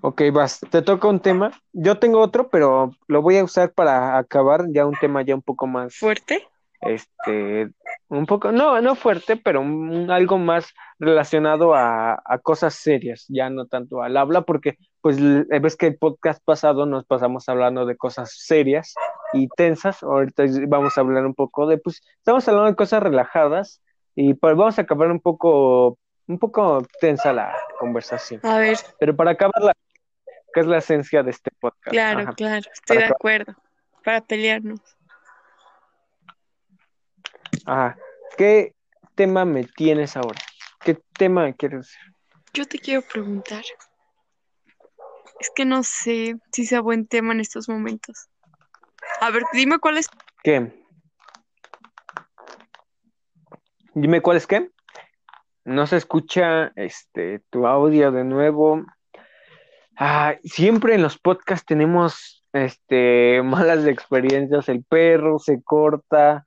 Ok, 0.00 0.22
vas, 0.32 0.60
te 0.70 0.80
toca 0.80 1.08
un 1.08 1.20
tema. 1.20 1.50
Yo 1.72 1.98
tengo 1.98 2.20
otro, 2.20 2.48
pero 2.48 2.92
lo 3.08 3.20
voy 3.20 3.36
a 3.36 3.44
usar 3.44 3.72
para 3.72 4.16
acabar 4.16 4.66
ya 4.70 4.86
un 4.86 4.94
tema 4.98 5.22
ya 5.22 5.34
un 5.34 5.42
poco 5.42 5.66
más, 5.66 5.96
¿Fuerte? 5.96 6.48
Este, 6.82 7.68
un 8.08 8.26
poco, 8.26 8.52
no, 8.52 8.80
no 8.80 8.94
fuerte, 8.94 9.36
pero 9.36 9.60
un- 9.60 10.10
algo 10.10 10.38
más 10.38 10.72
relacionado 10.98 11.74
a, 11.74 12.14
a 12.24 12.38
cosas 12.38 12.74
serias, 12.74 13.26
ya 13.28 13.50
no 13.50 13.66
tanto 13.66 14.02
al 14.02 14.16
habla, 14.16 14.42
porque 14.42 14.76
pues 15.00 15.18
l- 15.18 15.44
ves 15.60 15.76
que 15.76 15.86
el 15.88 15.98
podcast 15.98 16.42
pasado 16.44 16.86
nos 16.86 17.04
pasamos 17.06 17.48
hablando 17.48 17.86
de 17.86 17.96
cosas 17.96 18.32
serias 18.34 18.94
y 19.32 19.48
tensas, 19.56 20.02
ahorita 20.02 20.44
vamos 20.68 20.96
a 20.96 21.02
hablar 21.02 21.26
un 21.26 21.34
poco 21.34 21.66
de, 21.66 21.78
pues, 21.78 22.02
estamos 22.18 22.46
hablando 22.48 22.70
de 22.70 22.76
cosas 22.76 23.02
relajadas 23.02 23.82
y 24.14 24.34
pues 24.34 24.56
vamos 24.56 24.78
a 24.78 24.82
acabar 24.82 25.10
un 25.10 25.20
poco, 25.20 25.98
un 26.26 26.38
poco 26.38 26.82
tensa 27.00 27.32
la 27.32 27.54
conversación, 27.78 28.40
A 28.44 28.58
ver, 28.58 28.76
pero 28.98 29.14
para 29.14 29.32
acabarla, 29.32 29.72
que 30.52 30.60
es 30.60 30.66
la 30.66 30.78
esencia 30.78 31.22
de 31.22 31.30
este 31.30 31.50
podcast. 31.60 31.90
claro, 31.90 32.20
Ajá. 32.20 32.32
claro, 32.32 32.58
estoy 32.58 32.72
Para 32.88 32.98
de 33.00 33.04
acabar. 33.04 33.16
acuerdo. 33.16 33.54
Para 34.04 34.20
pelearnos. 34.22 34.80
Ajá. 37.66 37.96
¿Qué 38.36 38.74
tema 39.14 39.44
me 39.44 39.64
tienes 39.64 40.16
ahora? 40.16 40.40
¿Qué 40.80 40.98
tema 41.18 41.52
quieres 41.52 41.80
hacer? 41.80 42.14
Yo 42.54 42.66
te 42.66 42.78
quiero 42.78 43.02
preguntar. 43.02 43.64
Es 45.38 45.50
que 45.54 45.64
no 45.64 45.82
sé 45.82 46.36
si 46.52 46.66
sea 46.66 46.80
buen 46.80 47.06
tema 47.06 47.32
en 47.32 47.40
estos 47.40 47.68
momentos. 47.68 48.28
A 49.20 49.30
ver, 49.30 49.44
dime 49.52 49.78
cuál 49.78 49.98
es. 49.98 50.08
¿Qué? 50.42 50.72
Dime 53.94 54.20
cuál 54.20 54.36
es 54.36 54.46
qué. 54.46 54.70
No 55.64 55.86
se 55.86 55.96
escucha 55.96 56.72
este 56.76 57.40
tu 57.50 57.66
audio 57.66 58.12
de 58.12 58.24
nuevo. 58.24 58.84
Ah, 59.96 60.36
siempre 60.44 60.94
en 60.94 61.02
los 61.02 61.18
podcasts 61.18 61.66
tenemos 61.66 62.44
este 62.52 63.42
malas 63.44 63.86
experiencias. 63.86 64.68
El 64.68 64.84
perro 64.84 65.38
se 65.38 65.62
corta, 65.62 66.44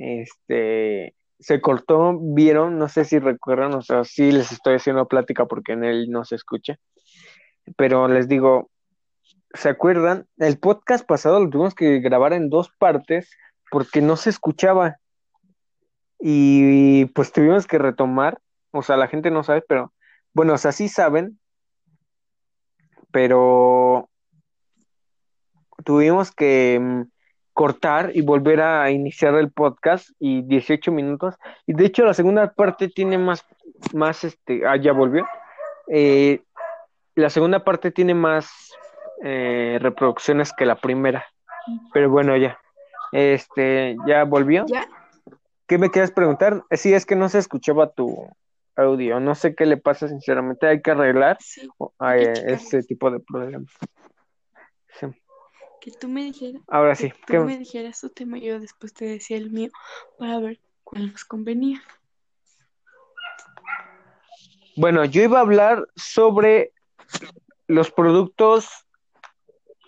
este 0.00 1.14
se 1.38 1.60
cortó, 1.62 2.18
vieron, 2.20 2.78
no 2.78 2.88
sé 2.88 3.06
si 3.06 3.18
recuerdan, 3.18 3.72
o 3.72 3.80
sea, 3.80 4.04
sí 4.04 4.30
les 4.30 4.52
estoy 4.52 4.74
haciendo 4.74 5.08
plática 5.08 5.46
porque 5.46 5.72
en 5.72 5.84
él 5.84 6.10
no 6.10 6.24
se 6.24 6.34
escucha. 6.34 6.76
Pero 7.76 8.08
les 8.08 8.28
digo, 8.28 8.70
¿se 9.54 9.70
acuerdan? 9.70 10.26
El 10.36 10.58
podcast 10.58 11.06
pasado 11.06 11.42
lo 11.42 11.48
tuvimos 11.48 11.74
que 11.74 12.00
grabar 12.00 12.34
en 12.34 12.50
dos 12.50 12.70
partes 12.78 13.30
porque 13.70 14.02
no 14.02 14.16
se 14.16 14.28
escuchaba. 14.28 14.98
Y 16.18 17.06
pues 17.14 17.32
tuvimos 17.32 17.66
que 17.66 17.78
retomar 17.78 18.38
o 18.72 18.82
sea, 18.82 18.96
la 18.96 19.08
gente 19.08 19.30
no 19.30 19.42
sabe, 19.42 19.62
pero 19.62 19.92
bueno, 20.32 20.54
o 20.54 20.58
sea, 20.58 20.72
sí 20.72 20.88
saben, 20.88 21.40
pero 23.10 24.08
tuvimos 25.84 26.30
que 26.32 26.78
mm, 26.80 27.02
cortar 27.60 28.12
y 28.14 28.22
volver 28.22 28.62
a 28.62 28.90
iniciar 28.90 29.34
el 29.34 29.50
podcast 29.50 30.08
y 30.18 30.40
18 30.40 30.90
minutos. 30.92 31.34
Y 31.66 31.74
de 31.74 31.84
hecho 31.84 32.06
la 32.06 32.14
segunda 32.14 32.54
parte 32.54 32.88
tiene 32.88 33.18
más, 33.18 33.44
más 33.92 34.24
este, 34.24 34.66
ah, 34.66 34.76
ya 34.76 34.94
volvió. 34.94 35.26
Eh, 35.88 36.40
la 37.16 37.28
segunda 37.28 37.62
parte 37.62 37.90
tiene 37.90 38.14
más 38.14 38.50
eh, 39.22 39.76
reproducciones 39.78 40.54
que 40.54 40.64
la 40.64 40.76
primera. 40.76 41.26
Pero 41.92 42.08
bueno, 42.08 42.34
ya. 42.38 42.58
Este, 43.12 43.94
ya 44.06 44.24
volvió. 44.24 44.64
¿Ya? 44.66 44.86
¿Qué 45.66 45.76
me 45.76 45.90
quieres 45.90 46.12
preguntar? 46.12 46.62
Eh, 46.70 46.78
Sí, 46.78 46.94
es 46.94 47.04
que 47.04 47.14
no 47.14 47.28
se 47.28 47.40
escuchaba 47.40 47.90
tu 47.90 48.26
audio. 48.74 49.20
No 49.20 49.34
sé 49.34 49.54
qué 49.54 49.66
le 49.66 49.76
pasa, 49.76 50.08
sinceramente. 50.08 50.66
Hay 50.66 50.80
que 50.80 50.92
arreglar 50.92 51.36
Sí, 51.40 51.68
que 51.78 52.32
checar. 52.32 52.50
ese 52.52 52.82
tipo 52.84 53.10
de 53.10 53.20
problemas. 53.20 53.70
Sí. 54.98 55.08
Que 55.80 55.90
tú 55.92 56.08
me 56.08 56.24
dijeras, 56.24 56.62
Ahora 56.68 56.94
que 56.94 57.08
sí, 57.08 57.12
tú 57.26 57.32
¿qué- 57.32 57.38
me 57.38 57.58
dijeras 57.58 58.00
tu 58.00 58.10
tema, 58.10 58.38
yo 58.38 58.60
después 58.60 58.92
te 58.92 59.06
decía 59.06 59.36
el 59.36 59.50
mío 59.50 59.70
para 60.18 60.38
ver 60.38 60.60
cuál 60.84 61.12
nos 61.12 61.24
convenía. 61.24 61.82
Bueno, 64.76 65.04
yo 65.04 65.22
iba 65.22 65.38
a 65.38 65.42
hablar 65.42 65.86
sobre 65.96 66.72
los 67.66 67.90
productos 67.90 68.68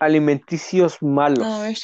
alimenticios 0.00 1.00
malos, 1.02 1.46
A 1.46 1.62
ver, 1.62 1.76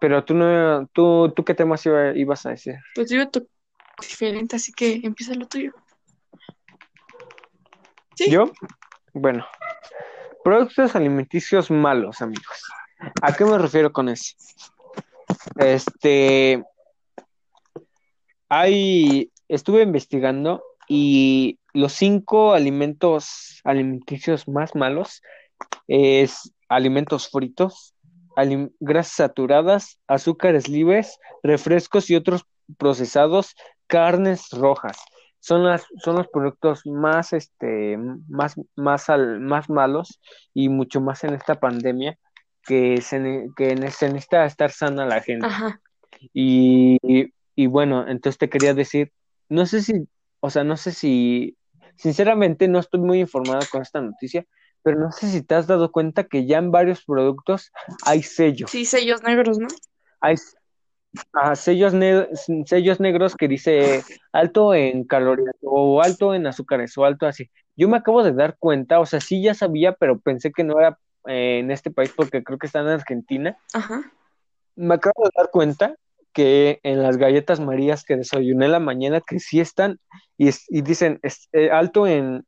pero 0.00 0.24
tú 0.24 0.34
no, 0.34 0.86
tú, 0.92 1.32
tú 1.34 1.44
qué 1.44 1.54
temas 1.54 1.84
iba- 1.86 2.16
ibas 2.16 2.46
a 2.46 2.50
decir. 2.50 2.76
pues 2.94 3.10
yo 3.10 3.16
iba 3.16 3.24
a 3.24 3.30
tocar 3.30 3.48
diferente, 4.00 4.56
así 4.56 4.72
que 4.72 5.00
empieza 5.02 5.34
lo 5.34 5.46
tuyo. 5.46 5.72
Sí. 8.14 8.30
¿Yo? 8.30 8.50
Bueno, 9.12 9.44
productos 10.48 10.96
alimenticios 10.96 11.70
malos, 11.70 12.22
amigos. 12.22 12.62
¿A 13.20 13.34
qué 13.34 13.44
me 13.44 13.58
refiero 13.58 13.92
con 13.92 14.08
eso? 14.08 14.34
Este, 15.58 16.64
hay, 18.48 19.30
estuve 19.46 19.82
investigando 19.82 20.64
y 20.88 21.58
los 21.74 21.92
cinco 21.92 22.54
alimentos 22.54 23.60
alimenticios 23.62 24.48
más 24.48 24.74
malos 24.74 25.20
es 25.86 26.50
alimentos 26.70 27.28
fritos, 27.28 27.94
grasas 28.80 29.16
saturadas, 29.16 30.00
azúcares 30.06 30.66
libres, 30.66 31.18
refrescos 31.42 32.08
y 32.08 32.16
otros 32.16 32.46
procesados, 32.78 33.54
carnes 33.86 34.48
rojas. 34.52 34.96
Son 35.48 35.64
las, 35.64 35.86
son 36.04 36.16
los 36.16 36.28
productos 36.28 36.82
más, 36.84 37.32
este, 37.32 37.96
más, 38.28 38.54
más, 38.76 39.08
al- 39.08 39.40
más 39.40 39.70
malos 39.70 40.20
y 40.52 40.68
mucho 40.68 41.00
más 41.00 41.24
en 41.24 41.32
esta 41.32 41.54
pandemia 41.54 42.18
que 42.66 43.00
se, 43.00 43.46
que 43.56 43.70
se 43.90 44.08
necesita 44.10 44.44
estar 44.44 44.70
sana 44.70 45.06
la 45.06 45.22
gente. 45.22 45.46
Ajá. 45.46 45.80
Y, 46.34 46.98
y, 47.02 47.32
y 47.56 47.66
bueno, 47.66 48.06
entonces 48.06 48.36
te 48.38 48.50
quería 48.50 48.74
decir, 48.74 49.10
no 49.48 49.64
sé 49.64 49.80
si, 49.80 50.06
o 50.40 50.50
sea, 50.50 50.64
no 50.64 50.76
sé 50.76 50.92
si, 50.92 51.56
sinceramente 51.96 52.68
no 52.68 52.78
estoy 52.78 53.00
muy 53.00 53.20
informado 53.20 53.62
con 53.72 53.80
esta 53.80 54.02
noticia, 54.02 54.44
pero 54.82 54.98
no 55.00 55.12
sé 55.12 55.28
si 55.28 55.42
te 55.42 55.54
has 55.54 55.66
dado 55.66 55.90
cuenta 55.90 56.24
que 56.24 56.46
ya 56.46 56.58
en 56.58 56.70
varios 56.70 57.04
productos 57.04 57.72
hay 58.04 58.22
sellos, 58.22 58.70
Sí, 58.70 58.84
sellos 58.84 59.22
negros, 59.22 59.58
¿no? 59.58 59.68
hay 60.20 60.36
ah, 61.32 61.54
sellos, 61.56 61.94
ne- 61.94 62.28
sellos 62.66 63.00
negros 63.00 63.36
que 63.36 63.48
dice 63.48 64.02
alto 64.32 64.74
en 64.74 65.04
calorías 65.04 65.54
o 65.62 66.02
alto 66.02 66.34
en 66.34 66.46
azúcares 66.46 66.96
o 66.98 67.04
alto 67.04 67.26
así. 67.26 67.50
Yo 67.76 67.88
me 67.88 67.96
acabo 67.96 68.22
de 68.22 68.32
dar 68.32 68.56
cuenta, 68.58 69.00
o 69.00 69.06
sea, 69.06 69.20
sí 69.20 69.42
ya 69.42 69.54
sabía, 69.54 69.92
pero 69.92 70.18
pensé 70.18 70.50
que 70.52 70.64
no 70.64 70.78
era 70.78 70.98
eh, 71.26 71.58
en 71.60 71.70
este 71.70 71.90
país 71.90 72.12
porque 72.14 72.42
creo 72.42 72.58
que 72.58 72.66
está 72.66 72.80
en 72.80 72.88
Argentina. 72.88 73.56
Ajá. 73.72 74.02
Me 74.76 74.94
acabo 74.94 75.24
de 75.24 75.30
dar 75.36 75.50
cuenta 75.50 75.94
que 76.32 76.80
en 76.82 77.02
las 77.02 77.16
galletas 77.16 77.60
Marías 77.60 78.04
que 78.04 78.16
desayuné 78.16 78.66
en 78.66 78.72
la 78.72 78.80
mañana 78.80 79.20
que 79.20 79.40
sí 79.40 79.60
están 79.60 79.98
y, 80.36 80.50
y 80.68 80.82
dicen 80.82 81.18
es, 81.22 81.48
eh, 81.52 81.70
alto 81.70 82.06
en 82.06 82.46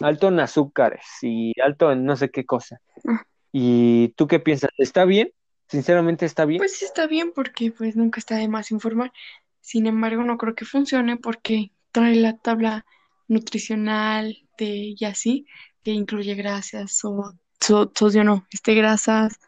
alto 0.00 0.28
en 0.28 0.40
azúcares 0.40 1.04
y 1.22 1.52
alto 1.60 1.92
en 1.92 2.04
no 2.04 2.16
sé 2.16 2.30
qué 2.30 2.44
cosa. 2.44 2.80
Ah. 3.06 3.22
¿Y 3.52 4.08
tú 4.16 4.26
qué 4.26 4.40
piensas? 4.40 4.70
¿Está 4.78 5.04
bien? 5.04 5.30
Sinceramente 5.68 6.24
está 6.26 6.44
bien. 6.44 6.58
Pues 6.58 6.76
sí 6.78 6.84
está 6.84 7.06
bien 7.06 7.32
porque 7.34 7.70
pues 7.70 7.94
nunca 7.96 8.20
está 8.20 8.36
de 8.36 8.48
más 8.48 8.70
informar. 8.70 9.12
Sin 9.60 9.86
embargo, 9.86 10.24
no 10.24 10.38
creo 10.38 10.54
que 10.54 10.64
funcione 10.64 11.16
porque 11.16 11.72
trae 11.92 12.16
la 12.16 12.36
tabla 12.38 12.86
nutricional 13.26 14.36
de 14.56 14.94
y 14.98 15.04
así, 15.04 15.46
que 15.84 15.90
incluye 15.90 16.34
grasas 16.34 17.04
o 17.04 17.34
so- 17.60 17.92
sodio 17.94 18.24
no, 18.24 18.46
este 18.50 18.74
grasas, 18.74 19.38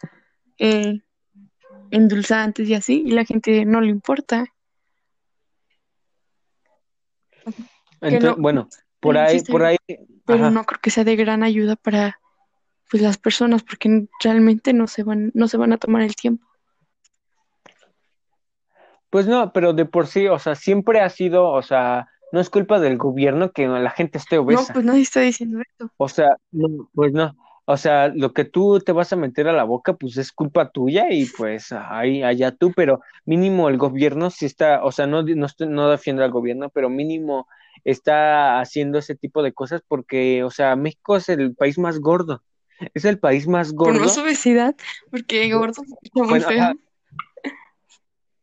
eh, 0.59 1.01
endulzantes 1.91 2.69
y 2.69 2.75
así, 2.75 3.03
y 3.07 3.13
la 3.13 3.25
gente 3.25 3.65
no 3.65 3.81
le 3.81 3.89
importa. 3.89 4.45
Entonces, 8.03 8.23
no- 8.23 8.37
bueno, 8.37 8.69
por 9.01 9.17
ahí, 9.17 9.37
existe, 9.37 9.53
por 9.53 9.63
ahí, 9.65 9.77
Pero 10.27 10.45
ajá. 10.45 10.51
no 10.51 10.65
creo 10.65 10.81
que 10.81 10.91
sea 10.91 11.05
de 11.05 11.17
gran 11.17 11.43
ayuda 11.43 11.77
para 11.77 12.20
pues 12.91 13.03
las 13.03 13.19
personas 13.19 13.63
porque 13.63 14.07
realmente 14.23 14.73
no 14.73 14.87
se 14.87 15.05
van, 15.05 15.31
no 15.35 15.49
se 15.49 15.57
van 15.57 15.73
a 15.73 15.79
tomar 15.79 16.03
el 16.03 16.17
tiempo. 16.17 16.47
Pues 19.11 19.27
no, 19.27 19.53
pero 19.53 19.73
de 19.73 19.87
por 19.87 20.07
sí, 20.07 20.29
o 20.29 20.39
sea, 20.39 20.55
siempre 20.55 21.01
ha 21.01 21.09
sido, 21.09 21.49
o 21.49 21.63
sea, 21.63 22.09
no 22.33 22.41
es 22.41 22.51
culpa 22.51 22.79
del 22.79 22.97
gobierno 22.97 23.51
que 23.53 23.67
la 23.67 23.91
gente 23.91 24.19
esté 24.19 24.37
No, 24.37 24.43
obesa. 24.43 24.73
pues 24.73 24.85
nadie 24.85 25.03
está 25.03 25.21
diciendo 25.21 25.61
eso. 25.61 25.91
O 25.97 26.09
sea, 26.09 26.29
no, 26.53 26.89
pues 26.95 27.13
no. 27.13 27.35
O 27.65 27.77
sea, 27.77 28.09
lo 28.09 28.33
que 28.33 28.45
tú 28.45 28.81
te 28.81 28.93
vas 28.93 29.13
a 29.13 29.17
meter 29.17 29.47
a 29.47 29.53
la 29.53 29.65
boca, 29.65 29.93
pues 29.95 30.17
es 30.17 30.33
culpa 30.33 30.71
tuya 30.71 31.13
y 31.13 31.27
pues 31.27 31.71
ahí, 31.73 32.23
allá 32.23 32.51
tú, 32.53 32.73
pero 32.75 33.01
mínimo 33.25 33.69
el 33.69 33.79
gobierno 33.79 34.31
sí 34.31 34.47
está, 34.47 34.83
o 34.85 34.91
sea, 34.91 35.07
no, 35.07 35.23
no, 35.23 35.47
no 35.69 35.91
defiendo 35.91 36.25
al 36.25 36.33
gobierno, 36.33 36.71
pero 36.71 36.89
mínimo 36.91 37.47
está 37.85 38.61
haciendo 38.61 38.99
ese 38.99 39.15
tipo 39.15 39.43
de 39.43 39.53
cosas 39.53 39.83
porque, 39.87 40.43
o 40.43 40.51
sea, 40.51 40.75
México 40.75 41.17
es 41.17 41.29
el 41.29 41.55
país 41.55 41.79
más 41.79 42.01
gordo. 42.01 42.43
Es 42.95 43.05
el 43.05 43.19
país 43.19 43.47
más 43.47 43.69
Por 43.73 43.87
gordo. 43.89 44.01
más 44.01 44.17
obesidad, 44.19 44.75
porque 45.11 45.53
gordo 45.53 45.83
escucha 45.83 46.11
muy 46.15 46.29
Bueno, 46.29 46.49
feo. 46.49 46.73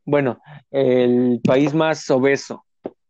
Bueno, 0.06 0.42
el 0.72 1.42
país 1.44 1.74
más 1.74 2.10
obeso. 2.10 2.64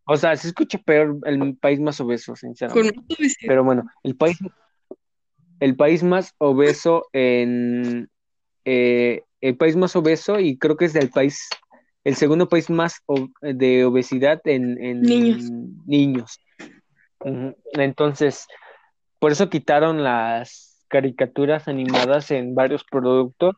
O 0.05 0.15
sea, 0.17 0.35
se 0.37 0.47
escucha 0.47 0.77
peor 0.79 1.17
el 1.25 1.55
país 1.57 1.79
más 1.79 1.99
obeso, 1.99 2.31
Con 2.31 2.37
sinceramente. 2.37 2.95
más 2.97 3.19
obesidad. 3.19 3.47
Pero 3.47 3.63
bueno, 3.63 3.85
el 4.03 4.15
país, 4.15 4.37
el 5.59 5.75
país 5.75 6.01
más 6.01 6.33
obeso 6.39 7.05
en 7.13 8.09
eh, 8.65 9.21
el 9.41 9.57
país 9.57 9.75
más 9.75 9.95
obeso 9.95 10.39
y 10.39 10.57
creo 10.57 10.75
que 10.77 10.85
es 10.85 10.95
el 10.95 11.09
país, 11.09 11.47
el 12.03 12.15
segundo 12.15 12.47
país 12.49 12.69
más 12.69 13.01
de 13.41 13.85
obesidad 13.85 14.41
en, 14.45 14.81
en 14.83 15.01
Niños. 15.01 15.43
niños. 15.85 16.39
Entonces, 17.73 18.47
por 19.19 19.31
eso 19.31 19.49
quitaron 19.49 20.03
las 20.03 20.66
caricaturas 20.87 21.67
animadas 21.67 22.31
en 22.31 22.55
varios 22.55 22.83
productos, 22.83 23.55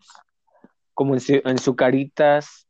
como 0.94 1.14
en, 1.14 1.20
su- 1.20 1.42
en 1.46 1.58
Zucaritas, 1.58 2.68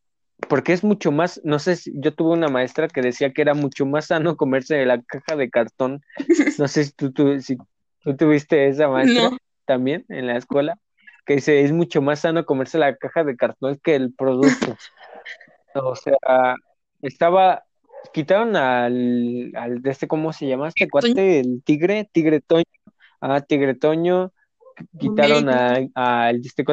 porque 0.48 0.74
es 0.74 0.84
mucho 0.84 1.12
más, 1.12 1.42
no 1.44 1.60
sé, 1.60 1.76
si- 1.76 1.92
yo 1.96 2.14
tuve 2.14 2.34
una 2.34 2.48
maestra 2.50 2.88
que 2.88 3.02
decía 3.02 3.32
que 3.34 3.42
era 3.42 3.54
mucho 3.54 3.86
más 3.86 4.06
sano 4.08 4.38
comerse 4.38 4.76
de 4.76 4.86
la 4.86 5.02
caja 5.02 5.36
de 5.36 5.50
cartón. 5.50 6.02
No 6.60 6.68
sé 6.68 6.84
si 6.86 6.92
tú, 6.92 7.12
tú- 7.12 7.40
si 7.42 7.58
tú 8.04 8.16
tuviste 8.16 8.68
esa 8.68 8.88
maestra 8.88 9.30
No. 9.32 9.38
también 9.66 10.06
en 10.10 10.28
la 10.28 10.38
escuela, 10.38 10.78
que 11.26 11.36
dice, 11.36 11.62
es 11.62 11.72
mucho 11.72 12.02
más 12.02 12.20
sano 12.22 12.46
comerse 12.46 12.78
la 12.78 12.96
caja 12.96 13.24
de 13.24 13.36
cartón 13.36 13.80
que 13.84 13.96
el 13.96 14.14
producto. 14.14 14.76
O 15.76 15.96
sea, 15.96 16.56
estaba, 17.02 17.64
quitaron 18.12 18.56
al, 18.56 19.52
al 19.56 19.82
de 19.84 19.92
este, 19.92 20.08
¿cómo 20.08 20.34
se 20.34 20.48
llama 20.48 20.68
este 20.70 20.90
cuate? 20.90 21.40
El 21.40 21.62
tigre, 21.64 22.10
tigre 22.12 22.42
Toño, 22.42 22.64
ah, 23.22 23.40
tigre 23.42 23.76
Toño, 23.76 24.34
quitaron 25.00 25.50
a, 25.50 25.80
a 25.96 26.30
el 26.30 26.42
de 26.42 26.48
este 26.48 26.64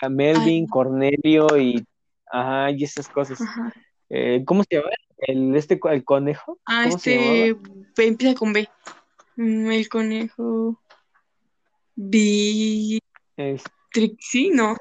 a 0.00 0.08
Melvin, 0.08 0.64
Ay. 0.64 0.68
Cornelio 0.68 1.56
y, 1.58 1.84
ajá, 2.30 2.70
y 2.70 2.84
esas 2.84 3.08
cosas. 3.08 3.40
Ajá. 3.40 3.72
Eh, 4.10 4.42
¿cómo 4.44 4.62
se 4.64 4.76
llama? 4.76 4.90
El, 5.18 5.54
este, 5.56 5.80
el 5.90 6.04
conejo, 6.04 6.58
Ah, 6.66 6.86
este 6.88 7.54
B- 7.54 8.06
empieza 8.06 8.38
con 8.38 8.52
B. 8.52 8.68
Mm, 9.36 9.70
El 9.70 9.88
conejo. 9.88 10.80
Bi. 11.94 12.98
Es- 13.36 13.64
Trixie, 13.92 14.50
no. 14.52 14.76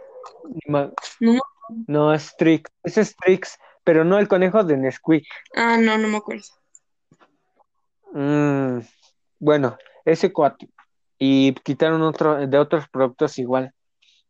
ma- 0.68 0.92
No. 1.20 1.40
no, 1.88 2.14
es 2.14 2.34
Trix, 2.38 2.70
ese 2.84 3.02
es 3.02 3.16
Trix, 3.16 3.58
pero 3.84 4.04
no 4.06 4.18
el 4.20 4.28
conejo 4.28 4.64
de 4.64 4.78
Nesquik. 4.78 5.26
Ah, 5.56 5.78
no, 5.78 5.98
no 5.98 6.08
me 6.08 6.18
acuerdo. 6.18 6.44
Mm, 8.14 8.80
bueno, 9.40 9.78
ese 10.06 10.32
cuate. 10.32 10.70
Y 11.24 11.54
quitaron 11.54 12.02
otro, 12.02 12.48
de 12.48 12.58
otros 12.58 12.90
productos 12.90 13.38
igual. 13.38 13.76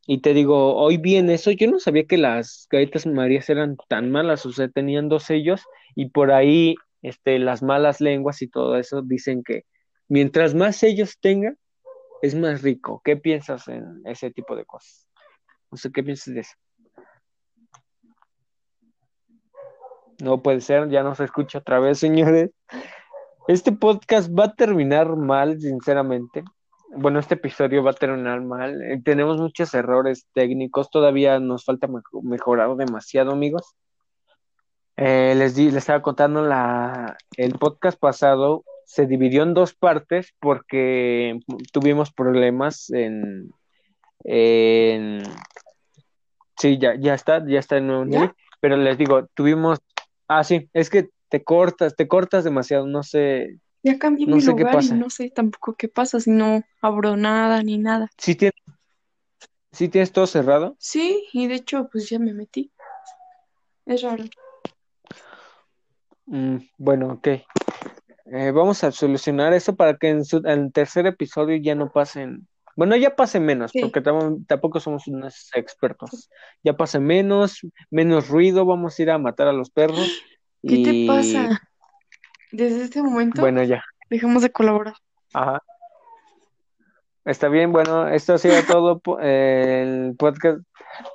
Y 0.05 0.19
te 0.19 0.33
digo, 0.33 0.75
hoy 0.75 0.97
vi 0.97 1.15
en 1.15 1.29
eso, 1.29 1.49
yo 1.51 1.71
no 1.71 1.79
sabía 1.79 2.03
que 2.03 2.17
las 2.17 2.67
galletas 2.69 3.05
Marías 3.05 3.49
eran 3.49 3.77
tan 3.87 4.11
malas, 4.11 4.45
o 4.45 4.51
sea, 4.51 4.67
tenían 4.67 5.07
dos 5.07 5.23
sellos 5.23 5.63
y 5.95 6.09
por 6.09 6.33
ahí 6.33 6.75
este, 7.01 7.39
las 7.39 7.63
malas 7.63 8.01
lenguas 8.01 8.41
y 8.41 8.49
todo 8.49 8.75
eso 8.75 9.01
dicen 9.03 9.41
que 9.41 9.63
mientras 10.09 10.53
más 10.53 10.75
sellos 10.75 11.17
tenga, 11.21 11.53
es 12.21 12.35
más 12.35 12.61
rico. 12.61 13.01
¿Qué 13.05 13.15
piensas 13.15 13.69
en 13.69 14.01
ese 14.03 14.29
tipo 14.29 14.57
de 14.57 14.65
cosas? 14.65 15.07
No 15.71 15.77
sé 15.77 15.93
qué 15.93 16.03
piensas 16.03 16.33
de 16.33 16.41
eso. 16.41 16.55
No 20.21 20.43
puede 20.43 20.59
ser, 20.59 20.89
ya 20.89 21.03
no 21.03 21.15
se 21.15 21.23
escucha 21.23 21.59
otra 21.59 21.79
vez, 21.79 21.99
señores. 21.99 22.49
Este 23.47 23.71
podcast 23.71 24.29
va 24.37 24.43
a 24.43 24.55
terminar 24.55 25.15
mal, 25.15 25.57
sinceramente. 25.57 26.43
Bueno, 26.93 27.19
este 27.19 27.35
episodio 27.35 27.83
va 27.83 27.91
a 27.91 27.93
terminar 27.93 28.41
mal. 28.41 28.81
Eh, 28.81 29.01
tenemos 29.03 29.37
muchos 29.37 29.73
errores 29.73 30.27
técnicos. 30.33 30.89
Todavía 30.89 31.39
nos 31.39 31.63
falta 31.63 31.87
mejorar 32.21 32.75
demasiado, 32.75 33.31
amigos. 33.31 33.75
Eh, 34.97 35.33
les, 35.35 35.55
di, 35.55 35.65
les 35.65 35.77
estaba 35.77 36.01
contando 36.01 36.43
la, 36.43 37.17
el 37.37 37.53
podcast 37.53 37.97
pasado 37.97 38.63
se 38.85 39.07
dividió 39.07 39.43
en 39.43 39.53
dos 39.53 39.73
partes 39.73 40.33
porque 40.41 41.39
tuvimos 41.71 42.11
problemas 42.11 42.89
en, 42.89 43.49
en 44.25 45.23
sí, 46.57 46.77
ya, 46.77 46.95
ya 46.99 47.13
está, 47.13 47.41
ya 47.47 47.59
está 47.59 47.77
en 47.77 47.87
nuevo 47.87 48.03
nivel, 48.03 48.33
pero 48.59 48.75
les 48.75 48.97
digo, 48.97 49.27
tuvimos, 49.33 49.79
ah, 50.27 50.43
sí, 50.43 50.69
es 50.73 50.89
que 50.89 51.07
te 51.29 51.41
cortas, 51.41 51.95
te 51.95 52.09
cortas 52.09 52.43
demasiado, 52.43 52.85
no 52.85 53.01
sé. 53.01 53.59
Ya 53.84 53.97
cambié 53.97 54.27
no 54.27 54.36
mi 54.36 54.41
sé 54.41 54.51
lugar 54.51 54.67
qué 54.73 54.77
pasa. 54.77 54.95
y 54.95 54.99
no 54.99 55.09
sé 55.09 55.29
tampoco 55.32 55.73
qué 55.75 55.88
pasa 55.88 56.19
si 56.19 56.29
no 56.32 56.63
abro 56.82 57.17
nada 57.17 57.63
ni 57.63 57.77
nada. 57.77 58.09
¿Sí 58.17 58.36
tienes, 58.36 58.53
sí 59.71 59.89
tienes 59.89 60.11
todo 60.11 60.27
cerrado? 60.27 60.75
Sí, 60.77 61.27
y 61.34 61.47
de 61.47 61.55
hecho, 61.55 61.89
pues 61.91 62.09
ya 62.09 62.19
me 62.19 62.34
metí. 62.34 62.71
Es 63.86 64.01
raro. 64.03 64.25
Mm, 66.25 66.57
bueno, 66.77 67.13
ok. 67.13 67.27
Eh, 67.27 68.51
vamos 68.51 68.84
a 68.84 68.91
solucionar 68.91 69.53
eso 69.53 69.75
para 69.75 69.97
que 69.97 70.09
en, 70.09 70.23
su, 70.25 70.38
en 70.38 70.47
el 70.47 70.71
tercer 70.71 71.07
episodio 71.07 71.57
ya 71.57 71.75
no 71.75 71.91
pasen, 71.91 72.47
bueno, 72.75 72.95
ya 72.95 73.15
pase 73.15 73.39
menos, 73.39 73.71
Sí. 73.71 73.82
porque 73.82 74.01
tam- 74.01 74.45
tampoco 74.47 74.79
somos 74.79 75.07
unos 75.07 75.49
expertos. 75.55 76.29
Ya 76.63 76.77
pase 76.77 76.99
menos, 76.99 77.59
menos 77.89 78.29
ruido, 78.29 78.65
vamos 78.65 78.97
a 78.97 79.01
ir 79.01 79.09
a 79.11 79.17
matar 79.17 79.47
a 79.47 79.53
los 79.53 79.71
perros. 79.71 80.09
¿Qué 80.61 80.77
te 80.77 80.93
y 80.93 81.07
pasa? 81.07 81.70
Desde 82.52 82.84
este 82.84 83.02
momento 83.02 83.41
bueno, 83.41 83.64
ya. 83.64 83.84
dejamos 84.10 84.41
de 84.43 84.52
colaborar. 84.52 84.95
Ajá. 85.34 85.62
Está 87.24 87.49
bien, 87.49 87.72
bueno, 87.72 88.08
esto 88.08 88.34
ha 88.34 88.38
sido 88.38 88.56
todo 88.64 89.02
el 89.20 90.16
podcast. 90.18 90.60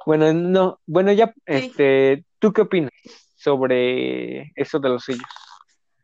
Bueno, 0.06 0.32
no, 0.32 0.80
bueno, 0.86 1.12
ya, 1.12 1.34
este, 1.44 2.24
¿tú 2.38 2.52
qué 2.52 2.62
opinas 2.62 2.92
sobre 3.34 4.52
eso 4.54 4.78
de 4.78 4.88
los 4.88 5.04
sellos? 5.04 5.24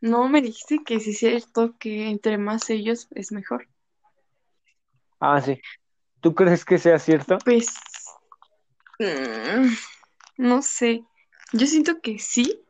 No 0.01 0.27
me 0.27 0.41
dijiste 0.41 0.83
que 0.85 0.99
sí 0.99 1.11
es 1.11 1.19
cierto 1.19 1.75
que 1.79 2.09
entre 2.09 2.37
más 2.37 2.65
sellos 2.65 3.07
es 3.11 3.31
mejor. 3.31 3.69
Ah, 5.19 5.39
sí. 5.39 5.59
¿Tú 6.19 6.35
crees 6.35 6.65
que 6.65 6.77
sea 6.77 6.99
cierto? 6.99 7.37
Pues, 7.45 7.67
mm, 8.99 9.67
no 10.37 10.61
sé. 10.61 11.03
Yo 11.53 11.65
siento 11.65 12.01
que 12.01 12.19
sí, 12.19 12.62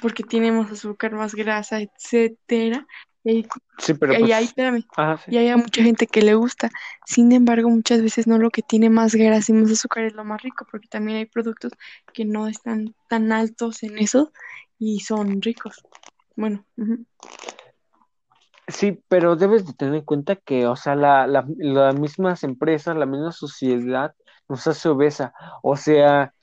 porque 0.00 0.24
tiene 0.24 0.52
más 0.52 0.70
azúcar, 0.70 1.12
más 1.12 1.34
grasa, 1.34 1.80
etcétera. 1.80 2.86
Y, 3.24 3.46
Sí, 3.78 3.94
pero 3.94 4.14
y 4.14 4.18
pues, 4.20 4.32
hay, 4.32 4.44
espérame, 4.44 4.84
ajá, 4.96 5.18
sí. 5.24 5.32
y 5.32 5.36
hay 5.38 5.48
a 5.48 5.56
mucha 5.56 5.82
gente 5.82 6.06
que 6.06 6.22
le 6.22 6.34
gusta. 6.34 6.70
Sin 7.06 7.32
embargo, 7.32 7.68
muchas 7.68 8.02
veces 8.02 8.26
no 8.26 8.38
lo 8.38 8.50
que 8.50 8.62
tiene 8.62 8.90
más 8.90 9.14
grasa 9.14 9.52
y 9.52 9.54
más 9.54 9.70
azúcar 9.70 10.04
es 10.04 10.14
lo 10.14 10.24
más 10.24 10.42
rico, 10.42 10.66
porque 10.70 10.88
también 10.88 11.18
hay 11.18 11.26
productos 11.26 11.72
que 12.12 12.24
no 12.24 12.48
están 12.48 12.94
tan 13.08 13.32
altos 13.32 13.82
en 13.82 13.98
eso 13.98 14.32
y 14.78 15.00
son 15.00 15.42
ricos. 15.42 15.84
Bueno. 16.36 16.64
Sí, 18.68 19.02
pero 19.08 19.34
debes 19.36 19.66
de 19.66 19.72
tener 19.72 19.94
en 19.94 20.04
cuenta 20.04 20.36
que, 20.36 20.66
o 20.66 20.76
sea, 20.76 20.94
la, 20.94 21.26
la- 21.26 21.46
las 21.58 21.94
mismas 21.94 22.44
empresas, 22.44 22.96
la 22.96 23.06
misma 23.06 23.32
sociedad 23.32 24.14
nos 24.48 24.66
hace 24.66 24.88
obesa. 24.90 25.32
O 25.62 25.76
sea, 25.76 26.34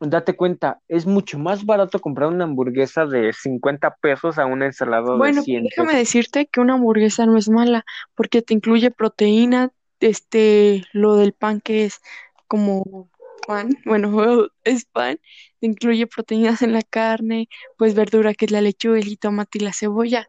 date 0.00 0.34
cuenta, 0.34 0.80
es 0.88 1.06
mucho 1.06 1.38
más 1.38 1.64
barato 1.64 2.00
comprar 2.00 2.28
una 2.30 2.44
hamburguesa 2.44 3.06
de 3.06 3.32
50 3.32 3.96
pesos 3.96 4.38
a 4.38 4.46
una 4.46 4.66
ensalada 4.66 5.12
de 5.12 5.18
Bueno, 5.18 5.42
100 5.42 5.64
déjame 5.64 5.88
pesos. 5.88 6.00
decirte 6.00 6.46
que 6.46 6.60
una 6.60 6.74
hamburguesa 6.74 7.26
no 7.26 7.36
es 7.36 7.48
mala, 7.50 7.84
porque 8.14 8.40
te 8.42 8.54
incluye 8.54 8.90
proteína, 8.90 9.70
este, 10.00 10.84
lo 10.92 11.16
del 11.16 11.34
pan 11.34 11.60
que 11.60 11.84
es 11.84 12.00
como 12.48 13.10
pan, 13.46 13.68
bueno, 13.84 14.48
es 14.64 14.86
pan, 14.86 15.18
te 15.60 15.66
incluye 15.66 16.06
proteínas 16.06 16.62
en 16.62 16.72
la 16.72 16.82
carne, 16.82 17.48
pues 17.76 17.94
verdura 17.94 18.32
que 18.34 18.46
es 18.46 18.50
la 18.50 18.62
lechuga, 18.62 18.98
el 18.98 19.04
jitomate 19.04 19.58
y 19.58 19.62
la 19.62 19.72
cebolla. 19.72 20.28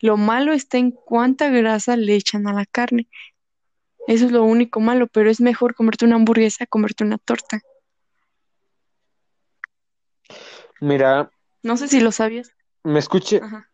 Lo 0.00 0.16
malo 0.16 0.52
está 0.52 0.78
en 0.78 0.90
cuánta 0.92 1.50
grasa 1.50 1.96
le 1.96 2.14
echan 2.14 2.46
a 2.46 2.52
la 2.52 2.66
carne. 2.66 3.08
Eso 4.06 4.26
es 4.26 4.32
lo 4.32 4.42
único 4.44 4.80
malo, 4.80 5.06
pero 5.06 5.30
es 5.30 5.40
mejor 5.40 5.74
comerte 5.74 6.04
una 6.04 6.16
hamburguesa 6.16 6.66
comerte 6.66 7.04
una 7.04 7.18
torta. 7.18 7.60
Mira, 10.80 11.30
No 11.62 11.76
sé 11.76 11.88
si 11.88 12.00
lo 12.00 12.12
sabías. 12.12 12.52
me 12.84 12.98
escuché. 12.98 13.40
Ajá. 13.42 13.68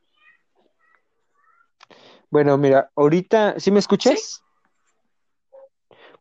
Bueno, 2.30 2.58
mira, 2.58 2.90
ahorita, 2.96 3.60
¿sí 3.60 3.70
me 3.70 3.78
escuchas? 3.78 4.42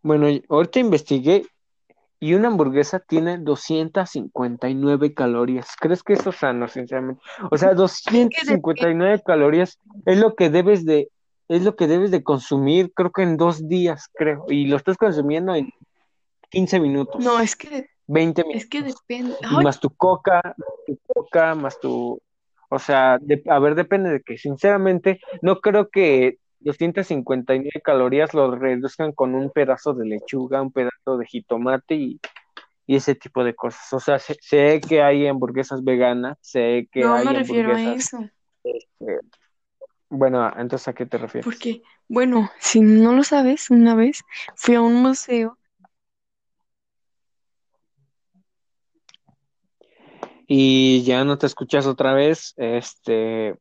Bueno, 0.03 0.27
ahorita 0.49 0.79
investigué 0.79 1.45
y 2.19 2.36
una 2.36 2.49
hamburguesa 2.49 2.99
tiene 2.99 3.38
259 3.38 5.13
calorías. 5.13 5.69
¿Crees 5.79 6.03
que 6.03 6.13
eso 6.13 6.29
es 6.29 6.36
sano, 6.36 6.67
sinceramente? 6.67 7.21
O 7.49 7.57
sea, 7.57 7.73
259 7.73 9.21
calorías 9.25 9.79
es 10.05 10.17
lo 10.19 10.36
que 10.36 10.49
debes 10.49 10.86
de, 10.86 11.09
es 11.47 11.63
lo 11.63 11.75
que 11.75 11.88
debes 11.88 12.11
de 12.11 12.23
consumir, 12.23 12.93
creo 12.93 13.11
que 13.11 13.23
en 13.23 13.38
dos 13.38 13.67
días, 13.67 14.09
creo. 14.13 14.45
Y 14.49 14.67
lo 14.67 14.77
estás 14.77 14.97
consumiendo 14.97 15.55
en 15.55 15.71
15 16.49 16.79
minutos, 16.79 17.23
No, 17.23 17.39
es 17.39 17.55
que, 17.55 17.89
20 18.08 18.43
es 18.51 18.66
que 18.68 18.80
minutos. 18.80 19.04
depende. 19.08 19.36
Ay, 19.49 19.64
más 19.64 19.80
tu 19.80 19.89
coca, 19.95 20.56
tu 20.88 20.97
coca, 21.08 21.56
más 21.56 21.80
tu, 21.80 22.22
o 22.70 22.80
sea, 22.80 23.18
de- 23.22 23.43
a 23.49 23.60
ver, 23.60 23.76
depende 23.76 24.10
de 24.12 24.22
que, 24.22 24.38
sinceramente, 24.38 25.20
no 25.41 25.60
creo 25.62 25.89
que 25.89 26.38
259 26.60 27.82
calorías 27.84 28.34
lo 28.34 28.56
reduzcan 28.56 29.12
con 29.12 29.36
un 29.36 29.49
pedazo 29.51 29.93
de 29.93 30.06
lechuga, 30.06 30.62
un 30.62 30.72
pedazo 30.72 31.18
de 31.18 31.26
jitomate 31.26 31.95
y, 31.95 32.20
y 32.86 32.95
ese 32.95 33.16
tipo 33.16 33.43
de 33.43 33.56
cosas. 33.56 33.91
O 33.93 33.99
sea, 33.99 34.20
sé, 34.20 34.36
sé 34.41 34.82
que 34.88 35.01
hay 35.01 35.28
hamburguesas 35.28 35.84
veganas, 35.84 36.38
sé 36.41 36.88
que 36.91 37.01
no 37.01 37.16
hay 37.16 37.26
me 37.28 37.34
refiero 37.34 37.76
a 37.76 37.82
eso. 37.82 38.30
eh, 38.64 39.20
bueno, 40.10 40.51
entonces, 40.58 40.88
¿a 40.88 40.93
qué 40.93 41.06
te 41.06 41.18
refieres? 41.18 41.45
Porque, 41.45 41.82
bueno, 42.08 42.51
si 42.60 42.82
no 42.82 43.14
lo 43.14 43.24
sabes, 43.24 43.70
una 43.72 43.95
vez 43.95 44.24
fui 44.56 44.76
a 44.76 44.82
un 44.82 45.01
museo 45.01 45.58
Y 50.48 51.04
ya 51.04 51.24
no 51.24 51.38
te 51.38 51.46
escuchas 51.46 51.86
otra 51.86 52.14
vez, 52.14 52.54
este, 52.58 53.56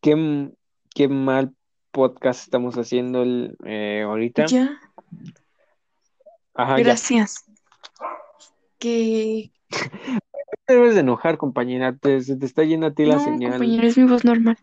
qué, 0.00 0.50
qué 0.94 1.08
mal 1.08 1.54
podcast 1.90 2.42
estamos 2.44 2.76
haciendo 2.76 3.22
el, 3.22 3.56
eh, 3.64 4.02
ahorita. 4.06 4.46
ya, 4.46 4.80
Ajá, 6.54 6.78
ya. 6.78 6.84
gracias, 6.84 7.44
que 8.78 9.50
te 10.66 10.74
debes 10.74 10.94
de 10.94 11.00
enojar, 11.00 11.36
compañera, 11.36 11.94
te- 11.96 12.20
se 12.22 12.36
te 12.36 12.46
está 12.46 12.64
yendo 12.64 12.86
a 12.86 12.94
ti 12.94 13.04
la 13.04 13.18
señal. 13.18 13.52
compañero, 13.52 13.86
es 13.86 13.98
mi 13.98 14.04
voz 14.04 14.24
normal. 14.24 14.56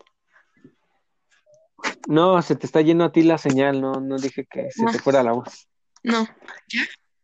No, 2.08 2.42
se 2.42 2.56
te 2.56 2.66
está 2.66 2.82
yendo 2.82 3.04
a 3.04 3.12
ti 3.12 3.22
la 3.22 3.38
señal, 3.38 3.82
no, 3.82 3.94
no 3.94 4.18
dije 4.18 4.46
que 4.50 4.72
se 4.72 4.86
te 4.86 4.98
Ah. 4.98 5.02
fuera 5.02 5.24
la 5.24 5.34
voz. 5.34 5.68
No, 6.04 6.28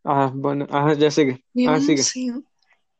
Ah, 0.06 0.30
bueno, 0.34 0.68
ajá, 0.70 0.94
ya 0.96 1.10
sigue. 1.10 1.44
Ah, 1.68 1.80
sigue. 1.80 2.04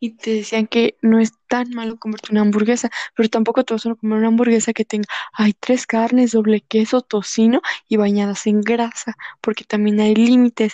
Y 0.04 0.10
te 0.18 0.32
decían 0.32 0.68
que 0.68 0.98
no 1.02 1.18
es 1.18 1.32
tan 1.48 1.70
malo 1.70 1.98
comerte 1.98 2.34
una 2.34 2.42
hamburguesa, 2.42 2.90
pero 3.16 3.30
tampoco 3.30 3.64
te 3.64 3.74
vas 3.74 3.86
a 3.86 3.96
comer 3.96 4.18
una 4.18 4.28
hamburguesa 4.28 4.74
que 4.74 4.84
tenga, 4.84 5.06
hay 5.32 5.54
tres 5.54 5.88
carnes, 5.88 6.34
doble 6.34 6.60
queso, 6.60 7.00
tocino 7.00 7.62
y 7.88 7.96
bañadas 7.96 8.46
en 8.46 8.60
grasa, 8.60 9.16
porque 9.40 9.64
también 9.64 10.02
hay 10.02 10.14
límites. 10.14 10.74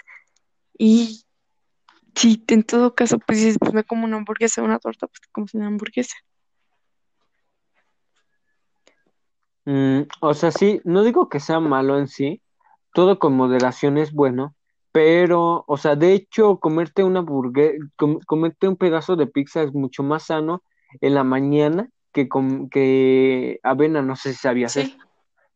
Y 0.80 1.26
si 2.16 2.44
en 2.48 2.64
todo 2.64 2.96
caso, 2.96 3.20
pues 3.20 3.38
dices, 3.38 3.58
pues 3.60 3.72
me 3.72 3.84
como 3.84 4.06
una 4.06 4.18
hamburguesa 4.18 4.64
una 4.64 4.80
torta, 4.80 5.06
pues 5.06 5.22
te 5.22 5.28
comes 5.32 5.54
una 5.54 5.68
hamburguesa. 5.68 6.16
Mm, 9.66 10.08
o 10.22 10.34
sea, 10.34 10.50
sí, 10.50 10.82
no 10.86 11.04
digo 11.04 11.30
que 11.30 11.40
sea 11.40 11.60
malo 11.60 12.00
en 12.00 12.08
sí, 12.08 12.42
todo 12.96 13.20
con 13.20 13.36
moderación 13.36 14.00
es 14.00 14.12
bueno, 14.12 14.56
pero, 15.02 15.64
o 15.66 15.78
sea, 15.78 15.96
de 15.96 16.12
hecho, 16.12 16.60
comerte 16.60 17.06
una 17.06 17.20
hamburguesa, 17.20 17.78
comerte 18.28 18.68
un 18.68 18.76
pedazo 18.76 19.16
de 19.16 19.28
pizza 19.28 19.64
es 19.64 19.74
mucho 19.74 20.04
más 20.04 20.24
sano 20.24 20.62
en 21.00 21.14
la 21.14 21.24
mañana 21.24 21.88
que, 22.12 22.28
com- 22.28 22.68
que 22.68 23.62
avena, 23.64 24.02
no 24.02 24.18
sé 24.18 24.34
si 24.34 24.40
sabías 24.40 24.74
Sí. 24.74 24.82
eso, 24.82 24.98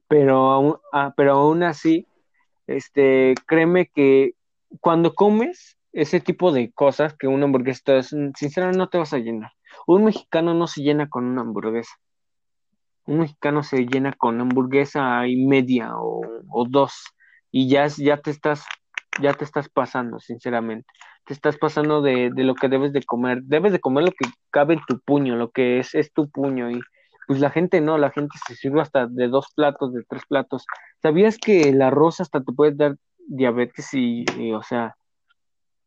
pero 0.08 0.50
aún, 0.54 0.78
ah, 0.94 1.14
pero 1.18 1.34
aún 1.34 1.62
así, 1.64 2.08
este, 2.68 3.34
créeme 3.46 3.88
que 3.94 4.32
cuando 4.80 5.14
comes 5.14 5.78
ese 5.92 6.22
tipo 6.22 6.54
de 6.54 6.72
cosas 6.72 7.14
que 7.14 7.28
una 7.28 7.44
hamburguesa, 7.44 7.98
es- 7.98 8.16
sinceramente 8.38 8.78
no 8.78 8.88
te 8.88 8.98
vas 8.98 9.12
a 9.14 9.18
llenar. 9.18 9.52
un 9.88 10.06
mexicano 10.06 10.54
no 10.54 10.68
se 10.68 10.84
llena 10.84 11.10
con 11.10 11.26
una 11.26 11.42
hamburguesa. 11.42 11.92
Un 13.08 13.20
mexicano 13.20 13.62
se 13.64 13.86
llena 13.88 14.14
con 14.14 14.40
hamburguesa 14.40 15.28
y 15.28 15.36
media 15.36 15.98
o, 15.98 16.22
o 16.50 16.66
dos 16.66 16.94
y 17.52 17.68
ya, 17.68 17.88
ya 17.88 18.16
te 18.22 18.32
estás 18.32 18.66
ya 19.22 19.34
te 19.34 19.44
estás 19.44 19.70
pasando, 19.70 20.20
sinceramente. 20.20 20.88
Te 21.26 21.34
estás 21.34 21.58
pasando 21.58 22.02
de, 22.02 22.32
de, 22.34 22.44
lo 22.44 22.56
que 22.56 22.70
debes 22.70 22.94
de 22.94 23.04
comer. 23.04 23.42
Debes 23.44 23.72
de 23.72 23.80
comer 23.80 24.06
lo 24.06 24.12
que 24.12 24.30
cabe 24.52 24.76
en 24.76 24.82
tu 24.88 25.00
puño, 25.00 25.36
lo 25.36 25.52
que 25.52 25.80
es, 25.80 25.96
es 25.96 26.12
tu 26.12 26.30
puño. 26.30 26.70
Y 26.72 26.82
pues 27.28 27.40
la 27.40 27.50
gente 27.50 27.82
no, 27.82 27.98
la 27.98 28.12
gente 28.12 28.38
se 28.48 28.56
sirve 28.56 28.82
hasta 28.82 29.08
de 29.08 29.28
dos 29.28 29.48
platos, 29.56 29.94
de 29.94 30.04
tres 30.08 30.24
platos. 30.28 30.66
¿Sabías 31.02 31.38
que 31.38 31.70
el 31.70 31.82
arroz 31.82 32.20
hasta 32.20 32.42
te 32.42 32.52
puede 32.52 32.74
dar 32.76 32.96
diabetes 33.28 33.94
y, 33.94 34.26
o 34.54 34.64
sea, 34.64 34.96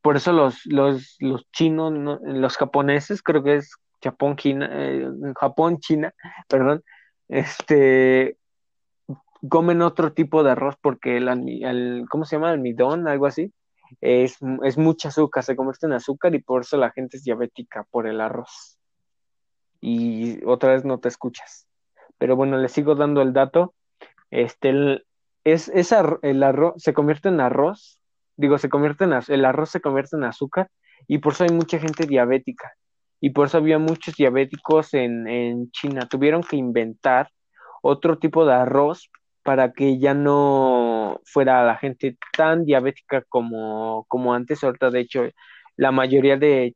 por 0.01 0.17
eso 0.17 0.33
los, 0.33 0.65
los, 0.67 1.17
los 1.19 1.51
chinos, 1.53 2.21
los 2.23 2.57
japoneses, 2.57 3.23
creo 3.23 3.43
que 3.43 3.57
es 3.57 3.73
Japón, 4.03 4.37
China, 4.37 4.69
eh, 4.73 5.09
Japón, 5.39 5.79
China, 5.79 6.15
perdón, 6.49 6.83
este, 7.29 8.39
comen 9.49 9.83
otro 9.83 10.13
tipo 10.13 10.43
de 10.43 10.53
arroz 10.53 10.77
porque 10.81 11.17
el, 11.17 11.29
el 11.29 12.07
¿cómo 12.11 12.25
se 12.25 12.37
llama? 12.37 12.51
Almidón, 12.51 13.09
algo 13.09 13.27
así. 13.27 13.53
Es, 14.01 14.39
es 14.65 14.79
mucha 14.79 15.09
azúcar, 15.09 15.45
se 15.45 15.57
convierte 15.57 15.87
en 15.87 15.93
azúcar 15.93 16.35
y 16.35 16.41
por 16.41 16.63
eso 16.63 16.77
la 16.77 16.91
gente 16.91 17.17
es 17.17 17.25
diabética 17.25 17.87
por 17.91 18.07
el 18.07 18.21
arroz. 18.21 18.79
Y 19.81 20.45
otra 20.45 20.73
vez 20.73 20.85
no 20.85 20.99
te 20.99 21.09
escuchas. 21.09 21.67
Pero 22.19 22.37
bueno, 22.37 22.57
le 22.57 22.69
sigo 22.69 22.95
dando 22.95 23.23
el 23.23 23.33
dato. 23.33 23.75
Este, 24.31 24.71
el, 24.71 25.07
es, 25.45 25.71
el 26.23 26.43
arroz 26.43 26.75
se 26.79 26.95
convierte 26.95 27.29
en 27.29 27.41
arroz, 27.41 28.01
digo, 28.37 28.59
se 28.59 28.69
convierte 28.69 29.05
en 29.05 29.13
el 29.29 29.45
arroz 29.45 29.71
se 29.71 29.81
convierte 29.81 30.17
en 30.17 30.25
azúcar 30.25 30.69
y 31.07 31.19
por 31.19 31.35
eso 31.35 31.45
hay 31.45 31.51
mucha 31.51 31.79
gente 31.79 32.07
diabética. 32.07 32.73
Y 33.21 33.31
por 33.31 33.47
eso 33.47 33.59
había 33.59 33.79
muchos 33.79 34.15
diabéticos 34.17 34.93
en, 34.93 35.27
en 35.27 35.71
China. 35.71 36.07
Tuvieron 36.09 36.43
que 36.43 36.57
inventar 36.57 37.31
otro 37.81 38.19
tipo 38.19 38.45
de 38.45 38.55
arroz 38.55 39.11
para 39.47 39.73
que 39.73 40.01
ya 40.01 40.13
no 40.13 41.21
fuera 41.25 41.65
la 41.65 41.77
gente 41.77 42.19
tan 42.37 42.65
diabética 42.65 43.23
como, 43.29 44.05
como 44.09 44.35
antes. 44.35 44.65
Ahorita, 44.65 44.91
de 44.91 45.01
hecho, 45.01 45.23
la 45.77 45.93
mayoría 45.93 46.37
de 46.37 46.75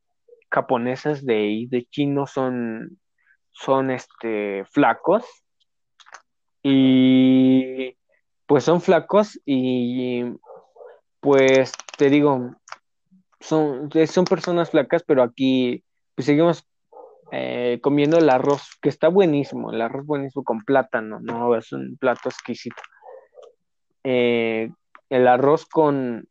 japonesas 0.49 1.25
de, 1.25 1.67
de 1.69 1.85
chinos 1.91 2.31
son, 2.31 2.97
son 3.51 3.91
este, 3.91 4.63
flacos. 4.71 5.25
Y 6.63 7.97
pues 8.45 8.63
son 8.63 8.79
flacos 8.79 9.37
y 9.45 10.23
pues 11.19 11.73
te 11.97 12.09
digo, 12.09 12.55
son, 13.41 13.89
son 14.07 14.25
personas 14.25 14.69
flacas, 14.69 15.03
pero 15.03 15.23
aquí 15.23 15.83
pues 16.15 16.25
seguimos 16.25 16.65
eh, 17.31 17.79
comiendo 17.81 18.17
el 18.17 18.29
arroz, 18.29 18.77
que 18.81 18.89
está 18.89 19.07
buenísimo, 19.07 19.71
el 19.71 19.81
arroz 19.81 20.05
buenísimo 20.05 20.43
con 20.43 20.59
plátano, 20.61 21.19
¿no? 21.21 21.55
Es 21.55 21.71
un 21.71 21.97
plato 21.97 22.29
exquisito. 22.29 22.81
Eh, 24.03 24.69
el 25.09 25.27
arroz 25.27 25.65
con, 25.65 26.27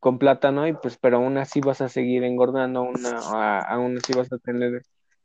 con 0.00 0.18
plátano, 0.18 0.66
y 0.66 0.72
pues, 0.72 0.98
pero 0.98 1.18
aún 1.18 1.38
así 1.38 1.60
vas 1.60 1.80
a 1.80 1.88
seguir 1.88 2.24
engordando, 2.24 2.82
una, 2.82 3.60
aún 3.60 3.98
así 3.98 4.12
vas 4.14 4.32
a 4.32 4.38
tener 4.38 4.82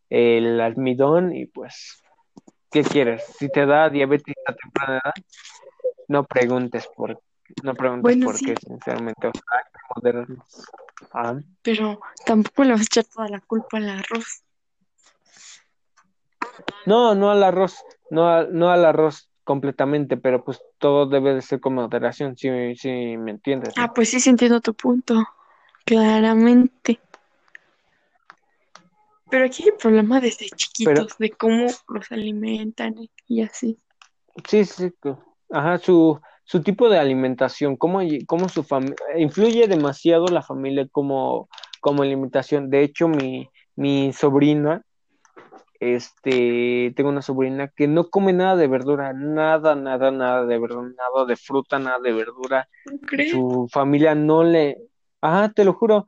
el 0.10 0.62
almidón, 0.62 1.36
y 1.36 1.48
pues, 1.48 2.04
¿qué 2.70 2.84
quieres? 2.84 3.24
Si 3.40 3.50
te 3.50 3.66
da 3.66 3.90
diabetes 3.90 4.36
a 4.46 4.54
temprana 4.54 5.02
edad, 5.04 5.14
no 6.08 6.24
preguntes 6.26 6.88
por 6.96 7.20
no 7.64 7.74
preguntes 7.74 8.18
por 8.24 8.40
qué, 8.40 8.56
sinceramente. 8.66 9.28
O 9.28 9.32
sea, 9.34 10.28
ah. 11.14 11.40
Pero 11.62 12.00
tampoco 12.26 12.64
le 12.64 12.72
vas 12.72 12.82
a 12.82 12.84
echar 12.84 13.06
toda 13.06 13.28
la 13.28 13.40
culpa 13.42 13.78
al 13.78 13.90
arroz. 13.90 14.44
No, 16.86 17.16
no 17.16 17.32
al 17.32 17.44
arroz, 17.44 17.84
no, 18.10 18.44
no 18.48 18.72
al 18.72 18.86
arroz 18.86 19.30
completamente, 19.44 20.18
pero 20.18 20.44
pues 20.44 20.62
todo 20.78 21.06
debe 21.06 21.34
de 21.34 21.42
ser 21.42 21.60
con 21.60 21.76
moderación, 21.76 22.38
si, 22.38 22.76
si 22.76 23.18
me 23.18 23.32
entiendes. 23.32 23.74
Ah, 23.78 23.92
pues 23.94 24.10
sí, 24.10 24.30
entiendo 24.30 24.62
tu 24.62 24.74
punto, 24.74 25.24
claramente. 25.86 27.00
Pero 29.30 29.46
aquí 29.46 29.64
hay 29.64 29.72
problema 29.78 30.20
desde 30.20 30.50
chiquitos, 30.50 31.18
de 31.18 31.32
cómo 31.32 31.68
los 31.88 32.12
alimentan 32.12 32.96
y 33.28 33.42
así. 33.42 33.78
Sí, 34.48 34.66
sí, 34.66 34.92
ajá, 35.50 35.78
su, 35.78 36.20
su 36.44 36.62
tipo 36.62 36.90
de 36.90 37.00
alimentación, 37.00 37.78
cómo, 37.78 38.02
cómo 38.28 38.50
su 38.50 38.64
familia, 38.64 38.98
influye 39.18 39.68
demasiado 39.68 40.26
la 40.28 40.42
familia 40.42 40.88
como, 40.92 41.48
como 41.80 42.04
alimentación. 42.04 42.70
De 42.70 42.84
hecho, 42.84 43.08
mi, 43.08 43.50
mi 43.76 44.12
sobrina, 44.12 44.84
este, 45.82 46.94
tengo 46.96 47.10
una 47.10 47.24
sobrina 47.24 47.68
que 47.68 47.88
no 47.88 48.12
come 48.12 48.34
nada 48.34 48.56
de 48.56 48.68
verdura, 48.68 49.14
nada, 49.14 49.74
nada, 49.74 50.12
nada 50.12 50.46
de 50.46 50.60
verdura, 50.60 50.88
nada 50.96 51.26
de 51.26 51.36
fruta, 51.36 51.80
nada 51.80 51.98
de 52.00 52.14
verdura. 52.14 52.70
Su 53.32 53.68
familia 53.72 54.14
no 54.14 54.44
le, 54.44 54.78
ah, 55.24 55.52
te 55.54 55.66
lo 55.66 55.74
juro, 55.74 56.06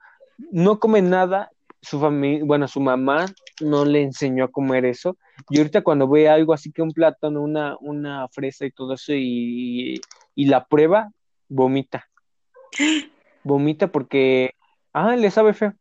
no 0.51 0.79
come 0.79 1.01
nada. 1.01 1.49
Su 1.81 1.99
familia, 1.99 2.45
bueno, 2.45 2.67
su 2.67 2.79
mamá 2.81 3.25
no 3.61 3.83
le 3.83 4.03
enseñó 4.03 4.45
a 4.45 4.51
comer 4.51 4.85
eso. 4.85 5.17
Y 5.49 5.57
ahorita 5.57 5.81
cuando 5.81 6.07
ve 6.07 6.29
algo 6.29 6.53
así 6.53 6.71
que 6.71 6.83
un 6.83 6.91
plátano, 6.91 7.41
una, 7.41 7.75
una 7.81 8.27
fresa 8.27 8.67
y 8.67 8.71
todo 8.71 8.93
eso 8.93 9.13
y, 9.13 9.99
y 10.35 10.45
la 10.45 10.65
prueba, 10.65 11.09
vomita. 11.49 12.07
Vomita 13.45 13.87
porque, 13.87 14.53
ah, 14.93 15.17
le 15.17 15.29
sabe 15.29 15.53
feo. 15.53 15.73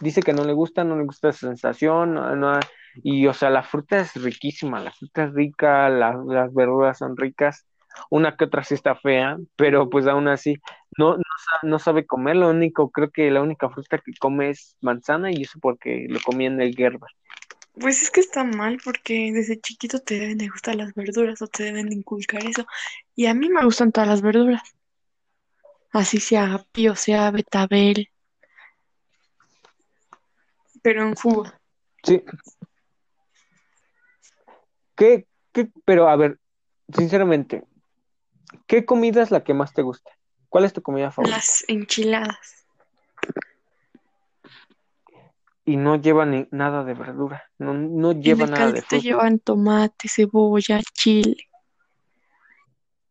Dice 0.00 0.22
que 0.22 0.32
no 0.32 0.44
le 0.44 0.52
gusta, 0.52 0.84
no 0.84 0.96
le 0.96 1.04
gusta 1.04 1.30
esa 1.30 1.48
sensación, 1.48 2.14
no, 2.14 2.36
no, 2.36 2.60
y, 3.02 3.26
o 3.26 3.34
sea, 3.34 3.50
la 3.50 3.62
fruta 3.62 3.98
es 3.98 4.14
riquísima, 4.14 4.80
la 4.80 4.92
fruta 4.92 5.24
es 5.24 5.32
rica, 5.32 5.88
las 5.88 6.52
verduras 6.54 6.98
son 6.98 7.16
ricas, 7.16 7.66
una 8.10 8.36
que 8.36 8.44
otra 8.44 8.64
sí 8.64 8.74
está 8.74 8.94
fea, 8.94 9.38
pero 9.56 9.88
pues 9.90 10.06
aún 10.06 10.28
así 10.28 10.56
no, 10.96 11.16
no, 11.62 11.78
sabe 11.78 12.06
comer, 12.06 12.36
lo 12.36 12.50
único, 12.50 12.90
creo 12.90 13.10
que 13.10 13.30
la 13.30 13.42
única 13.42 13.68
fruta 13.70 13.98
que 13.98 14.12
come 14.18 14.50
es 14.50 14.76
manzana 14.80 15.30
y 15.30 15.42
eso 15.42 15.58
porque 15.60 16.06
lo 16.08 16.20
comía 16.20 16.48
en 16.48 16.60
el 16.60 16.74
Gerber. 16.74 17.10
Pues 17.80 18.02
es 18.02 18.10
que 18.10 18.20
está 18.20 18.42
mal 18.42 18.78
porque 18.84 19.30
desde 19.32 19.60
chiquito 19.60 20.00
te 20.00 20.18
deben 20.18 20.38
de 20.38 20.48
gustar 20.48 20.74
las 20.74 20.94
verduras 20.94 21.40
o 21.42 21.46
te 21.46 21.62
deben 21.64 21.88
de 21.88 21.94
inculcar 21.94 22.44
eso. 22.44 22.66
Y 23.14 23.26
a 23.26 23.34
mí 23.34 23.48
me 23.48 23.64
gustan 23.64 23.92
todas 23.92 24.08
las 24.08 24.20
verduras. 24.20 24.62
Así 25.92 26.18
sea 26.18 26.64
pío, 26.72 26.96
sea 26.96 27.30
betabel. 27.30 28.10
Pero 30.82 31.06
en 31.06 31.14
jugo. 31.14 31.44
Sí, 32.02 32.22
¿Qué, 34.98 35.28
qué, 35.52 35.70
pero 35.84 36.08
a 36.08 36.16
ver, 36.16 36.40
sinceramente, 36.92 37.62
¿qué 38.66 38.84
comida 38.84 39.22
es 39.22 39.30
la 39.30 39.44
que 39.44 39.54
más 39.54 39.72
te 39.72 39.82
gusta? 39.82 40.10
¿Cuál 40.48 40.64
es 40.64 40.72
tu 40.72 40.82
comida 40.82 41.12
favorita? 41.12 41.36
Las 41.36 41.64
enchiladas. 41.68 42.66
Y 45.64 45.76
no 45.76 45.96
llevan 45.96 46.48
nada 46.50 46.82
de 46.82 46.94
verdura, 46.94 47.44
no, 47.58 47.74
no 47.74 48.12
llevan 48.12 48.50
nada 48.50 48.72
de 48.72 48.82
fruta. 48.82 49.02
llevan 49.02 49.38
tomate, 49.38 50.08
cebolla, 50.08 50.80
chile. 50.94 51.36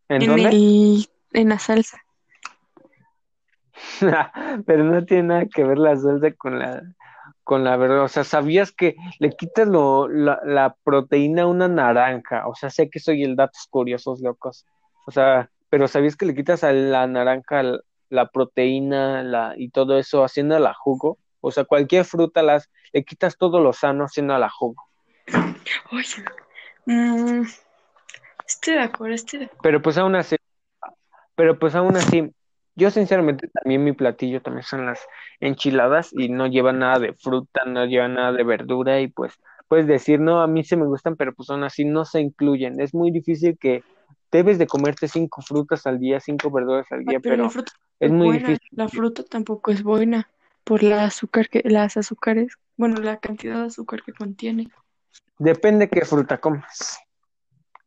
¿En, 0.10 0.26
dónde? 0.26 1.08
en 1.32 1.50
la 1.50 1.60
salsa. 1.60 2.04
pero 4.66 4.84
no 4.84 5.06
tiene 5.06 5.24
nada 5.24 5.46
que 5.46 5.64
ver 5.64 5.78
la 5.78 5.96
salsa 5.96 6.32
con 6.32 6.60
la 6.60 6.84
con 7.48 7.64
la 7.64 7.78
verdad, 7.78 8.04
o 8.04 8.10
sea, 8.10 8.26
¿sabías 8.26 8.74
que 8.74 8.98
le 9.20 9.30
quitas 9.30 9.66
lo, 9.70 10.10
la, 10.10 10.76
proteína 10.84 11.44
a 11.44 11.48
una 11.48 11.70
naranja? 11.70 12.46
O 12.46 12.56
sea, 12.56 12.70
sé 12.70 12.90
que 12.90 13.00
soy 13.00 13.24
el 13.24 13.38
datos 13.38 13.68
curiosos, 13.70 14.20
locos. 14.20 14.66
O 15.06 15.12
sea, 15.12 15.50
pero 15.70 15.88
¿sabías 15.88 16.18
que 16.18 16.26
le 16.26 16.36
quitas 16.36 16.66
a 16.66 16.74
la 16.74 17.08
naranja 17.08 17.64
la 18.10 18.28
proteína 18.28 19.24
la, 19.24 19.54
y 19.56 19.70
todo 19.70 19.98
eso 19.98 20.26
haciendo 20.26 20.60
la 20.60 20.74
jugo? 20.74 21.20
O 21.40 21.50
sea, 21.52 21.64
cualquier 21.64 22.04
fruta 22.04 22.44
las, 22.44 22.70
le 22.92 23.06
quitas 23.06 23.38
todo 23.38 23.62
lo 23.62 23.72
sano 23.72 24.04
haciendo 24.04 24.38
la 24.38 24.50
jugo. 24.50 24.84
Oye, 25.94 26.26
mm, 26.86 27.44
estoy 28.46 28.74
de 28.74 28.82
acuerdo, 28.82 29.16
estoy 29.16 29.40
de 29.40 29.46
acuerdo. 29.46 29.62
Pero 29.64 29.82
pues 29.82 29.98
aún 29.98 30.18
así, 30.18 30.36
pero 31.36 31.58
pues 31.58 31.76
aún 31.76 31.96
así, 31.96 32.30
yo 32.78 32.92
sinceramente 32.92 33.48
también 33.48 33.84
mi 33.84 33.92
platillo 33.92 34.40
también 34.40 34.64
son 34.64 34.86
las 34.86 35.02
enchiladas 35.40 36.12
y 36.14 36.30
no 36.30 36.46
llevan 36.46 36.78
nada 36.78 37.00
de 37.00 37.14
fruta, 37.14 37.66
no 37.66 37.86
llevan 37.86 38.14
nada 38.14 38.32
de 38.32 38.44
verdura 38.44 39.02
y 39.02 39.08
pues 39.08 39.34
puedes 39.68 39.88
decir, 39.88 40.20
no, 40.20 40.42
a 40.42 40.48
mí 40.48 40.64
se 40.64 40.78
me 40.78 40.86
gustan, 40.86 41.16
pero 41.16 41.34
pues 41.34 41.48
son 41.48 41.64
así, 41.64 41.86
no 41.86 42.06
se 42.06 42.22
incluyen. 42.22 42.80
Es 42.80 42.94
muy 42.94 43.10
difícil 43.10 43.58
que 43.58 43.84
debes 44.32 44.60
de 44.60 44.68
comerte 44.68 45.08
cinco 45.08 45.42
frutas 45.42 45.88
al 45.88 46.00
día, 46.00 46.20
cinco 46.20 46.52
verduras 46.52 46.86
al 46.92 47.04
día, 47.04 47.20
pero, 47.20 47.50
es 48.00 48.12
muy 48.12 48.38
difícil. 48.38 48.70
La 48.72 48.88
fruta 48.88 49.24
tampoco 49.24 49.72
es 49.72 49.82
buena 49.82 50.30
por 50.64 50.84
la 50.84 51.06
azúcar 51.06 51.50
que, 51.50 51.64
las 51.66 51.98
azúcares, 51.98 52.54
bueno, 52.78 53.02
la 53.02 53.18
cantidad 53.18 53.60
de 53.62 53.66
azúcar 53.66 54.04
que 54.04 54.14
contiene. 54.14 54.70
Depende 55.40 55.90
qué 55.90 56.06
fruta 56.06 56.38
comas. 56.38 57.00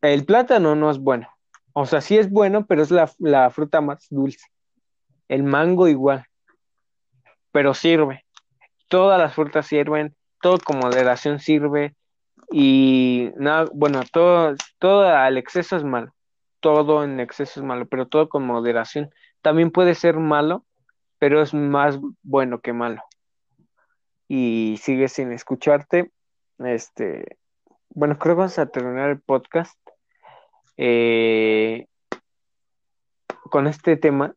El 0.02 0.24
plátano 0.24 0.74
no 0.74 0.90
es 0.90 0.98
bueno. 0.98 1.28
O 1.74 1.86
sea, 1.86 2.00
sí 2.00 2.18
es 2.18 2.28
bueno, 2.28 2.66
pero 2.66 2.82
es 2.82 2.90
la 2.90 3.50
fruta 3.50 3.80
más 3.80 4.08
dulce. 4.10 4.46
El 5.30 5.44
mango 5.44 5.86
igual, 5.86 6.26
pero 7.52 7.72
sirve. 7.72 8.24
Todas 8.88 9.16
las 9.16 9.32
frutas 9.32 9.64
sirven 9.64 10.16
todo 10.40 10.58
con 10.58 10.80
moderación 10.80 11.38
sirve 11.38 11.94
y 12.50 13.30
nada, 13.36 13.70
bueno, 13.72 14.00
todo, 14.12 14.56
todo 14.80 15.02
al 15.02 15.38
exceso 15.38 15.76
es 15.76 15.84
malo, 15.84 16.12
todo 16.58 17.04
en 17.04 17.20
exceso 17.20 17.60
es 17.60 17.64
malo, 17.64 17.86
pero 17.86 18.08
todo 18.08 18.28
con 18.28 18.44
moderación 18.44 19.10
también 19.40 19.70
puede 19.70 19.94
ser 19.94 20.16
malo, 20.16 20.64
pero 21.20 21.40
es 21.42 21.54
más 21.54 22.00
bueno 22.24 22.60
que 22.60 22.72
malo. 22.72 23.00
Y 24.26 24.80
sigue 24.82 25.06
sin 25.06 25.30
escucharte, 25.30 26.10
este, 26.58 27.38
bueno, 27.90 28.18
creo 28.18 28.34
que 28.34 28.38
vamos 28.38 28.58
a 28.58 28.66
terminar 28.66 29.10
el 29.10 29.20
podcast 29.20 29.78
eh, 30.76 31.86
con 33.48 33.68
este 33.68 33.96
tema 33.96 34.34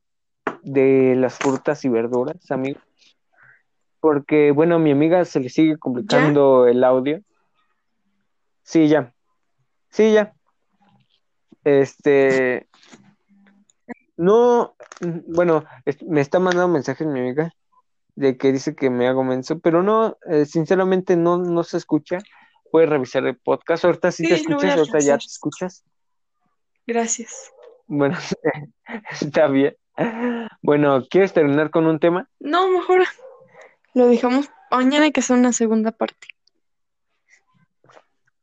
de 0.64 1.16
las 1.16 1.38
frutas 1.38 1.84
y 1.86 1.90
verduras, 1.90 2.52
amigo. 2.52 2.80
Porque, 4.00 4.52
bueno, 4.52 4.76
a 4.76 4.80
mi 4.80 4.92
amiga 4.92 5.24
se 5.26 5.40
le 5.40 5.50
sigue 5.50 5.78
complicando 5.78 6.68
el 6.68 6.84
audio. 6.84 7.22
Sí, 8.64 8.88
ya. 8.88 9.14
Sí, 9.90 10.14
ya. 10.14 10.34
Este. 11.64 12.68
No, 14.16 14.76
bueno, 15.02 15.66
me 16.06 16.22
está 16.22 16.38
mandando 16.38 16.68
mensajes 16.68 17.08
mi 17.08 17.20
amiga 17.20 17.52
de 18.16 18.38
que 18.38 18.52
dice 18.52 18.76
que 18.76 18.92
me 18.92 19.08
hago 19.08 19.24
menso, 19.24 19.60
pero 19.60 19.82
no, 19.82 20.18
eh, 20.30 20.46
sinceramente 20.46 21.16
no, 21.18 21.38
no 21.38 21.64
se 21.64 21.78
escucha. 21.78 22.20
Puedes 22.72 22.90
revisar 22.90 23.26
el 23.26 23.38
podcast. 23.38 23.86
Ahorita 23.86 24.12
sí, 24.12 24.28
te 24.28 24.36
escuchas, 24.36 24.78
ahorita 24.78 25.00
ya 25.00 25.18
te 25.18 25.26
escuchas. 25.26 25.84
Gracias. 26.86 27.52
Bueno, 27.88 28.18
está 29.12 29.48
bien. 29.48 29.76
Bueno, 30.62 31.06
¿quieres 31.10 31.34
terminar 31.34 31.70
con 31.70 31.86
un 31.86 32.00
tema? 32.00 32.30
No, 32.40 32.68
mejor 32.68 33.04
lo 33.94 34.08
dejamos. 34.08 34.50
Mañana 34.72 35.12
que 35.12 35.20
hacer 35.20 35.38
una 35.38 35.54
segunda 35.54 35.92
parte. 35.92 36.28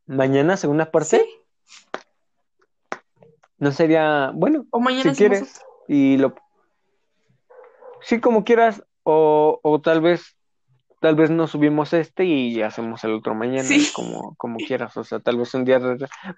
¿Mañana 0.06 0.56
segunda 0.56 0.90
parte? 0.90 1.18
Sí. 1.18 2.98
No 3.58 3.72
sería, 3.72 4.32
bueno, 4.34 4.66
o 4.70 4.80
mañana 4.80 5.10
si 5.10 5.16
quieres 5.18 5.60
y 5.86 6.16
lo 6.16 6.34
sí 8.00 8.20
como 8.20 8.44
quieras 8.44 8.82
o, 9.02 9.60
o 9.62 9.80
tal 9.80 10.00
vez 10.00 10.36
tal 11.00 11.16
vez 11.16 11.30
no 11.30 11.46
subimos 11.46 11.92
este 11.94 12.24
y 12.24 12.60
hacemos 12.60 13.02
el 13.04 13.14
otro 13.14 13.34
mañana, 13.34 13.68
como, 13.94 14.34
como 14.36 14.58
quieras, 14.58 14.96
o 14.98 15.04
sea, 15.04 15.18
tal 15.18 15.38
vez 15.38 15.52
un 15.54 15.64
día, 15.64 15.80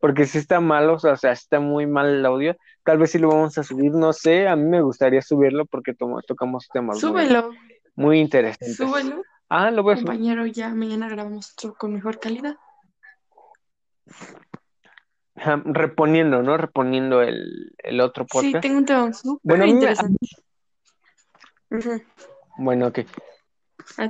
porque 0.01 0.25
si 0.25 0.39
está 0.39 0.61
malo, 0.61 0.95
o 0.95 0.99
sea, 0.99 1.17
si 1.17 1.27
está 1.27 1.59
muy 1.61 1.87
mal 1.87 2.07
el 2.07 2.25
audio, 2.25 2.57
tal 2.85 2.99
vez 2.99 3.11
sí 3.11 3.19
lo 3.19 3.29
vamos 3.29 3.59
a 3.59 3.65
subir, 3.65 3.93
no 3.93 4.13
sé, 4.13 4.47
a 4.47 4.55
mí 4.55 4.65
me 4.65 4.81
gustaría 4.81 5.21
subirlo 5.21 5.67
porque 5.67 5.95
tocamos 5.95 6.69
temas 6.73 7.01
Súbelo. 7.01 7.51
Muy, 7.97 8.21
interesantes. 8.21 8.77
Súbelo. 8.77 9.23
Ah, 9.49 9.71
lo 9.71 9.83
voy 9.83 9.95
a 9.95 9.97
Compañero, 9.97 10.47
ya 10.47 10.69
mañana 10.71 11.09
grabamos 11.09 11.53
otro 11.53 11.75
con 11.75 11.93
mejor 11.93 12.21
calidad. 12.21 12.57
Reponiendo, 15.35 16.43
¿no? 16.43 16.57
Reponiendo 16.57 17.21
el, 17.21 17.75
el 17.79 18.01
otro 18.01 18.27
podcast. 18.27 18.55
Sí, 18.55 18.61
tengo 18.61 18.79
un 18.79 18.87
tema 18.87 19.13
súper 19.13 19.67
interesante. 19.67 20.27
Bueno, 22.59 22.87
ok. 22.87 23.01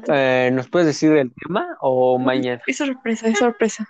Eh, 0.08 0.50
¿Nos 0.52 0.68
puedes 0.68 0.86
decir 0.86 1.12
el 1.12 1.32
tema 1.34 1.76
o 1.80 2.18
mañana? 2.18 2.62
Es 2.66 2.78
sorpresa, 2.78 3.28
es 3.28 3.38
sorpresa. 3.38 3.88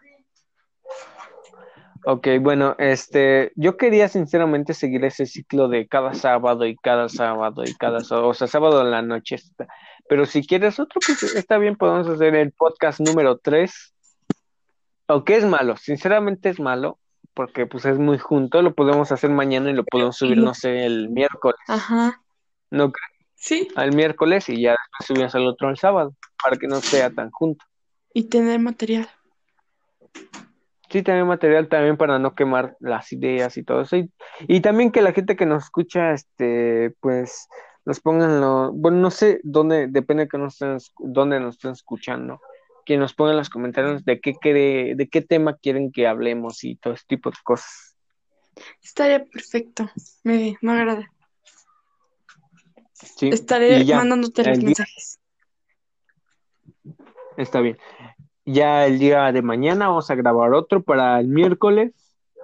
Ok, 2.04 2.26
bueno, 2.40 2.74
este, 2.78 3.52
yo 3.54 3.76
quería 3.76 4.08
sinceramente 4.08 4.74
seguir 4.74 5.04
ese 5.04 5.24
ciclo 5.24 5.68
de 5.68 5.86
cada 5.86 6.14
sábado 6.14 6.66
y 6.66 6.74
cada 6.76 7.08
sábado 7.08 7.62
y 7.64 7.74
cada 7.74 8.00
sábado, 8.00 8.28
o 8.28 8.34
sea, 8.34 8.48
sábado 8.48 8.82
en 8.82 8.90
la 8.90 9.02
noche. 9.02 9.36
Pero 10.08 10.26
si 10.26 10.44
quieres 10.44 10.80
otro, 10.80 11.00
pues 11.06 11.22
está 11.36 11.58
bien, 11.58 11.76
podemos 11.76 12.08
hacer 12.08 12.34
el 12.34 12.50
podcast 12.52 12.98
número 12.98 13.38
3. 13.38 13.94
Aunque 15.06 15.36
es 15.36 15.44
malo, 15.44 15.76
sinceramente 15.76 16.48
es 16.48 16.58
malo, 16.58 16.98
porque 17.34 17.66
pues 17.66 17.84
es 17.84 17.98
muy 17.98 18.18
junto, 18.18 18.62
lo 18.62 18.74
podemos 18.74 19.12
hacer 19.12 19.30
mañana 19.30 19.70
y 19.70 19.74
lo 19.74 19.84
podemos 19.84 20.16
subir, 20.16 20.38
no 20.38 20.54
sé, 20.54 20.84
el 20.84 21.08
miércoles. 21.08 21.60
Ajá. 21.68 22.20
¿No 22.70 22.90
crees? 22.90 23.11
Sí. 23.42 23.66
Al 23.74 23.92
miércoles 23.92 24.48
y 24.48 24.62
ya 24.62 24.76
subimos 25.04 25.34
al 25.34 25.48
otro 25.48 25.68
el 25.68 25.76
sábado, 25.76 26.14
para 26.40 26.56
que 26.56 26.68
no 26.68 26.80
sea 26.80 27.10
tan 27.10 27.32
junto. 27.32 27.64
Y 28.14 28.28
tener 28.28 28.60
material. 28.60 29.08
Sí, 30.88 31.02
tener 31.02 31.24
material 31.24 31.68
también 31.68 31.96
para 31.96 32.20
no 32.20 32.36
quemar 32.36 32.76
las 32.78 33.12
ideas 33.12 33.56
y 33.56 33.64
todo 33.64 33.80
eso. 33.80 33.96
Y, 34.46 34.60
también 34.60 34.92
que 34.92 35.02
la 35.02 35.12
gente 35.12 35.34
que 35.34 35.44
nos 35.44 35.64
escucha, 35.64 36.12
este, 36.12 36.94
pues, 37.00 37.48
nos 37.84 37.98
pongan 37.98 38.40
lo, 38.40 38.72
bueno, 38.74 38.98
no 38.98 39.10
sé 39.10 39.40
dónde, 39.42 39.88
depende 39.88 40.24
de 40.24 40.28
que 40.28 40.38
nos 40.38 40.54
estén, 40.54 40.78
dónde 41.00 41.40
nos 41.40 41.56
estén 41.56 41.72
escuchando, 41.72 42.40
que 42.86 42.96
nos 42.96 43.12
pongan 43.12 43.32
en 43.32 43.38
los 43.38 43.50
comentarios 43.50 44.04
de 44.04 44.20
qué 44.20 44.34
quiere, 44.34 44.94
de 44.94 45.08
qué 45.08 45.20
tema 45.20 45.56
quieren 45.56 45.90
que 45.90 46.06
hablemos 46.06 46.62
y 46.62 46.76
todo 46.76 46.94
ese 46.94 47.06
tipo 47.08 47.30
de 47.30 47.38
cosas. 47.42 47.96
Estaría 48.80 49.24
perfecto, 49.24 49.90
me, 50.22 50.56
me 50.60 50.72
agrada. 50.72 51.10
Estaré 53.20 53.84
mandándote 53.84 54.44
los 54.44 54.58
mensajes. 54.58 55.20
Está 57.36 57.60
bien. 57.60 57.78
Ya 58.44 58.86
el 58.86 58.98
día 58.98 59.30
de 59.32 59.42
mañana 59.42 59.88
vamos 59.88 60.10
a 60.10 60.14
grabar 60.14 60.52
otro 60.54 60.82
para 60.82 61.18
el 61.20 61.28
miércoles. 61.28 61.92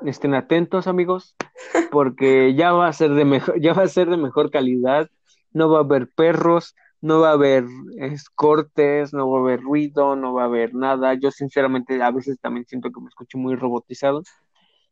Estén 0.05 0.35
atentos, 0.35 0.87
amigos, 0.87 1.35
porque 1.91 2.55
ya 2.55 2.73
va 2.73 2.87
a 2.87 2.93
ser 2.93 3.15
de 3.15 3.25
mejor, 3.25 3.61
ya 3.61 3.73
va 3.75 3.83
a 3.83 3.89
ser 3.89 4.09
de 4.09 4.17
mejor 4.17 4.51
calidad. 4.51 5.11
No 5.53 5.69
va 5.69 5.79
a 5.79 5.83
haber 5.83 6.09
perros, 6.09 6.77
no 7.01 7.21
va 7.21 7.31
a 7.31 7.33
haber 7.33 7.65
cortes, 8.35 9.13
no 9.13 9.31
va 9.31 9.39
a 9.39 9.43
haber 9.43 9.61
ruido, 9.61 10.15
no 10.15 10.35
va 10.35 10.43
a 10.43 10.47
haber 10.47 10.75
nada. 10.75 11.15
Yo 11.15 11.31
sinceramente 11.31 12.01
a 12.03 12.11
veces 12.11 12.39
también 12.41 12.67
siento 12.67 12.91
que 12.91 13.01
me 13.01 13.09
escucho 13.09 13.39
muy 13.39 13.57
robotizado 13.57 14.23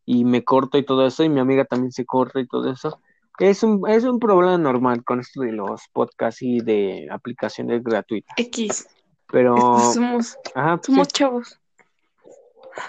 y 0.05 0.25
me 0.25 0.45
corto 0.45 0.79
y 0.79 0.85
todo 0.85 1.07
eso, 1.07 1.25
y 1.25 1.29
mi 1.29 1.41
amiga 1.41 1.64
también 1.64 1.93
se 1.93 2.05
corta 2.05 2.41
y 2.41 2.47
todo 2.47 2.71
eso. 2.71 3.01
Es 3.39 3.62
un, 3.62 3.89
es 3.89 4.05
un 4.05 4.18
problema 4.18 4.57
normal 4.57 5.05
con 5.05 5.20
esto 5.20 5.43
de 5.43 5.53
los 5.53 5.82
podcasts 5.93 6.43
y 6.43 6.61
de 6.61 7.07
aplicaciones 7.11 7.82
gratuitas. 7.82 8.34
X. 8.39 8.89
Pero. 9.30 9.57
Somos, 9.93 10.39
somos 10.82 11.09
chavos. 11.09 11.61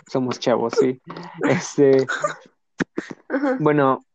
Somos 0.10 0.40
chavos, 0.40 0.74
sí. 0.80 1.02
Este. 1.50 2.06
Bueno, 3.60 4.06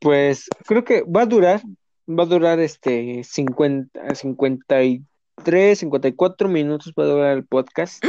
pues 0.00 0.48
creo 0.66 0.84
que 0.84 1.02
va 1.02 1.22
a 1.22 1.26
durar, 1.26 1.62
va 2.08 2.24
a 2.24 2.26
durar 2.26 2.60
este 2.60 3.22
50, 3.24 4.14
53, 4.14 5.78
54 5.78 6.48
minutos 6.48 6.92
va 6.98 7.04
a 7.04 7.06
durar 7.06 7.36
el 7.36 7.46
podcast. 7.46 8.04
¿Mm? 8.04 8.08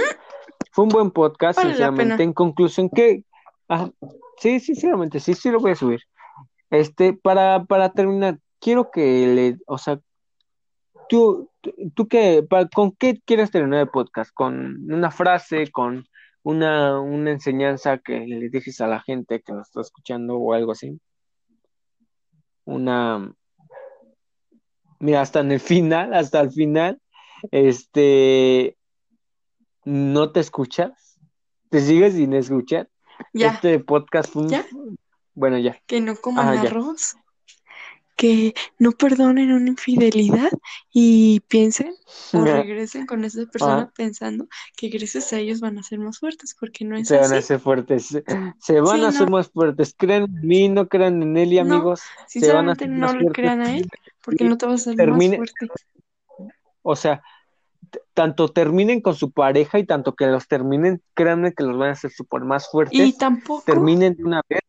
Fue 0.72 0.84
un 0.84 0.90
buen 0.90 1.12
podcast, 1.12 1.62
sinceramente. 1.62 2.24
En 2.24 2.34
conclusión, 2.34 2.90
que. 2.90 3.24
sí, 4.38 4.60
sinceramente, 4.60 5.20
sí, 5.20 5.34
sí 5.34 5.50
lo 5.50 5.60
voy 5.60 5.72
a 5.72 5.76
subir. 5.76 6.02
Este, 6.70 7.14
para, 7.14 7.66
para 7.66 7.92
terminar, 7.92 8.40
quiero 8.60 8.92
que 8.92 9.28
le, 9.28 9.58
o 9.68 9.78
sea, 9.78 10.00
tú, 11.08 11.50
tú, 11.94 12.08
qué, 12.08 12.46
¿con 12.74 12.92
qué 12.94 13.22
quieres 13.26 13.52
terminar 13.52 13.82
el 13.82 13.90
podcast? 13.90 14.32
¿Con 14.34 14.92
una 14.92 15.12
frase, 15.12 15.72
con 15.72 16.06
una, 16.44 17.00
una 17.00 17.32
enseñanza 17.32 17.98
que 18.00 18.20
le 18.20 18.50
dejes 18.50 18.82
a 18.82 18.88
la 18.88 19.02
gente 19.02 19.42
que 19.42 19.54
nos 19.54 19.68
está 19.68 19.82
escuchando 19.82 20.38
o 20.38 20.54
algo 20.54 20.74
así? 20.74 21.00
Una, 22.66 23.34
mira, 25.00 25.22
hasta 25.22 25.40
en 25.40 25.52
el 25.54 25.60
final, 25.60 26.14
hasta 26.14 26.42
el 26.42 26.52
final, 26.52 27.02
este, 27.52 28.78
no 29.86 30.32
te 30.32 30.42
escuchas, 30.42 31.20
te 31.70 31.80
sigues 31.80 32.14
sin 32.14 32.34
escuchar. 32.34 32.90
Ya. 33.34 33.54
Este 33.54 33.80
podcast 33.80 34.32
fue 34.32 34.48
¿Ya? 34.48 34.66
Bueno, 35.38 35.60
ya. 35.60 35.80
Que 35.86 36.02
no 36.02 36.16
coman 36.16 36.58
arroz, 36.58 37.16
que 38.16 38.56
no 38.80 38.92
perdonen 38.92 39.52
una 39.52 39.68
infidelidad 39.68 40.50
y 40.92 41.42
piensen 41.42 41.94
o 42.34 42.44
regresen 42.44 43.06
con 43.06 43.24
esa 43.24 43.46
persona 43.46 43.94
pensando 43.96 44.48
que 44.76 44.90
gracias 44.90 45.32
a 45.34 45.38
ellos 45.38 45.60
van 45.60 45.78
a 45.78 45.84
ser 45.84 46.00
más 46.00 46.18
fuertes, 46.18 46.56
porque 46.60 46.86
no 46.86 46.98
es 46.98 47.08
Se 47.08 47.18
van 47.18 47.34
a 47.34 47.38
hacer 47.38 47.60
fuertes, 47.60 48.18
se 48.60 48.82
van 48.82 49.04
a 49.04 49.10
hacer 49.10 49.30
más 49.30 49.48
fuertes. 49.52 49.94
Crean 49.96 50.24
en 50.24 50.48
mí, 50.48 50.70
no 50.70 50.88
crean 50.88 51.22
en 51.22 51.38
él 51.38 51.54
y 51.54 51.60
amigos. 51.60 52.02
se 52.26 52.52
van 52.52 52.70
a 52.70 52.74
no 52.74 53.14
le 53.14 53.28
crean 53.28 53.62
a 53.62 53.78
él, 53.78 53.88
porque 54.26 54.44
no 54.44 54.58
te 54.58 54.66
vas 54.66 54.88
a 54.88 54.92
hacer 54.92 55.08
más 55.08 55.36
fuerte. 55.36 55.68
O 56.82 56.96
sea, 56.96 57.22
tanto 58.16 58.50
terminen 58.50 59.02
con 59.02 59.14
su 59.14 59.30
pareja 59.30 59.78
y 59.78 59.86
tanto 59.86 60.16
que 60.16 60.26
los 60.26 60.48
terminen, 60.48 61.04
créanme 61.14 61.54
que 61.54 61.64
los 61.64 61.78
van 61.78 61.90
a 61.90 61.92
hacer 61.92 62.10
súper 62.10 62.42
más 62.42 62.72
fuertes. 62.72 63.00
Y 63.00 63.16
tampoco. 63.16 63.62
Terminen 63.64 64.16
de 64.16 64.24
una 64.24 64.42
vez 64.50 64.62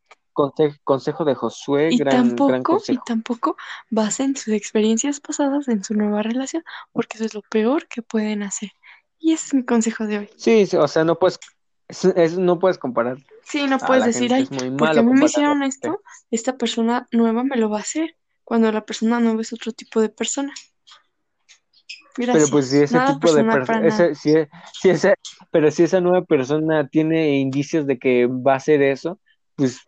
consejo, 0.85 1.25
de 1.25 1.35
Josué, 1.35 1.89
y 1.91 1.99
gran, 1.99 2.37
tampoco, 2.37 2.81
Y 2.87 2.99
tampoco 3.05 3.57
basen 3.91 4.37
sus 4.37 4.55
experiencias 4.55 5.21
pasadas 5.21 5.69
en 5.69 5.83
su 5.83 5.95
nueva 5.95 6.23
relación, 6.23 6.63
porque 6.93 7.17
eso 7.17 7.25
es 7.27 7.35
lo 7.35 7.43
peor 7.43 7.89
que 7.89 8.03
pueden 8.03 8.43
hacer. 8.43 8.71
Y 9.19 9.33
ese 9.33 9.47
es 9.49 9.55
mi 9.55 9.65
consejo 9.65 10.07
de 10.07 10.19
hoy. 10.19 10.31
Sí, 10.37 10.69
o 10.77 10.89
sea, 10.89 11.05
no 11.05 11.19
puedes, 11.19 11.39
no 12.39 12.59
puedes 12.59 12.79
comparar. 12.79 13.19
Sí, 13.45 13.67
no 13.67 13.79
puedes 13.79 14.05
decir, 14.05 14.33
ay, 14.33 14.47
porque 14.77 14.99
a 14.99 15.03
mí 15.03 15.13
me 15.13 15.27
hicieron 15.27 15.63
esto, 15.63 16.01
esta 16.31 16.57
persona 16.57 17.09
nueva 17.11 17.43
me 17.43 17.57
lo 17.57 17.69
va 17.69 17.79
a 17.79 17.83
hacer, 17.83 18.17
cuando 18.45 18.71
la 18.71 18.85
persona 18.85 19.21
nueva 19.21 19.43
es 19.43 19.53
otro 19.53 19.73
tipo 19.73 20.01
de 20.01 20.09
persona. 20.09 20.53
Pero 22.15 22.33
Gracias. 22.33 22.51
pues 22.51 22.69
si 22.69 22.79
ese 22.79 22.97
Nada 22.97 23.15
tipo 23.15 23.33
de 23.33 23.45
persona, 23.45 24.15
si, 24.15 24.35
si 24.73 24.89
esa, 24.89 25.15
pero 25.53 25.71
si 25.71 25.85
esa 25.85 26.01
nueva 26.01 26.25
persona 26.25 26.89
tiene 26.89 27.39
indicios 27.39 27.87
de 27.87 27.97
que 27.97 28.27
va 28.27 28.55
a 28.55 28.57
hacer 28.57 28.83
eso, 28.83 29.21
pues, 29.59 29.81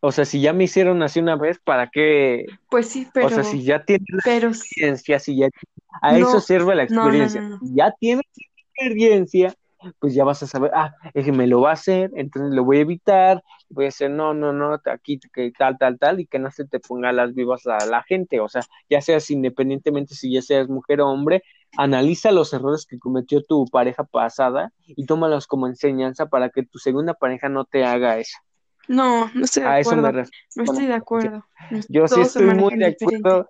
o 0.00 0.12
sea, 0.12 0.24
si 0.24 0.40
ya 0.40 0.52
me 0.52 0.64
hicieron 0.64 1.02
así 1.02 1.20
una 1.20 1.36
vez, 1.36 1.58
¿para 1.62 1.88
qué? 1.88 2.46
Pues 2.70 2.88
sí, 2.88 3.06
pero, 3.12 3.26
O 3.26 3.30
sea, 3.30 3.44
si 3.44 3.62
ya 3.62 3.84
tiene 3.84 4.04
la 4.08 4.20
pero 4.24 4.48
experiencia, 4.48 5.18
si 5.18 5.36
ya 5.36 5.48
a 6.02 6.12
No, 6.12 6.28
eso 6.28 6.40
sirve 6.40 6.74
la 6.74 6.84
experiencia. 6.84 7.42
no, 7.42 7.48
no. 7.50 7.58
Si 7.60 7.74
ya 7.74 7.92
tienes 7.98 8.24
experiencia, 8.36 9.54
pues 9.98 10.14
ya 10.14 10.24
vas 10.24 10.42
a 10.42 10.46
saber, 10.46 10.70
ah, 10.74 10.94
es 11.14 11.24
que 11.24 11.32
me 11.32 11.46
lo 11.46 11.60
va 11.60 11.70
a 11.70 11.74
hacer, 11.74 12.10
entonces 12.14 12.54
lo 12.54 12.64
voy 12.64 12.78
a 12.78 12.80
evitar, 12.80 13.42
voy 13.68 13.84
a 13.84 13.88
decir, 13.88 14.10
no, 14.10 14.34
no, 14.34 14.52
no, 14.52 14.78
aquí, 14.86 15.18
que 15.32 15.52
tal, 15.58 15.78
tal, 15.78 15.98
tal, 15.98 16.20
y 16.20 16.26
que 16.26 16.38
no 16.38 16.50
se 16.50 16.66
te 16.66 16.80
ponga 16.80 17.12
las 17.12 17.34
vivas 17.34 17.66
a 17.66 17.84
la 17.86 18.02
gente, 18.02 18.40
o 18.40 18.48
sea, 18.48 18.62
ya 18.88 19.00
seas 19.00 19.30
independientemente 19.30 20.14
si 20.14 20.32
ya 20.32 20.42
seas 20.42 20.68
mujer 20.68 21.00
o 21.00 21.08
hombre, 21.08 21.42
analiza 21.76 22.30
los 22.32 22.52
errores 22.52 22.86
que 22.86 22.98
cometió 22.98 23.42
tu 23.42 23.66
pareja 23.66 24.04
pasada 24.04 24.72
y 24.86 25.06
tómalos 25.06 25.46
como 25.46 25.66
enseñanza 25.66 26.26
para 26.26 26.50
que 26.50 26.62
tu 26.64 26.78
segunda 26.78 27.14
pareja 27.14 27.48
no 27.48 27.64
te 27.64 27.84
haga 27.84 28.18
eso. 28.18 28.36
No, 28.90 29.30
no 29.34 29.44
estoy 29.44 29.62
de 29.62 29.68
A 29.68 29.78
eso 29.78 29.96
me 29.96 30.08
acuerdo. 30.08 30.30
No 30.56 30.64
estoy 30.64 30.86
de 30.86 30.94
acuerdo. 30.94 31.46
Yo 31.88 32.08
sí 32.08 32.14
todos 32.16 32.26
estoy 32.26 32.46
muy 32.46 32.76
de 32.76 32.90
diferente. 32.90 33.04
acuerdo. 33.28 33.48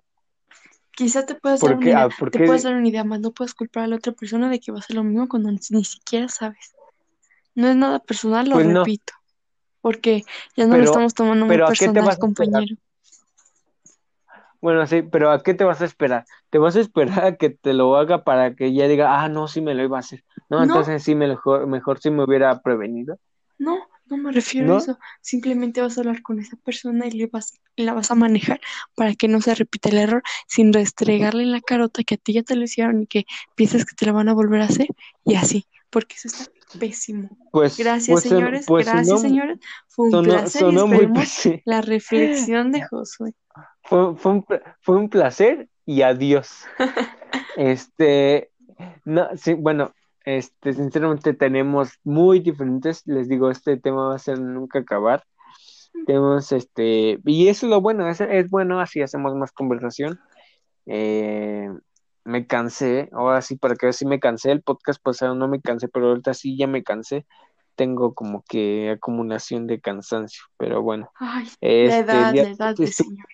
Quizá 0.91 1.25
te 1.25 1.33
puedas 1.33 1.61
dar 1.61 1.71
¿Por 1.71 1.79
una 1.83 2.03
Ah, 2.03 2.09
¿por 2.19 2.29
te 2.29 2.45
puedes 2.45 2.61
dar 2.61 2.75
una 2.75 2.87
idea 2.87 3.03
más, 3.03 3.19
no 3.21 3.31
puedes 3.31 3.55
culpar 3.55 3.85
a 3.85 3.87
la 3.87 3.95
otra 3.95 4.11
persona 4.13 4.49
de 4.49 4.59
que 4.59 4.71
va 4.71 4.77
a 4.77 4.81
hacer 4.81 4.95
lo 4.95 5.03
mismo 5.03 5.27
cuando 5.27 5.49
ni, 5.51 5.83
siquiera 5.83 6.29
sabes. 6.29 6.75
No 7.55 7.69
es 7.69 7.75
nada 7.75 7.97
personal, 7.99 8.47
lo 8.49 8.55
Pues 8.55 8.67
no. 8.67 8.81
repito, 8.81 9.13
porque 9.81 10.23
ya 10.55 10.65
no 10.65 10.73
lo 10.73 10.79
Pero- 10.81 10.91
estamos 10.91 11.13
tomando 11.15 11.45
muy 11.47 11.55
pero 11.55 11.65
¿a 11.65 11.71
qué 11.71 11.87
te 11.87 11.93
personal, 11.93 12.19
compañero. 12.19 12.75
Bueno, 14.61 14.85
sí, 14.85 15.01
pero 15.01 15.31
¿a 15.31 15.41
qué 15.41 15.55
te 15.55 15.63
vas 15.63 15.81
a 15.81 15.85
esperar? 15.85 16.25
¿Te 16.51 16.59
vas 16.59 16.75
a 16.75 16.81
esperar 16.81 17.25
a 17.25 17.35
que 17.35 17.49
te 17.49 17.73
lo 17.73 17.95
haga 17.95 18.23
para 18.23 18.53
que 18.53 18.73
ya 18.73 18.87
diga, 18.87 19.23
ah, 19.23 19.27
no, 19.27 19.47
sí 19.47 19.59
me 19.59 19.73
lo 19.73 19.81
iba 19.83 19.97
a 19.97 20.01
hacer? 20.01 20.23
No, 20.49 20.57
No. 20.59 20.63
entonces 20.65 21.01
sí, 21.01 21.15
me 21.15 21.27
mejor, 21.27 21.65
mejor 21.65 21.99
sí 21.99 22.11
me 22.11 22.23
hubiera 22.23 22.61
prevenido. 22.61 23.17
No, 23.57 23.79
no 24.11 24.17
me 24.17 24.31
refiero 24.31 24.67
¿No? 24.67 24.75
a 24.75 24.77
eso. 24.79 24.99
Simplemente 25.21 25.81
vas 25.81 25.97
a 25.97 26.01
hablar 26.01 26.21
con 26.21 26.39
esa 26.39 26.57
persona 26.57 27.07
y 27.07 27.11
le 27.11 27.27
vas, 27.27 27.59
y 27.75 27.83
la 27.83 27.93
vas 27.93 28.11
a 28.11 28.15
manejar 28.15 28.61
para 28.95 29.15
que 29.15 29.27
no 29.27 29.41
se 29.41 29.55
repita 29.55 29.89
el 29.89 29.97
error 29.97 30.21
sin 30.47 30.73
restregarle 30.73 31.43
en 31.43 31.51
la 31.51 31.61
carota 31.61 32.03
que 32.03 32.15
a 32.15 32.17
ti 32.17 32.33
ya 32.33 32.43
te 32.43 32.55
lo 32.55 32.63
hicieron 32.63 33.01
y 33.01 33.07
que 33.07 33.25
piensas 33.55 33.85
que 33.85 33.95
te 33.95 34.05
la 34.05 34.11
van 34.11 34.29
a 34.29 34.33
volver 34.33 34.61
a 34.61 34.65
hacer 34.65 34.87
y 35.25 35.35
así, 35.35 35.65
porque 35.89 36.15
eso 36.15 36.27
está 36.27 36.51
pésimo. 36.77 37.29
Pues, 37.51 37.77
Gracias, 37.77 38.13
pues, 38.13 38.23
son- 38.23 38.37
señores. 38.37 38.65
pues, 38.67 38.85
Gracias, 38.85 39.07
sonó- 39.07 39.19
señores. 39.21 39.59
Fue 39.87 40.05
un 40.05 40.11
sonó- 40.11 40.23
placer 40.33 40.61
y 40.61 41.07
muy 41.07 41.61
la 41.65 41.81
reflexión 41.81 42.71
de 42.71 42.81
Josué. 42.89 43.33
Fue, 43.83 44.15
fue 44.15 44.31
un, 44.33 44.45
fue 44.81 44.95
un 44.97 45.09
placer 45.09 45.67
y 45.85 46.01
adiós. 46.01 46.49
Este, 47.57 48.51
no, 49.05 49.29
sí, 49.37 49.53
bueno, 49.53 49.93
este, 50.25 50.73
sinceramente 50.73 51.33
tenemos 51.33 51.99
muy 52.03 52.39
diferentes, 52.39 53.01
les 53.05 53.27
digo, 53.27 53.49
este 53.51 53.77
tema 53.77 54.09
va 54.09 54.15
a 54.15 54.19
ser 54.19 54.39
nunca 54.39 54.79
acabar. 54.79 55.23
Tenemos 56.05 56.51
este, 56.51 57.19
y 57.25 57.47
eso 57.49 57.65
es 57.65 57.69
lo 57.69 57.81
bueno, 57.81 58.07
es, 58.07 58.21
es 58.21 58.49
bueno, 58.49 58.79
así 58.79 59.01
hacemos 59.01 59.35
más 59.35 59.51
conversación. 59.51 60.19
Eh, 60.85 61.69
me 62.23 62.47
cansé, 62.47 63.09
ahora 63.13 63.41
sí, 63.41 63.55
para 63.57 63.75
que 63.75 63.87
veas 63.87 63.97
si 63.97 64.05
me 64.05 64.19
cansé, 64.19 64.51
el 64.51 64.61
podcast 64.61 65.01
pasado 65.01 65.35
no 65.35 65.47
me 65.47 65.59
cansé, 65.61 65.87
pero 65.89 66.09
ahorita 66.09 66.33
sí 66.33 66.55
ya 66.57 66.67
me 66.67 66.83
cansé. 66.83 67.25
Tengo 67.75 68.13
como 68.13 68.43
que 68.47 68.91
acumulación 68.91 69.65
de 69.67 69.79
cansancio, 69.81 70.43
pero 70.57 70.81
bueno. 70.81 71.09
Ay, 71.15 71.47
Este, 71.61 71.87
la 71.87 71.97
edad, 71.99 72.27
el 72.27 72.33
día- 72.33 72.43
la 72.43 72.49
edad 72.51 72.75
de 72.75 72.83
estu- 72.85 72.91
señor. 72.93 73.25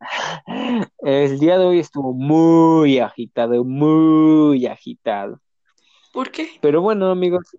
el 0.98 1.38
día 1.38 1.58
de 1.58 1.64
hoy 1.66 1.78
estuvo 1.78 2.12
muy 2.12 2.98
agitado, 3.00 3.64
muy 3.64 4.66
agitado. 4.66 5.40
¿Por 6.12 6.30
qué? 6.30 6.48
Pero 6.60 6.80
bueno, 6.82 7.10
amigos, 7.10 7.56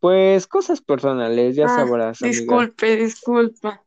pues 0.00 0.46
cosas 0.46 0.80
personales, 0.80 1.56
ya 1.56 1.66
Ah, 1.66 1.76
sabrás, 1.76 2.22
amiga. 2.22 2.38
disculpe, 2.38 2.96
disculpa. 2.96 3.82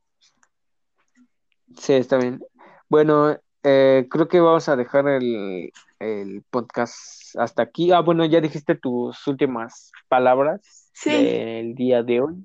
Sí, 1.77 1.93
está 1.93 2.17
bien. 2.17 2.39
Bueno, 2.87 3.37
eh, 3.63 4.07
creo 4.09 4.27
que 4.27 4.39
vamos 4.39 4.69
a 4.69 4.75
dejar 4.75 5.07
el, 5.07 5.71
el 5.99 6.43
podcast 6.49 7.35
hasta 7.37 7.63
aquí. 7.63 7.91
Ah, 7.91 8.01
bueno, 8.01 8.25
ya 8.25 8.41
dijiste 8.41 8.75
tus 8.75 9.25
últimas 9.27 9.91
palabras 10.07 10.61
Sí. 10.93 11.11
del 11.11 11.73
día 11.75 12.03
de 12.03 12.21
hoy. 12.21 12.35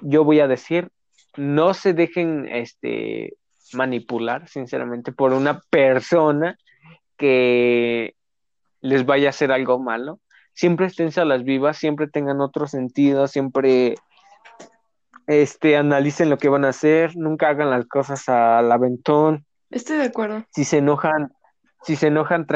Yo 0.00 0.24
voy 0.24 0.40
a 0.40 0.48
decir, 0.48 0.88
no 1.36 1.74
se 1.74 1.94
dejen 1.94 2.48
este 2.48 3.36
manipular, 3.72 4.48
sinceramente, 4.48 5.12
por 5.12 5.32
una 5.32 5.60
persona 5.70 6.58
que 7.16 8.16
les 8.82 9.06
vaya 9.06 9.28
a 9.28 9.30
hacer 9.30 9.50
algo 9.50 9.78
malo. 9.78 10.20
Siempre 10.52 10.86
esténse 10.86 11.20
a 11.20 11.24
las 11.24 11.44
vivas, 11.44 11.78
siempre 11.78 12.08
tengan 12.08 12.42
otro 12.42 12.66
sentido, 12.66 13.26
siempre 13.26 13.94
este, 15.26 15.76
analicen 15.76 16.28
lo 16.28 16.36
que 16.36 16.48
van 16.48 16.64
a 16.64 16.70
hacer, 16.70 17.16
nunca 17.16 17.48
hagan 17.48 17.70
las 17.70 17.86
cosas 17.86 18.28
al 18.28 18.70
aventón. 18.70 19.46
Estoy 19.70 19.96
de 19.98 20.04
acuerdo. 20.04 20.44
Si 20.50 20.64
se 20.64 20.78
enojan, 20.78 21.32
si 21.84 21.96
se 21.96 22.08
enojan 22.08 22.46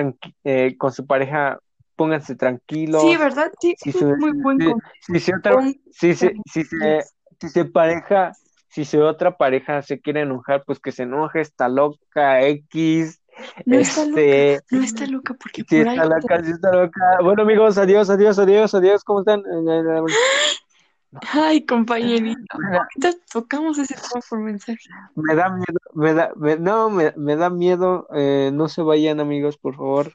eh, 0.44 0.76
con 0.76 0.92
su 0.92 1.06
pareja, 1.06 1.58
pónganse 1.94 2.36
tranquilos. 2.36 3.02
Sí, 3.02 3.16
¿verdad? 3.16 3.50
Sí, 3.60 3.74
Si 3.78 3.90
es 3.90 4.02
muy 4.02 4.32
buen 4.32 4.58
si- 5.00 5.20
si 5.20 5.32
otra- 5.32 5.62
si 5.90 6.14
se, 6.14 6.34
si 6.52 6.64
se, 6.64 7.04
si 7.40 7.48
se 7.48 7.64
pareja, 7.64 8.32
si 8.68 8.84
se 8.84 9.00
otra 9.00 9.36
pareja 9.36 9.80
se 9.82 10.00
quiere 10.00 10.20
enojar, 10.22 10.64
pues 10.66 10.78
que 10.80 10.92
se 10.92 11.04
enoje, 11.04 11.40
está 11.40 11.68
loca, 11.68 12.42
X, 12.42 13.22
No 13.66 13.76
está 13.78 14.02
este, 14.04 14.60
No 14.70 14.82
está 14.82 15.06
loca 15.06 15.34
porque 15.34 15.62
sí 15.68 15.78
por 15.78 15.88
ahí. 15.88 15.98
está 15.98 16.04
loca, 16.16 16.44
sí 16.44 16.50
está 16.52 16.72
loca. 16.72 17.18
Bueno 17.22 17.42
amigos, 17.42 17.78
adiós, 17.78 18.08
adiós, 18.10 18.38
adiós, 18.38 18.74
adiós, 18.74 19.04
¿cómo 19.04 19.20
están? 19.20 19.42
Ay, 21.32 21.64
compañerito. 21.64 22.40
Ahorita 22.72 23.18
tocamos 23.32 23.78
ese 23.78 23.94
tema 23.94 24.20
por 24.28 24.40
mensaje. 24.40 24.88
Me 25.14 25.34
da 25.34 25.48
miedo, 25.50 25.78
me 25.94 26.14
da, 26.14 26.32
me- 26.36 26.58
no, 26.58 26.90
me, 26.90 27.12
me 27.16 27.36
da 27.36 27.48
miedo, 27.48 28.06
eh, 28.14 28.50
no 28.52 28.68
se 28.68 28.82
vayan 28.82 29.20
amigos, 29.20 29.56
por 29.56 29.76
favor, 29.76 30.12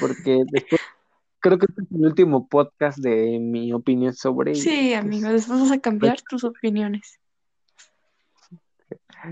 porque 0.00 0.42
después, 0.50 0.80
creo 1.40 1.58
que 1.58 1.66
este 1.68 1.82
es 1.82 1.88
el 1.92 2.06
último 2.06 2.46
podcast 2.48 2.98
de 2.98 3.38
mi 3.38 3.72
opinión 3.72 4.12
sobre 4.14 4.54
Sí, 4.54 4.88
pues, 4.92 4.98
amigo, 5.00 5.28
después 5.30 5.60
vas 5.60 5.70
a 5.72 5.78
cambiar 5.80 6.20
tus 6.22 6.44
opiniones. 6.44 7.18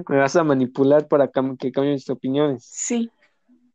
me 0.09 0.16
vas 0.16 0.37
a 0.37 0.45
manipular 0.45 1.09
para 1.09 1.28
que 1.28 1.72
cambien 1.72 1.95
mis 1.95 2.09
opiniones. 2.09 2.64
Sí, 2.64 3.11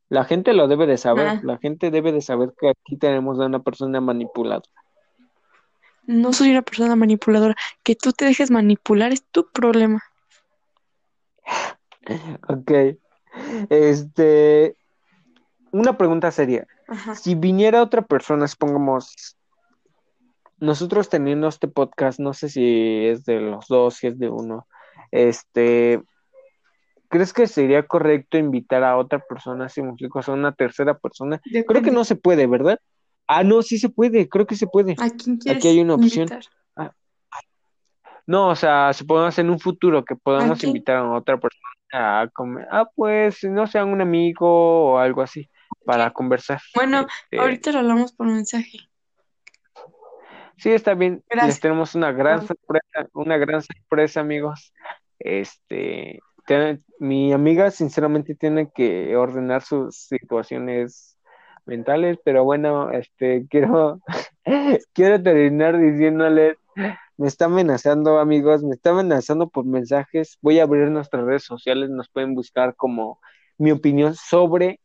La 0.10 0.24
gente 0.24 0.53
lo 0.53 0.68
debe 0.68 0.86
de 0.88 0.97
saber, 0.97 1.28
Ah. 1.28 1.39
la 1.43 1.58
gente 1.58 1.91
debe 1.91 2.12
de 2.12 2.22
saber 2.22 2.53
que 2.60 2.70
aquí 2.70 2.95
tenemos 2.97 3.39
a 3.39 3.45
una 3.45 3.60
persona 3.60 3.99
manipulada. 4.01 4.64
no 6.05 6.32
soy 6.32 6.51
una 6.51 6.62
persona 6.62 6.95
manipuladora. 6.95 7.55
Que 7.84 7.93
tú 7.95 8.14
te 8.14 8.24
dejes 8.24 8.49
manipular 8.49 9.12
es 9.12 9.24
tu 9.26 9.49
problema. 9.51 10.01
Ok. 12.47 12.72
Este, 13.70 14.78
una 15.72 15.97
pregunta 15.97 16.32
seria. 16.32 16.66
Ajá. 16.88 17.16
Si 17.16 17.36
viniera 17.36 17.84
otra 17.84 18.01
persona, 18.01 18.47
supongamos, 18.47 19.36
nosotros 20.60 21.10
teniendo 21.10 21.49
este 21.49 21.68
podcast, 21.68 22.20
no 22.20 22.34
sé 22.34 22.47
si 22.47 23.05
es 23.08 23.26
de 23.26 23.41
los 23.41 23.68
dos, 23.68 23.95
si 23.95 24.08
es 24.08 24.18
de 24.18 24.30
uno, 24.30 24.66
este, 25.12 26.01
¿crees 27.10 27.34
que 27.34 27.47
sería 27.47 27.84
correcto 27.86 28.38
invitar 28.38 28.84
a 28.84 28.97
otra 28.97 29.20
persona, 29.20 29.70
si 29.70 29.82
me 29.82 29.89
explico, 29.89 30.22
sea, 30.22 30.34
una 30.34 30.51
tercera 30.53 30.97
persona? 30.97 31.41
Creo 31.68 31.82
que 31.82 31.91
no 31.91 32.03
se 32.03 32.16
puede, 32.16 32.47
¿verdad? 32.47 32.80
Ah, 33.28 33.43
no, 33.43 33.62
sí 33.62 33.78
se 33.78 33.89
puede, 33.89 34.30
creo 34.30 34.47
que 34.47 34.55
se 34.55 34.68
puede. 34.68 34.93
¿A 34.93 35.10
quién 35.10 35.38
quieres 35.38 35.60
Aquí 35.62 35.68
hay 35.68 35.80
una 35.82 35.95
opción. 35.95 36.28
invitar? 36.30 36.43
No, 38.26 38.49
o 38.49 38.55
sea, 38.55 38.91
supongamos 38.93 39.39
en 39.39 39.49
un 39.49 39.58
futuro 39.60 40.03
que 40.03 40.16
podamos 40.18 40.62
invitar 40.66 40.97
a 40.97 41.12
otra 41.14 41.38
persona 41.39 42.22
a 42.22 42.28
comer, 42.28 42.68
ah, 42.70 42.89
pues, 42.93 43.41
no 43.45 43.68
sea 43.68 43.86
un 43.86 44.01
amigo 44.01 44.91
o 44.93 44.97
algo 44.97 45.22
así, 45.22 45.49
para 45.86 46.12
conversar. 46.12 46.60
Bueno, 46.76 47.08
Este, 47.32 47.39
ahorita 47.39 47.72
lo 47.72 47.80
hablamos 47.80 48.12
por 48.12 48.28
mensaje. 48.28 48.80
Sí, 50.58 50.72
está 50.72 50.93
bien. 50.95 51.24
Gracias. 51.30 51.47
Les 51.55 51.60
tenemos 51.62 51.95
una 51.95 52.12
gran 52.12 52.39
Ah. 52.39 52.47
sorpresa, 52.47 53.10
una 53.14 53.38
gran 53.38 53.62
sorpresa, 53.62 54.20
amigos. 54.20 54.74
Este, 55.20 56.20
mi 57.00 57.34
amiga 57.34 57.72
sinceramente 57.72 58.36
tiene 58.36 58.72
que 58.74 59.16
ordenar 59.16 59.62
sus 59.62 59.95
situaciones 59.95 61.18
mentales, 61.66 62.18
pero 62.24 62.43
bueno, 62.43 62.91
este, 62.91 63.45
quiero, 63.50 64.00
quiero 64.93 65.22
terminar 65.22 65.78
diciéndoles, 65.78 66.58
me 67.18 67.28
está 67.28 67.45
amenazando, 67.45 68.20
amigos, 68.20 68.64
me 68.64 68.76
está 68.76 68.91
amenazando 68.91 69.50
por 69.50 69.66
mensajes. 69.66 70.38
Voy 70.41 70.60
a 70.60 70.64
abrir 70.64 70.89
nuestras 70.89 71.26
redes 71.26 71.43
sociales, 71.43 71.89
nos 71.89 72.10
pueden 72.10 72.36
buscar 72.36 72.76
como 72.76 73.20
mi 73.58 73.72
opinión 73.72 74.14
sobre, 74.16 74.80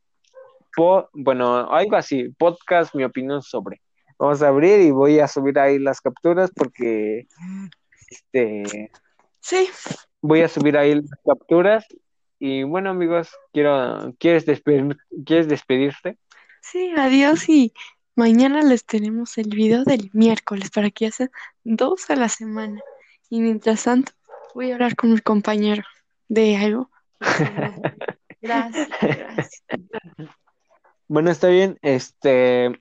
bueno, 1.12 1.70
algo 1.70 1.96
así, 1.96 2.30
podcast, 2.30 2.94
mi 2.94 3.04
opinión 3.04 3.42
sobre. 3.42 3.82
Vamos 4.18 4.42
a 4.42 4.48
abrir 4.48 4.80
y 4.80 4.90
voy 4.90 5.18
a 5.18 5.28
subir 5.28 5.58
ahí 5.58 5.78
las 5.78 6.00
capturas 6.00 6.50
porque 6.54 7.26
este 8.08 8.90
Sí, 9.40 9.68
voy 10.22 10.40
a 10.40 10.48
subir 10.48 10.78
ahí 10.78 10.94
las 10.94 11.10
capturas 11.26 11.84
y 12.38 12.62
bueno 12.62 12.90
amigos, 12.90 13.30
quiero 13.52 14.14
¿quieres 14.18 14.46
despedir, 14.46 14.96
quieres 15.26 15.48
despedirte? 15.48 16.16
Sí, 16.62 16.92
adiós 16.96 17.48
y 17.48 17.72
mañana 18.14 18.62
les 18.62 18.86
tenemos 18.86 19.36
el 19.36 19.50
video 19.50 19.84
del 19.84 20.10
miércoles 20.12 20.70
para 20.70 20.90
que 20.90 21.08
hacen 21.08 21.30
dos 21.64 22.08
a 22.08 22.16
la 22.16 22.28
semana. 22.28 22.80
Y 23.28 23.40
mientras 23.40 23.84
tanto, 23.84 24.12
voy 24.54 24.70
a 24.70 24.74
hablar 24.74 24.96
con 24.96 25.12
mi 25.12 25.20
compañero 25.20 25.82
de 26.28 26.56
algo. 26.56 26.90
Gracias, 28.40 28.88
gracias. 29.00 29.62
Bueno, 31.06 31.30
está 31.30 31.46
bien. 31.46 31.78
Este, 31.80 32.76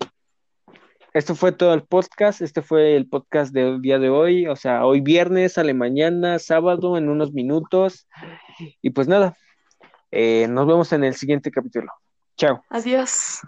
esto 1.14 1.36
fue 1.36 1.51
todo 1.51 1.74
el 1.74 1.84
podcast. 1.84 2.41
Este 2.41 2.62
fue 2.62 2.95
el 2.95 3.07
podcast 3.07 3.53
del 3.53 3.82
día 3.82 3.99
de 3.99 4.09
hoy. 4.09 4.47
O 4.47 4.55
sea, 4.55 4.86
hoy 4.86 5.01
viernes, 5.01 5.53
sale 5.53 5.74
mañana, 5.74 6.39
sábado, 6.39 6.97
en 6.97 7.09
unos 7.09 7.34
minutos. 7.34 8.07
Y 8.82 8.91
pues 8.91 9.07
nada, 9.07 9.36
eh, 10.12 10.47
nos 10.49 10.68
vemos 10.68 10.93
en 10.93 11.03
el 11.03 11.16
siguiente 11.16 11.51
capítulo. 11.51 11.91
Chao. 12.38 12.64
Adiós. 12.70 13.41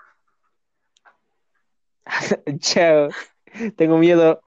Chao. 2.60 3.10
Tengo 3.78 3.98
miedo. 3.98 4.42